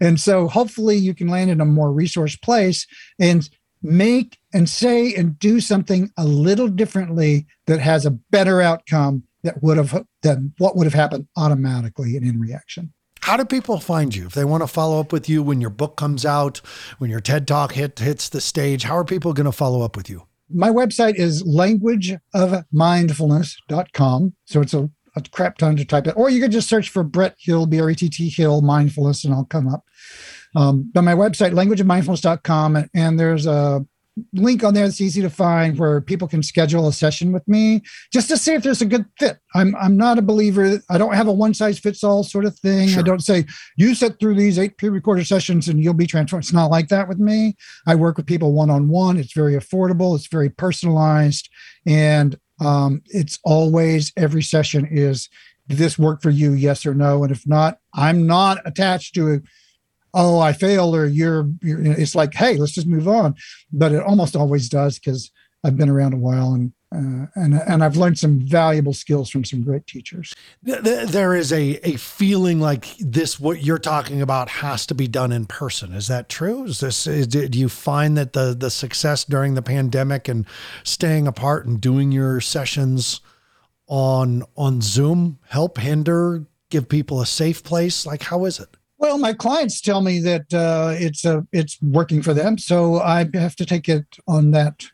and 0.02 0.20
so 0.20 0.48
hopefully 0.48 0.96
you 0.96 1.14
can 1.14 1.28
land 1.28 1.52
in 1.52 1.62
a 1.62 1.66
more 1.66 1.92
resource 1.92 2.36
place 2.36 2.88
and 3.20 3.48
make 3.84 4.40
and 4.54 4.70
say 4.70 5.14
and 5.14 5.38
do 5.38 5.60
something 5.60 6.10
a 6.18 6.26
little 6.26 6.70
differently 6.70 7.46
that 7.68 7.80
has 7.80 8.04
a 8.06 8.12
better 8.12 8.62
outcome 8.62 9.24
that 9.44 9.62
would 9.62 9.76
have 9.78 10.06
than 10.22 10.54
what 10.58 10.78
would 10.78 10.86
have 10.86 10.94
happened 10.94 11.28
automatically 11.36 12.16
and 12.16 12.26
in 12.26 12.40
reaction. 12.40 12.94
How 13.22 13.36
do 13.38 13.46
people 13.46 13.80
find 13.80 14.16
you 14.16 14.26
if 14.26 14.34
they 14.34 14.46
want 14.46 14.64
to 14.64 14.68
follow 14.68 15.00
up 15.00 15.14
with 15.14 15.30
you 15.30 15.44
when 15.44 15.62
your 15.62 15.70
book 15.70 15.96
comes 15.96 16.26
out, 16.26 16.58
when 16.98 17.10
your 17.10 17.22
TED 17.22 17.48
Talk 17.48 17.72
hit, 17.74 18.00
hits 18.00 18.30
the 18.30 18.42
stage? 18.42 18.84
How 18.84 18.98
are 18.98 19.06
people 19.06 19.34
going 19.34 19.46
to 19.46 19.52
follow 19.52 19.82
up 19.82 19.96
with 19.96 20.10
you? 20.10 20.24
My 20.50 20.70
website 20.70 21.16
is 21.16 21.44
languageofmindfulness.com. 21.44 24.34
So 24.46 24.62
it's 24.62 24.74
a 24.74 24.90
a 25.16 25.22
crap 25.32 25.58
ton 25.58 25.76
to 25.78 25.86
type 25.86 26.08
it. 26.08 26.16
Or 26.18 26.30
you 26.30 26.42
could 26.42 26.52
just 26.52 26.70
search 26.70 26.90
for 26.90 27.04
Brett 27.04 27.36
Hill, 27.40 27.66
B 27.66 27.80
R 27.80 27.90
E 27.90 27.96
T 27.96 28.10
T 28.10 28.30
Hill, 28.30 28.62
mindfulness, 28.62 29.24
and 29.24 29.34
I'll 29.34 29.46
come 29.46 29.68
up. 29.68 29.84
Um, 30.56 30.90
but 30.94 31.02
my 31.02 31.14
website, 31.14 31.54
languageofmindfulness.com, 31.54 32.90
and 32.94 33.20
there's 33.20 33.46
a 33.46 33.86
link 34.34 34.64
on 34.64 34.74
there 34.74 34.86
that's 34.86 35.02
easy 35.02 35.22
to 35.22 35.30
find 35.30 35.78
where 35.80 36.00
people 36.00 36.28
can 36.28 36.44
schedule 36.44 36.88
a 36.88 36.94
session 36.94 37.32
with 37.32 37.48
me 37.48 37.82
just 38.12 38.28
to 38.30 38.38
see 38.38 38.54
if 38.54 38.64
there's 38.64 38.82
a 38.82 38.86
good 38.86 39.06
fit. 39.18 39.40
I'm 39.56 39.76
I'm 39.76 39.98
not 39.98 40.20
a 40.20 40.22
believer. 40.22 40.82
I 40.90 40.98
don't 40.98 41.16
have 41.16 41.28
a 41.28 41.34
one 41.34 41.54
size 41.54 41.80
fits 41.80 42.04
all 42.04 42.24
sort 42.24 42.46
of 42.46 42.58
thing. 42.60 42.90
Sure. 42.90 43.00
I 43.00 43.04
don't 43.04 43.24
say 43.24 43.46
you 43.76 43.96
sit 43.96 44.20
through 44.20 44.36
these 44.36 44.60
eight 44.60 44.78
pre-recorded 44.78 45.26
sessions 45.26 45.68
and 45.68 45.84
you'll 45.84 45.94
be 45.94 46.08
transformed. 46.08 46.44
It's 46.44 46.54
not 46.54 46.72
like 46.72 46.90
that 46.90 47.08
with 47.08 47.20
me. 47.20 47.56
I 47.88 47.96
work 47.96 48.18
with 48.18 48.28
people 48.28 48.54
one 48.54 48.70
on 48.70 48.90
one. 48.90 49.18
It's 49.18 49.34
very 49.34 49.54
affordable. 49.54 50.16
It's 50.16 50.28
very 50.28 50.50
personalized, 50.50 51.50
and 51.86 52.38
um, 52.60 53.02
it's 53.08 53.40
always 53.44 54.12
every 54.18 54.44
session 54.44 54.88
is 54.90 55.30
did 55.68 55.78
this 55.78 55.98
work 55.98 56.22
for 56.22 56.30
you? 56.30 56.52
Yes 56.52 56.86
or 56.86 56.94
no? 56.94 57.24
And 57.24 57.32
if 57.32 57.48
not 57.48 57.80
i'm 57.94 58.28
not 58.28 58.60
attached 58.66 59.16
to 59.16 59.30
it. 59.30 59.44
Oh 60.14 60.40
i 60.40 60.54
failed 60.54 60.96
or 60.96 61.06
you're, 61.06 61.50
you're 61.62 61.82
it's 61.82 62.16
like 62.16 62.34
hey 62.34 62.58
let's 62.58 62.74
just 62.74 62.88
move 62.88 63.08
on. 63.08 63.36
But 63.72 63.92
it 63.92 64.04
almost 64.04 64.36
always 64.36 64.70
does 64.70 65.00
because 65.00 65.32
i've 65.64 65.78
been 65.78 65.90
around 65.90 66.14
a 66.14 66.18
while 66.18 66.54
and 66.54 66.74
uh, 66.94 67.26
and 67.36 67.56
and 67.56 67.84
I've 67.84 67.98
learned 67.98 68.20
some 68.20 68.40
valuable 68.40 68.94
skills 68.94 69.30
from 69.30 69.44
some 69.44 69.64
great 69.64 69.88
teachers. 69.88 70.34
There 70.62 71.34
is 71.34 71.52
a 71.52 71.80
a 71.88 71.98
feeling 71.98 72.60
like 72.60 72.86
this. 73.00 73.40
What 73.40 73.64
you're 73.64 73.80
talking 73.80 74.22
about 74.22 74.50
has 74.50 74.86
to 74.88 74.96
be 74.96 75.08
done 75.08 75.32
in 75.32 75.46
person. 75.46 75.94
Is 75.94 76.08
that 76.08 76.30
true? 76.30 76.66
Is 76.66 76.82
this? 76.82 77.08
Is, 77.08 77.28
do 77.28 77.48
you 77.58 77.70
find 77.70 78.16
that 78.18 78.34
the 78.34 78.56
the 78.58 78.70
success 78.70 79.24
during 79.24 79.56
the 79.56 79.62
pandemic 79.62 80.28
and 80.28 80.46
staying 80.84 81.28
apart 81.28 81.66
and 81.66 81.82
doing 81.82 82.12
your 82.12 82.40
sessions 82.42 83.22
on 83.88 84.44
on 84.56 84.82
Zoom 84.82 85.40
help 85.50 85.80
hinder 85.80 86.46
give 86.70 86.88
people 86.90 87.22
a 87.22 87.26
safe 87.26 87.64
place? 87.64 88.06
Like 88.06 88.22
how 88.22 88.46
is 88.46 88.60
it? 88.60 88.78
Well, 89.00 89.18
my 89.18 89.34
clients 89.34 89.82
tell 89.82 90.02
me 90.02 90.20
that 90.20 90.54
uh, 90.54 90.94
it's 90.98 91.26
a 91.26 91.46
it's 91.52 91.82
working 91.82 92.22
for 92.22 92.36
them, 92.36 92.58
so 92.58 93.02
I 93.02 93.28
have 93.34 93.56
to 93.58 93.66
take 93.66 93.90
it 93.90 94.06
on 94.28 94.52
that 94.52 94.86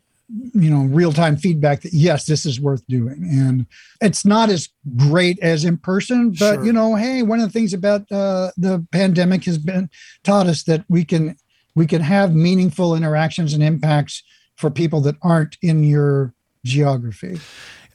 you 0.54 0.70
know 0.70 0.84
real 0.84 1.12
time 1.12 1.36
feedback 1.36 1.82
that 1.82 1.94
yes 1.94 2.26
this 2.26 2.46
is 2.46 2.62
worth 2.62 2.86
doing. 2.88 3.28
And 3.32 3.66
it's 4.02 4.26
not 4.26 4.50
as 4.50 4.70
great 4.96 5.40
as 5.40 5.66
in 5.66 5.78
person 5.78 6.32
but 6.32 6.56
sure. 6.56 6.66
you 6.66 6.74
know 6.74 6.96
hey 6.96 7.24
one 7.24 7.40
of 7.40 7.48
the 7.48 7.52
things 7.52 7.74
about 7.74 8.02
uh, 8.12 8.52
the 8.58 8.86
pandemic 8.92 9.46
has 9.46 9.58
been 9.58 9.90
taught 10.24 10.48
us 10.48 10.64
that 10.64 10.86
we 10.88 11.04
can 11.04 11.36
we 11.76 11.88
can 11.88 12.02
have 12.02 12.36
meaningful 12.36 12.96
interactions 12.96 13.54
and 13.54 13.64
impacts 13.64 14.24
for 14.56 14.70
people 14.70 15.00
that 15.00 15.16
aren't 15.22 15.58
in 15.62 15.84
your 15.84 16.34
geography. 16.66 17.40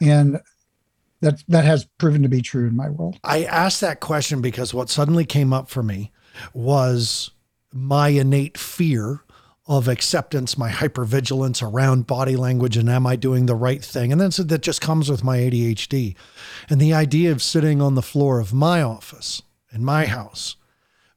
And 0.01 0.39
that 1.21 1.43
that 1.47 1.63
has 1.63 1.85
proven 1.99 2.21
to 2.23 2.27
be 2.27 2.41
true 2.41 2.67
in 2.67 2.75
my 2.75 2.89
world. 2.89 3.17
I 3.23 3.43
asked 3.45 3.81
that 3.81 3.99
question 3.99 4.41
because 4.41 4.73
what 4.73 4.89
suddenly 4.89 5.25
came 5.25 5.53
up 5.53 5.69
for 5.69 5.83
me 5.83 6.11
was 6.53 7.31
my 7.71 8.09
innate 8.09 8.57
fear 8.57 9.21
of 9.67 9.87
acceptance, 9.87 10.57
my 10.57 10.69
hypervigilance 10.69 11.63
around 11.63 12.05
body 12.05 12.35
language, 12.35 12.77
and 12.77 12.89
am 12.89 13.07
I 13.07 13.15
doing 13.15 13.47
the 13.47 13.55
right 13.55 13.83
thing? 13.83 14.11
And 14.11 14.21
then 14.21 14.31
so 14.31 14.43
that 14.43 14.61
just 14.61 14.79
comes 14.79 15.09
with 15.09 15.23
my 15.23 15.37
ADHD. 15.37 16.15
And 16.69 16.79
the 16.79 16.93
idea 16.93 17.31
of 17.31 17.41
sitting 17.41 17.81
on 17.81 17.95
the 17.95 18.03
floor 18.03 18.39
of 18.39 18.53
my 18.53 18.81
office 18.81 19.41
in 19.71 19.83
my 19.83 20.05
house 20.05 20.55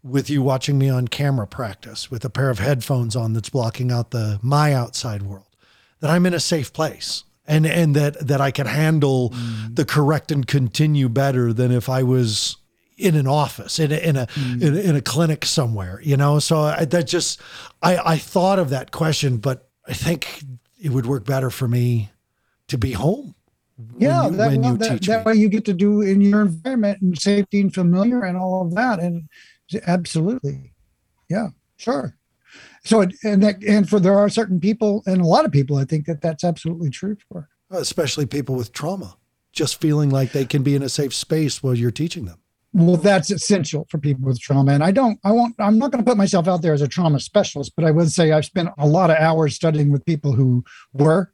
with 0.03 0.31
you 0.31 0.41
watching 0.43 0.79
me 0.79 0.89
on 0.89 1.09
camera 1.09 1.47
practice 1.47 2.11
with 2.11 2.25
a 2.25 2.31
pair 2.31 2.49
of 2.49 2.59
headphones 2.59 3.15
on 3.15 3.35
that's 3.35 3.51
blocking 3.51 3.93
out 3.93 4.13
the 4.13 4.39
my 4.43 4.73
outside 4.73 5.23
world, 5.23 5.57
that 6.01 6.11
I'm 6.11 6.25
in 6.25 6.35
a 6.35 6.41
safe 6.41 6.73
place. 6.73 7.25
And, 7.51 7.65
and 7.65 7.97
that 7.97 8.27
that 8.27 8.43
I 8.43 8.51
can 8.51 8.67
handle 8.67 9.31
mm. 9.31 9.75
the 9.75 9.87
correct 9.87 10.31
and 10.31 10.47
continue 10.47 11.09
better 11.09 11.55
than 11.55 11.73
if 11.73 11.89
I 11.89 12.03
was 12.03 12.59
in 12.99 13.15
an 13.15 13.27
office 13.27 13.79
in 13.79 13.93
a 13.93 13.97
in 13.97 14.17
a, 14.17 14.27
mm. 14.27 14.63
in, 14.63 14.77
in, 14.77 14.97
a 14.97 15.01
clinic 15.01 15.45
somewhere 15.45 16.01
you 16.03 16.17
know? 16.17 16.39
So 16.39 16.61
I, 16.61 16.85
that 16.85 17.07
just 17.07 17.41
I 17.83 17.97
I 17.99 18.19
thought 18.19 18.59
of 18.59 18.71
that 18.71 18.91
question 18.91 19.39
but 19.39 19.69
I 19.87 19.95
think 19.95 20.43
it 20.81 20.91
would 20.91 21.07
work 21.07 21.25
better 21.25 21.51
for 21.51 21.69
me 21.69 22.11
to 22.69 22.77
be 22.77 22.93
home 22.93 23.35
yeah 23.97 24.27
when 24.27 24.65
you, 24.65 24.77
that, 24.77 24.89
that, 24.89 25.03
that 25.03 25.25
way 25.25 25.35
you 25.35 25.49
get 25.49 25.65
to 25.67 25.73
do 25.73 26.01
in 26.03 26.21
your 26.21 26.43
environment 26.43 27.01
and 27.01 27.19
safety 27.19 27.61
and 27.61 27.73
familiar 27.73 28.25
and 28.25 28.37
all 28.37 28.63
of 28.63 28.75
that 28.75 28.99
and 28.99 29.29
absolutely. 29.87 30.73
Yeah 31.29 31.49
sure. 31.77 32.17
So 32.85 33.03
and 33.23 33.43
that 33.43 33.63
and 33.65 33.89
for 33.89 34.01
there 34.01 34.19
are 34.19 34.29
certain 34.29 34.61
people 34.61 35.03
and 35.07 35.21
a 35.21 35.27
lot 35.27 35.45
of 35.45 35.53
people 35.53 35.77
I 35.77 35.85
think 35.85 36.07
that 36.07 36.21
that's 36.21 36.45
absolutely 36.45 36.91
true 36.91 37.17
for. 37.29 37.49
Especially 37.71 38.27
people 38.27 38.55
with 38.55 38.73
trauma 38.73 39.17
just 39.53 39.81
feeling 39.81 40.11
like 40.11 40.33
they 40.33 40.45
can 40.45 40.63
be 40.63 40.75
in 40.75 40.83
a 40.83 40.89
safe 40.89 41.15
space 41.15 41.63
while 41.63 41.75
you're 41.75 41.91
teaching 41.91 42.25
them 42.27 42.39
well 42.73 42.97
that's 42.97 43.31
essential 43.31 43.87
for 43.89 43.99
people 43.99 44.25
with 44.27 44.41
trauma 44.41 44.73
and 44.73 44.85
i 44.85 44.91
don't 44.91 45.19
i 45.25 45.33
won't 45.33 45.55
i'm 45.59 45.79
not 45.79 45.91
going 45.91 46.05
to 46.05 46.09
put 46.09 46.19
myself 46.19 46.47
out 46.47 46.63
there 46.63 46.75
as 46.75 46.83
a 46.83 46.89
trauma 46.89 47.19
specialist 47.19 47.73
but 47.77 47.85
i 47.85 47.91
would 47.91 48.11
say 48.11 48.33
i've 48.33 48.45
spent 48.45 48.69
a 48.79 48.87
lot 48.87 49.11
of 49.11 49.17
hours 49.17 49.55
studying 49.55 49.91
with 49.91 50.05
people 50.05 50.33
who 50.33 50.63
were 50.93 51.33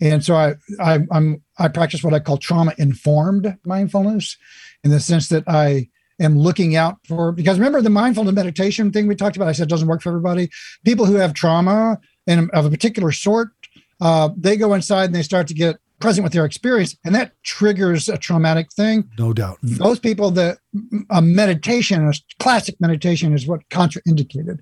and 0.00 0.24
so 0.24 0.34
i, 0.34 0.54
I 0.80 1.00
i'm 1.10 1.42
i 1.58 1.68
practice 1.68 2.04
what 2.04 2.14
i 2.14 2.18
call 2.18 2.36
trauma 2.36 2.74
informed 2.78 3.56
mindfulness 3.64 4.36
in 4.82 4.90
the 4.90 5.00
sense 5.00 5.28
that 5.30 5.44
i 5.48 5.88
am 6.20 6.38
looking 6.38 6.76
out 6.76 6.98
for 7.06 7.32
because 7.32 7.58
remember 7.58 7.80
the 7.80 7.90
mindfulness 7.90 8.34
meditation 8.34 8.92
thing 8.92 9.06
we 9.06 9.14
talked 9.14 9.36
about 9.36 9.48
i 9.48 9.52
said 9.52 9.68
doesn't 9.68 9.88
work 9.88 10.02
for 10.02 10.10
everybody? 10.10 10.48
People 10.84 11.06
who 11.06 11.16
have 11.16 11.34
trauma 11.34 11.98
and 12.26 12.50
of 12.52 12.66
a 12.66 12.70
particular 12.70 13.10
sort 13.10 13.48
uh, 14.00 14.28
they 14.36 14.56
go 14.56 14.74
inside 14.74 15.06
and 15.06 15.14
they 15.14 15.22
start 15.22 15.46
to 15.48 15.54
get 15.54 15.76
present 16.04 16.22
with 16.22 16.34
their 16.34 16.44
experience 16.44 16.94
and 17.02 17.14
that 17.14 17.32
triggers 17.44 18.10
a 18.10 18.18
traumatic 18.18 18.70
thing. 18.70 19.08
No 19.18 19.32
doubt. 19.32 19.56
Those 19.62 19.98
people 19.98 20.30
that 20.32 20.58
a 21.08 21.22
meditation 21.22 22.06
a 22.06 22.12
classic 22.38 22.74
meditation 22.78 23.32
is 23.32 23.46
what 23.46 23.66
contraindicated. 23.70 24.58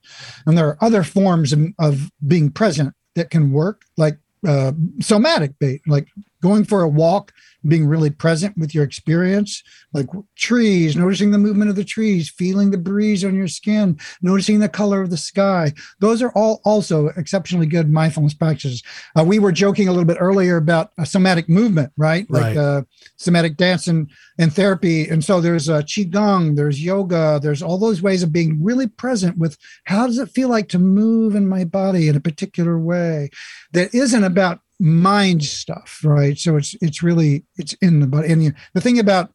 And 0.46 0.56
there 0.56 0.68
are 0.68 0.78
other 0.80 1.02
forms 1.02 1.52
of, 1.52 1.66
of 1.80 2.12
being 2.24 2.52
present 2.52 2.94
that 3.16 3.30
can 3.30 3.50
work 3.50 3.82
like 3.96 4.18
uh, 4.46 4.70
somatic 5.00 5.58
bait 5.58 5.80
like 5.88 6.06
going 6.42 6.64
for 6.64 6.82
a 6.82 6.88
walk 6.88 7.32
being 7.66 7.86
really 7.86 8.10
present 8.10 8.56
with 8.58 8.74
your 8.74 8.84
experience, 8.84 9.62
like 9.92 10.06
trees, 10.36 10.96
noticing 10.96 11.30
the 11.30 11.38
movement 11.38 11.70
of 11.70 11.76
the 11.76 11.84
trees, 11.84 12.28
feeling 12.28 12.70
the 12.70 12.78
breeze 12.78 13.24
on 13.24 13.34
your 13.34 13.48
skin, 13.48 13.98
noticing 14.20 14.58
the 14.58 14.68
color 14.68 15.00
of 15.00 15.10
the 15.10 15.16
sky. 15.16 15.72
Those 16.00 16.22
are 16.22 16.32
all 16.32 16.60
also 16.64 17.08
exceptionally 17.16 17.66
good 17.66 17.90
mindfulness 17.90 18.34
practices. 18.34 18.82
Uh, 19.16 19.24
we 19.24 19.38
were 19.38 19.52
joking 19.52 19.88
a 19.88 19.92
little 19.92 20.06
bit 20.06 20.16
earlier 20.20 20.56
about 20.56 20.90
a 20.98 21.06
somatic 21.06 21.48
movement, 21.48 21.92
right? 21.96 22.28
Like 22.30 22.42
right. 22.42 22.56
Uh, 22.56 22.82
somatic 23.16 23.56
dance 23.56 23.86
and, 23.86 24.10
and 24.38 24.52
therapy. 24.52 25.08
And 25.08 25.22
so 25.22 25.40
there's 25.40 25.68
uh, 25.68 25.82
qigong, 25.82 26.56
there's 26.56 26.82
yoga, 26.82 27.38
there's 27.40 27.62
all 27.62 27.78
those 27.78 28.02
ways 28.02 28.22
of 28.22 28.32
being 28.32 28.62
really 28.62 28.88
present 28.88 29.38
with 29.38 29.56
how 29.84 30.06
does 30.06 30.18
it 30.18 30.30
feel 30.30 30.48
like 30.48 30.68
to 30.70 30.78
move 30.78 31.36
in 31.36 31.48
my 31.48 31.64
body 31.64 32.08
in 32.08 32.16
a 32.16 32.20
particular 32.20 32.78
way 32.78 33.30
that 33.72 33.94
isn't 33.94 34.24
about 34.24 34.60
mind 34.80 35.44
stuff, 35.44 36.00
right? 36.04 36.38
So 36.38 36.56
it's 36.56 36.74
it's 36.80 37.02
really 37.02 37.44
it's 37.56 37.72
in 37.74 38.00
the 38.00 38.06
body. 38.06 38.32
And 38.32 38.54
the 38.74 38.80
thing 38.80 38.98
about 38.98 39.32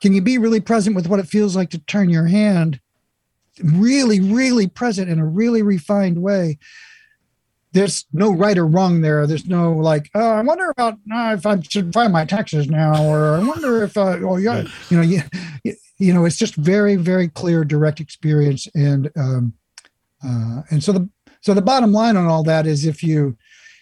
can 0.00 0.12
you 0.12 0.20
be 0.20 0.38
really 0.38 0.60
present 0.60 0.96
with 0.96 1.06
what 1.06 1.20
it 1.20 1.26
feels 1.26 1.54
like 1.54 1.70
to 1.70 1.78
turn 1.78 2.10
your 2.10 2.26
hand, 2.26 2.80
really, 3.62 4.20
really 4.20 4.66
present 4.66 5.08
in 5.08 5.18
a 5.18 5.26
really 5.26 5.62
refined 5.62 6.20
way. 6.20 6.58
There's 7.72 8.04
no 8.12 8.32
right 8.32 8.58
or 8.58 8.66
wrong 8.66 9.00
there. 9.00 9.26
There's 9.26 9.46
no 9.46 9.72
like, 9.72 10.10
oh, 10.14 10.32
I 10.32 10.42
wonder 10.42 10.68
about 10.70 10.94
uh, 10.94 11.36
if 11.38 11.46
I 11.46 11.60
should 11.60 11.92
file 11.92 12.10
my 12.10 12.24
taxes 12.24 12.68
now, 12.68 13.02
or 13.04 13.36
I 13.36 13.44
wonder 13.44 13.82
if, 13.82 13.96
uh, 13.96 14.18
oh, 14.22 14.36
yeah, 14.36 14.64
you 14.90 14.96
know, 14.96 15.02
you, 15.02 15.22
you 15.98 16.12
know, 16.12 16.24
it's 16.24 16.36
just 16.36 16.54
very, 16.56 16.96
very 16.96 17.28
clear, 17.28 17.64
direct 17.64 18.00
experience, 18.00 18.68
and 18.74 19.10
um, 19.16 19.54
uh, 20.24 20.62
and 20.70 20.82
so 20.82 20.92
the 20.92 21.08
so 21.40 21.54
the 21.54 21.62
bottom 21.62 21.92
line 21.92 22.16
on 22.16 22.26
all 22.26 22.42
that 22.42 22.66
is 22.66 22.84
if 22.84 23.02
you 23.02 23.36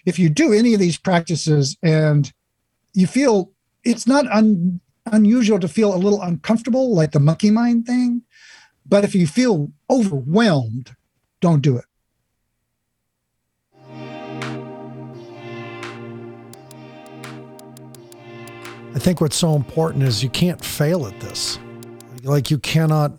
if 0.06 0.18
you 0.18 0.28
do 0.28 0.52
any 0.52 0.74
of 0.74 0.80
these 0.80 0.98
practices 0.98 1.76
and 1.82 2.32
you 2.92 3.06
feel 3.06 3.52
it's 3.84 4.06
not 4.06 4.26
un, 4.30 4.80
unusual 5.06 5.58
to 5.58 5.68
feel 5.68 5.94
a 5.94 5.96
little 5.96 6.20
uncomfortable, 6.22 6.94
like 6.94 7.12
the 7.12 7.20
monkey 7.20 7.50
mind 7.50 7.86
thing, 7.86 8.22
but 8.86 9.04
if 9.04 9.14
you 9.14 9.26
feel 9.26 9.70
overwhelmed, 9.88 10.94
don't 11.40 11.62
do 11.62 11.76
it. 11.76 11.84
I 18.92 18.98
think 18.98 19.20
what's 19.20 19.36
so 19.36 19.54
important 19.54 20.02
is 20.02 20.22
you 20.22 20.30
can't 20.30 20.62
fail 20.64 21.06
at 21.06 21.18
this. 21.20 21.58
Like 22.24 22.50
you 22.50 22.58
cannot, 22.58 23.12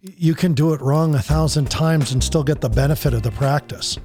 you 0.00 0.34
can 0.34 0.54
do 0.54 0.72
it 0.72 0.80
wrong 0.80 1.14
a 1.14 1.20
thousand 1.20 1.70
times 1.70 2.12
and 2.12 2.24
still 2.24 2.42
get 2.42 2.62
the 2.62 2.70
benefit 2.70 3.12
of 3.12 3.22
the 3.22 3.30
practice. 3.30 3.98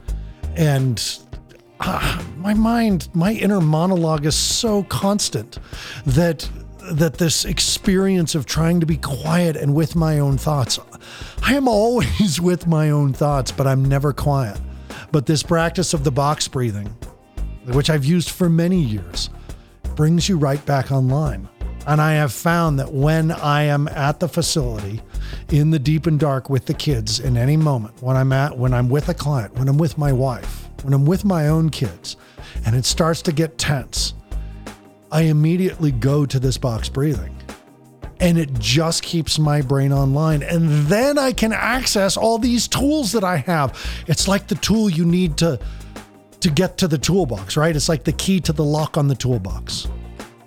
And 0.55 1.01
uh, 1.79 2.23
my 2.37 2.53
mind, 2.53 3.09
my 3.13 3.33
inner 3.33 3.61
monologue 3.61 4.25
is 4.25 4.35
so 4.35 4.83
constant 4.83 5.59
that 6.05 6.49
that 6.91 7.15
this 7.15 7.45
experience 7.45 8.35
of 8.35 8.45
trying 8.45 8.79
to 8.79 8.85
be 8.85 8.97
quiet 8.97 9.55
and 9.55 9.73
with 9.73 9.95
my 9.95 10.19
own 10.19 10.37
thoughts. 10.37 10.79
I 11.41 11.55
am 11.55 11.67
always 11.67 12.39
with 12.39 12.67
my 12.67 12.91
own 12.91 13.13
thoughts, 13.13 13.51
but 13.51 13.65
I'm 13.65 13.83
never 13.83 14.13
quiet. 14.13 14.59
But 15.11 15.25
this 15.25 15.43
practice 15.43 15.93
of 15.93 16.03
the 16.03 16.11
box 16.11 16.47
breathing, 16.47 16.87
which 17.67 17.89
I've 17.89 18.05
used 18.05 18.29
for 18.29 18.49
many 18.49 18.81
years, 18.81 19.29
brings 19.95 20.29
you 20.29 20.37
right 20.37 20.63
back 20.65 20.91
online. 20.91 21.47
And 21.87 22.01
I 22.01 22.13
have 22.13 22.33
found 22.33 22.79
that 22.79 22.91
when 22.91 23.31
I 23.31 23.63
am 23.63 23.87
at 23.89 24.19
the 24.19 24.27
facility 24.27 25.01
in 25.49 25.69
the 25.69 25.79
deep 25.79 26.07
and 26.07 26.19
dark 26.19 26.49
with 26.49 26.65
the 26.65 26.73
kids 26.73 27.19
in 27.19 27.37
any 27.37 27.57
moment, 27.57 28.01
when 28.01 28.17
I'm 28.17 28.33
at 28.33 28.57
when 28.57 28.73
I'm 28.73 28.89
with 28.89 29.09
a 29.09 29.13
client, 29.13 29.53
when 29.55 29.67
I'm 29.67 29.77
with 29.77 29.97
my 29.97 30.11
wife, 30.11 30.64
when 30.85 30.93
I'm 30.93 31.05
with 31.05 31.25
my 31.25 31.47
own 31.47 31.71
kids 31.71 32.15
and 32.63 32.75
it 32.75 32.85
starts 32.85 33.23
to 33.23 33.31
get 33.31 33.57
tense, 33.57 34.13
I 35.11 35.23
immediately 35.23 35.91
go 35.91 36.27
to 36.27 36.39
this 36.39 36.59
box 36.59 36.89
breathing 36.89 37.35
and 38.19 38.37
it 38.37 38.53
just 38.59 39.01
keeps 39.01 39.39
my 39.39 39.61
brain 39.61 39.91
online. 39.91 40.43
And 40.43 40.69
then 40.87 41.17
I 41.17 41.31
can 41.31 41.51
access 41.51 42.17
all 42.17 42.37
these 42.37 42.67
tools 42.67 43.11
that 43.13 43.23
I 43.23 43.37
have. 43.37 43.77
It's 44.07 44.27
like 44.27 44.47
the 44.47 44.55
tool 44.55 44.89
you 44.89 45.05
need 45.05 45.37
to 45.37 45.59
to 46.41 46.51
get 46.51 46.77
to 46.77 46.87
the 46.87 46.99
toolbox, 46.99 47.57
right? 47.57 47.75
It's 47.75 47.89
like 47.89 48.03
the 48.03 48.13
key 48.13 48.39
to 48.41 48.53
the 48.53 48.63
lock 48.63 48.97
on 48.97 49.07
the 49.07 49.15
toolbox. 49.15 49.87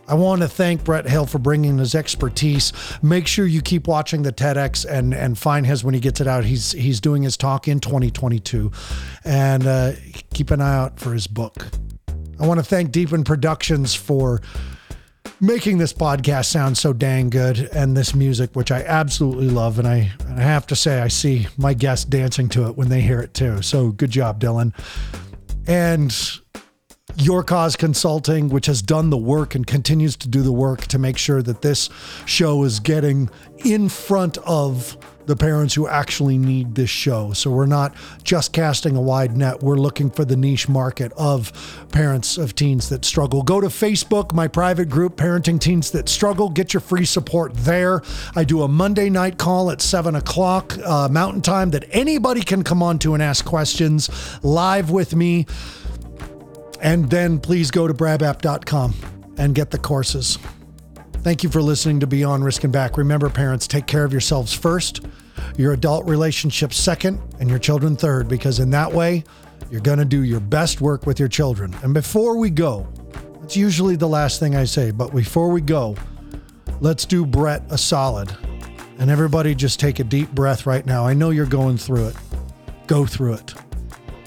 I 0.08 0.14
want 0.14 0.40
to 0.40 0.48
thank 0.48 0.84
Brett 0.84 1.06
Hill 1.06 1.26
for 1.26 1.38
bringing 1.38 1.78
his 1.78 1.94
expertise. 1.94 2.72
Make 3.02 3.26
sure 3.26 3.46
you 3.46 3.60
keep 3.60 3.86
watching 3.86 4.22
the 4.22 4.32
TEDx 4.32 4.86
and 4.88 5.12
and 5.12 5.36
find 5.36 5.66
his 5.66 5.84
when 5.84 5.94
he 5.94 6.00
gets 6.00 6.20
it 6.20 6.26
out. 6.26 6.44
He's 6.44 6.72
he's 6.72 7.00
doing 7.00 7.22
his 7.22 7.36
talk 7.36 7.68
in 7.68 7.78
2022, 7.78 8.72
and 9.24 9.66
uh, 9.66 9.92
keep 10.32 10.50
an 10.50 10.60
eye 10.60 10.76
out 10.76 10.98
for 10.98 11.12
his 11.12 11.26
book. 11.26 11.66
I 12.40 12.46
want 12.46 12.58
to 12.58 12.64
thank 12.64 12.90
Deepen 12.90 13.24
Productions 13.24 13.94
for 13.94 14.40
making 15.40 15.78
this 15.78 15.92
podcast 15.92 16.46
sound 16.46 16.78
so 16.78 16.92
dang 16.92 17.30
good 17.30 17.68
and 17.72 17.96
this 17.96 18.14
music, 18.14 18.54
which 18.54 18.70
I 18.70 18.82
absolutely 18.82 19.48
love. 19.48 19.78
And 19.78 19.86
I, 19.86 20.10
and 20.26 20.38
I 20.38 20.42
have 20.42 20.66
to 20.68 20.76
say, 20.76 21.00
I 21.00 21.08
see 21.08 21.46
my 21.56 21.74
guests 21.74 22.04
dancing 22.04 22.48
to 22.50 22.66
it 22.66 22.76
when 22.76 22.88
they 22.88 23.00
hear 23.00 23.20
it 23.20 23.34
too. 23.34 23.62
So 23.62 23.90
good 23.90 24.10
job, 24.10 24.40
Dylan. 24.40 24.72
And 25.66 26.12
your 27.20 27.42
Cause 27.42 27.76
Consulting, 27.76 28.48
which 28.48 28.66
has 28.66 28.82
done 28.82 29.10
the 29.10 29.16
work 29.16 29.54
and 29.54 29.66
continues 29.66 30.16
to 30.16 30.28
do 30.28 30.42
the 30.42 30.52
work 30.52 30.82
to 30.86 30.98
make 30.98 31.18
sure 31.18 31.42
that 31.42 31.62
this 31.62 31.90
show 32.26 32.62
is 32.64 32.80
getting 32.80 33.30
in 33.64 33.88
front 33.88 34.38
of 34.38 34.96
the 35.28 35.36
parents 35.36 35.74
who 35.74 35.86
actually 35.86 36.38
need 36.38 36.74
this 36.74 36.88
show. 36.88 37.34
So 37.34 37.50
we're 37.50 37.66
not 37.66 37.94
just 38.24 38.54
casting 38.54 38.96
a 38.96 39.00
wide 39.00 39.36
net, 39.36 39.62
we're 39.62 39.76
looking 39.76 40.10
for 40.10 40.24
the 40.24 40.36
niche 40.36 40.70
market 40.70 41.12
of 41.18 41.86
parents 41.92 42.38
of 42.38 42.54
teens 42.54 42.88
that 42.88 43.04
struggle. 43.04 43.42
Go 43.42 43.60
to 43.60 43.68
Facebook, 43.68 44.32
my 44.32 44.48
private 44.48 44.88
group, 44.88 45.16
Parenting 45.16 45.60
Teens 45.60 45.90
That 45.90 46.08
Struggle. 46.08 46.48
Get 46.48 46.72
your 46.72 46.80
free 46.80 47.04
support 47.04 47.52
there. 47.54 48.02
I 48.34 48.44
do 48.44 48.62
a 48.62 48.68
Monday 48.68 49.10
night 49.10 49.36
call 49.36 49.70
at 49.70 49.82
7 49.82 50.14
o'clock 50.14 50.78
uh, 50.78 51.08
Mountain 51.10 51.42
Time 51.42 51.70
that 51.72 51.84
anybody 51.90 52.40
can 52.40 52.64
come 52.64 52.82
on 52.82 52.98
to 53.00 53.12
and 53.12 53.22
ask 53.22 53.44
questions 53.44 54.08
live 54.42 54.90
with 54.90 55.14
me. 55.14 55.46
And 56.80 57.10
then 57.10 57.38
please 57.38 57.70
go 57.70 57.88
to 57.88 57.94
brabapp.com 57.94 58.94
and 59.38 59.54
get 59.54 59.70
the 59.70 59.78
courses. 59.78 60.38
Thank 61.22 61.42
you 61.42 61.50
for 61.50 61.60
listening 61.60 62.00
to 62.00 62.06
Beyond 62.06 62.44
Risk 62.44 62.64
and 62.64 62.72
Back. 62.72 62.96
Remember, 62.96 63.28
parents, 63.28 63.66
take 63.66 63.86
care 63.86 64.04
of 64.04 64.12
yourselves 64.12 64.52
first, 64.52 65.04
your 65.56 65.72
adult 65.72 66.06
relationships 66.06 66.76
second, 66.76 67.20
and 67.40 67.50
your 67.50 67.58
children 67.58 67.96
third, 67.96 68.28
because 68.28 68.60
in 68.60 68.70
that 68.70 68.92
way, 68.92 69.24
you're 69.70 69.80
going 69.80 69.98
to 69.98 70.04
do 70.04 70.22
your 70.22 70.40
best 70.40 70.80
work 70.80 71.06
with 71.06 71.18
your 71.18 71.28
children. 71.28 71.74
And 71.82 71.92
before 71.92 72.38
we 72.38 72.50
go, 72.50 72.86
it's 73.42 73.56
usually 73.56 73.96
the 73.96 74.08
last 74.08 74.40
thing 74.40 74.54
I 74.54 74.64
say, 74.64 74.90
but 74.90 75.14
before 75.14 75.50
we 75.50 75.60
go, 75.60 75.96
let's 76.80 77.04
do 77.04 77.26
Brett 77.26 77.62
a 77.70 77.78
solid. 77.78 78.34
And 78.98 79.10
everybody 79.10 79.54
just 79.54 79.80
take 79.80 79.98
a 79.98 80.04
deep 80.04 80.30
breath 80.30 80.66
right 80.66 80.84
now. 80.86 81.06
I 81.06 81.14
know 81.14 81.30
you're 81.30 81.46
going 81.46 81.76
through 81.76 82.08
it. 82.08 82.16
Go 82.86 83.06
through 83.06 83.34
it. 83.34 83.54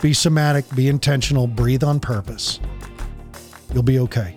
Be 0.01 0.13
somatic, 0.13 0.65
be 0.75 0.87
intentional, 0.87 1.45
breathe 1.45 1.83
on 1.83 1.99
purpose. 1.99 2.59
You'll 3.73 3.83
be 3.83 3.99
okay. 3.99 4.35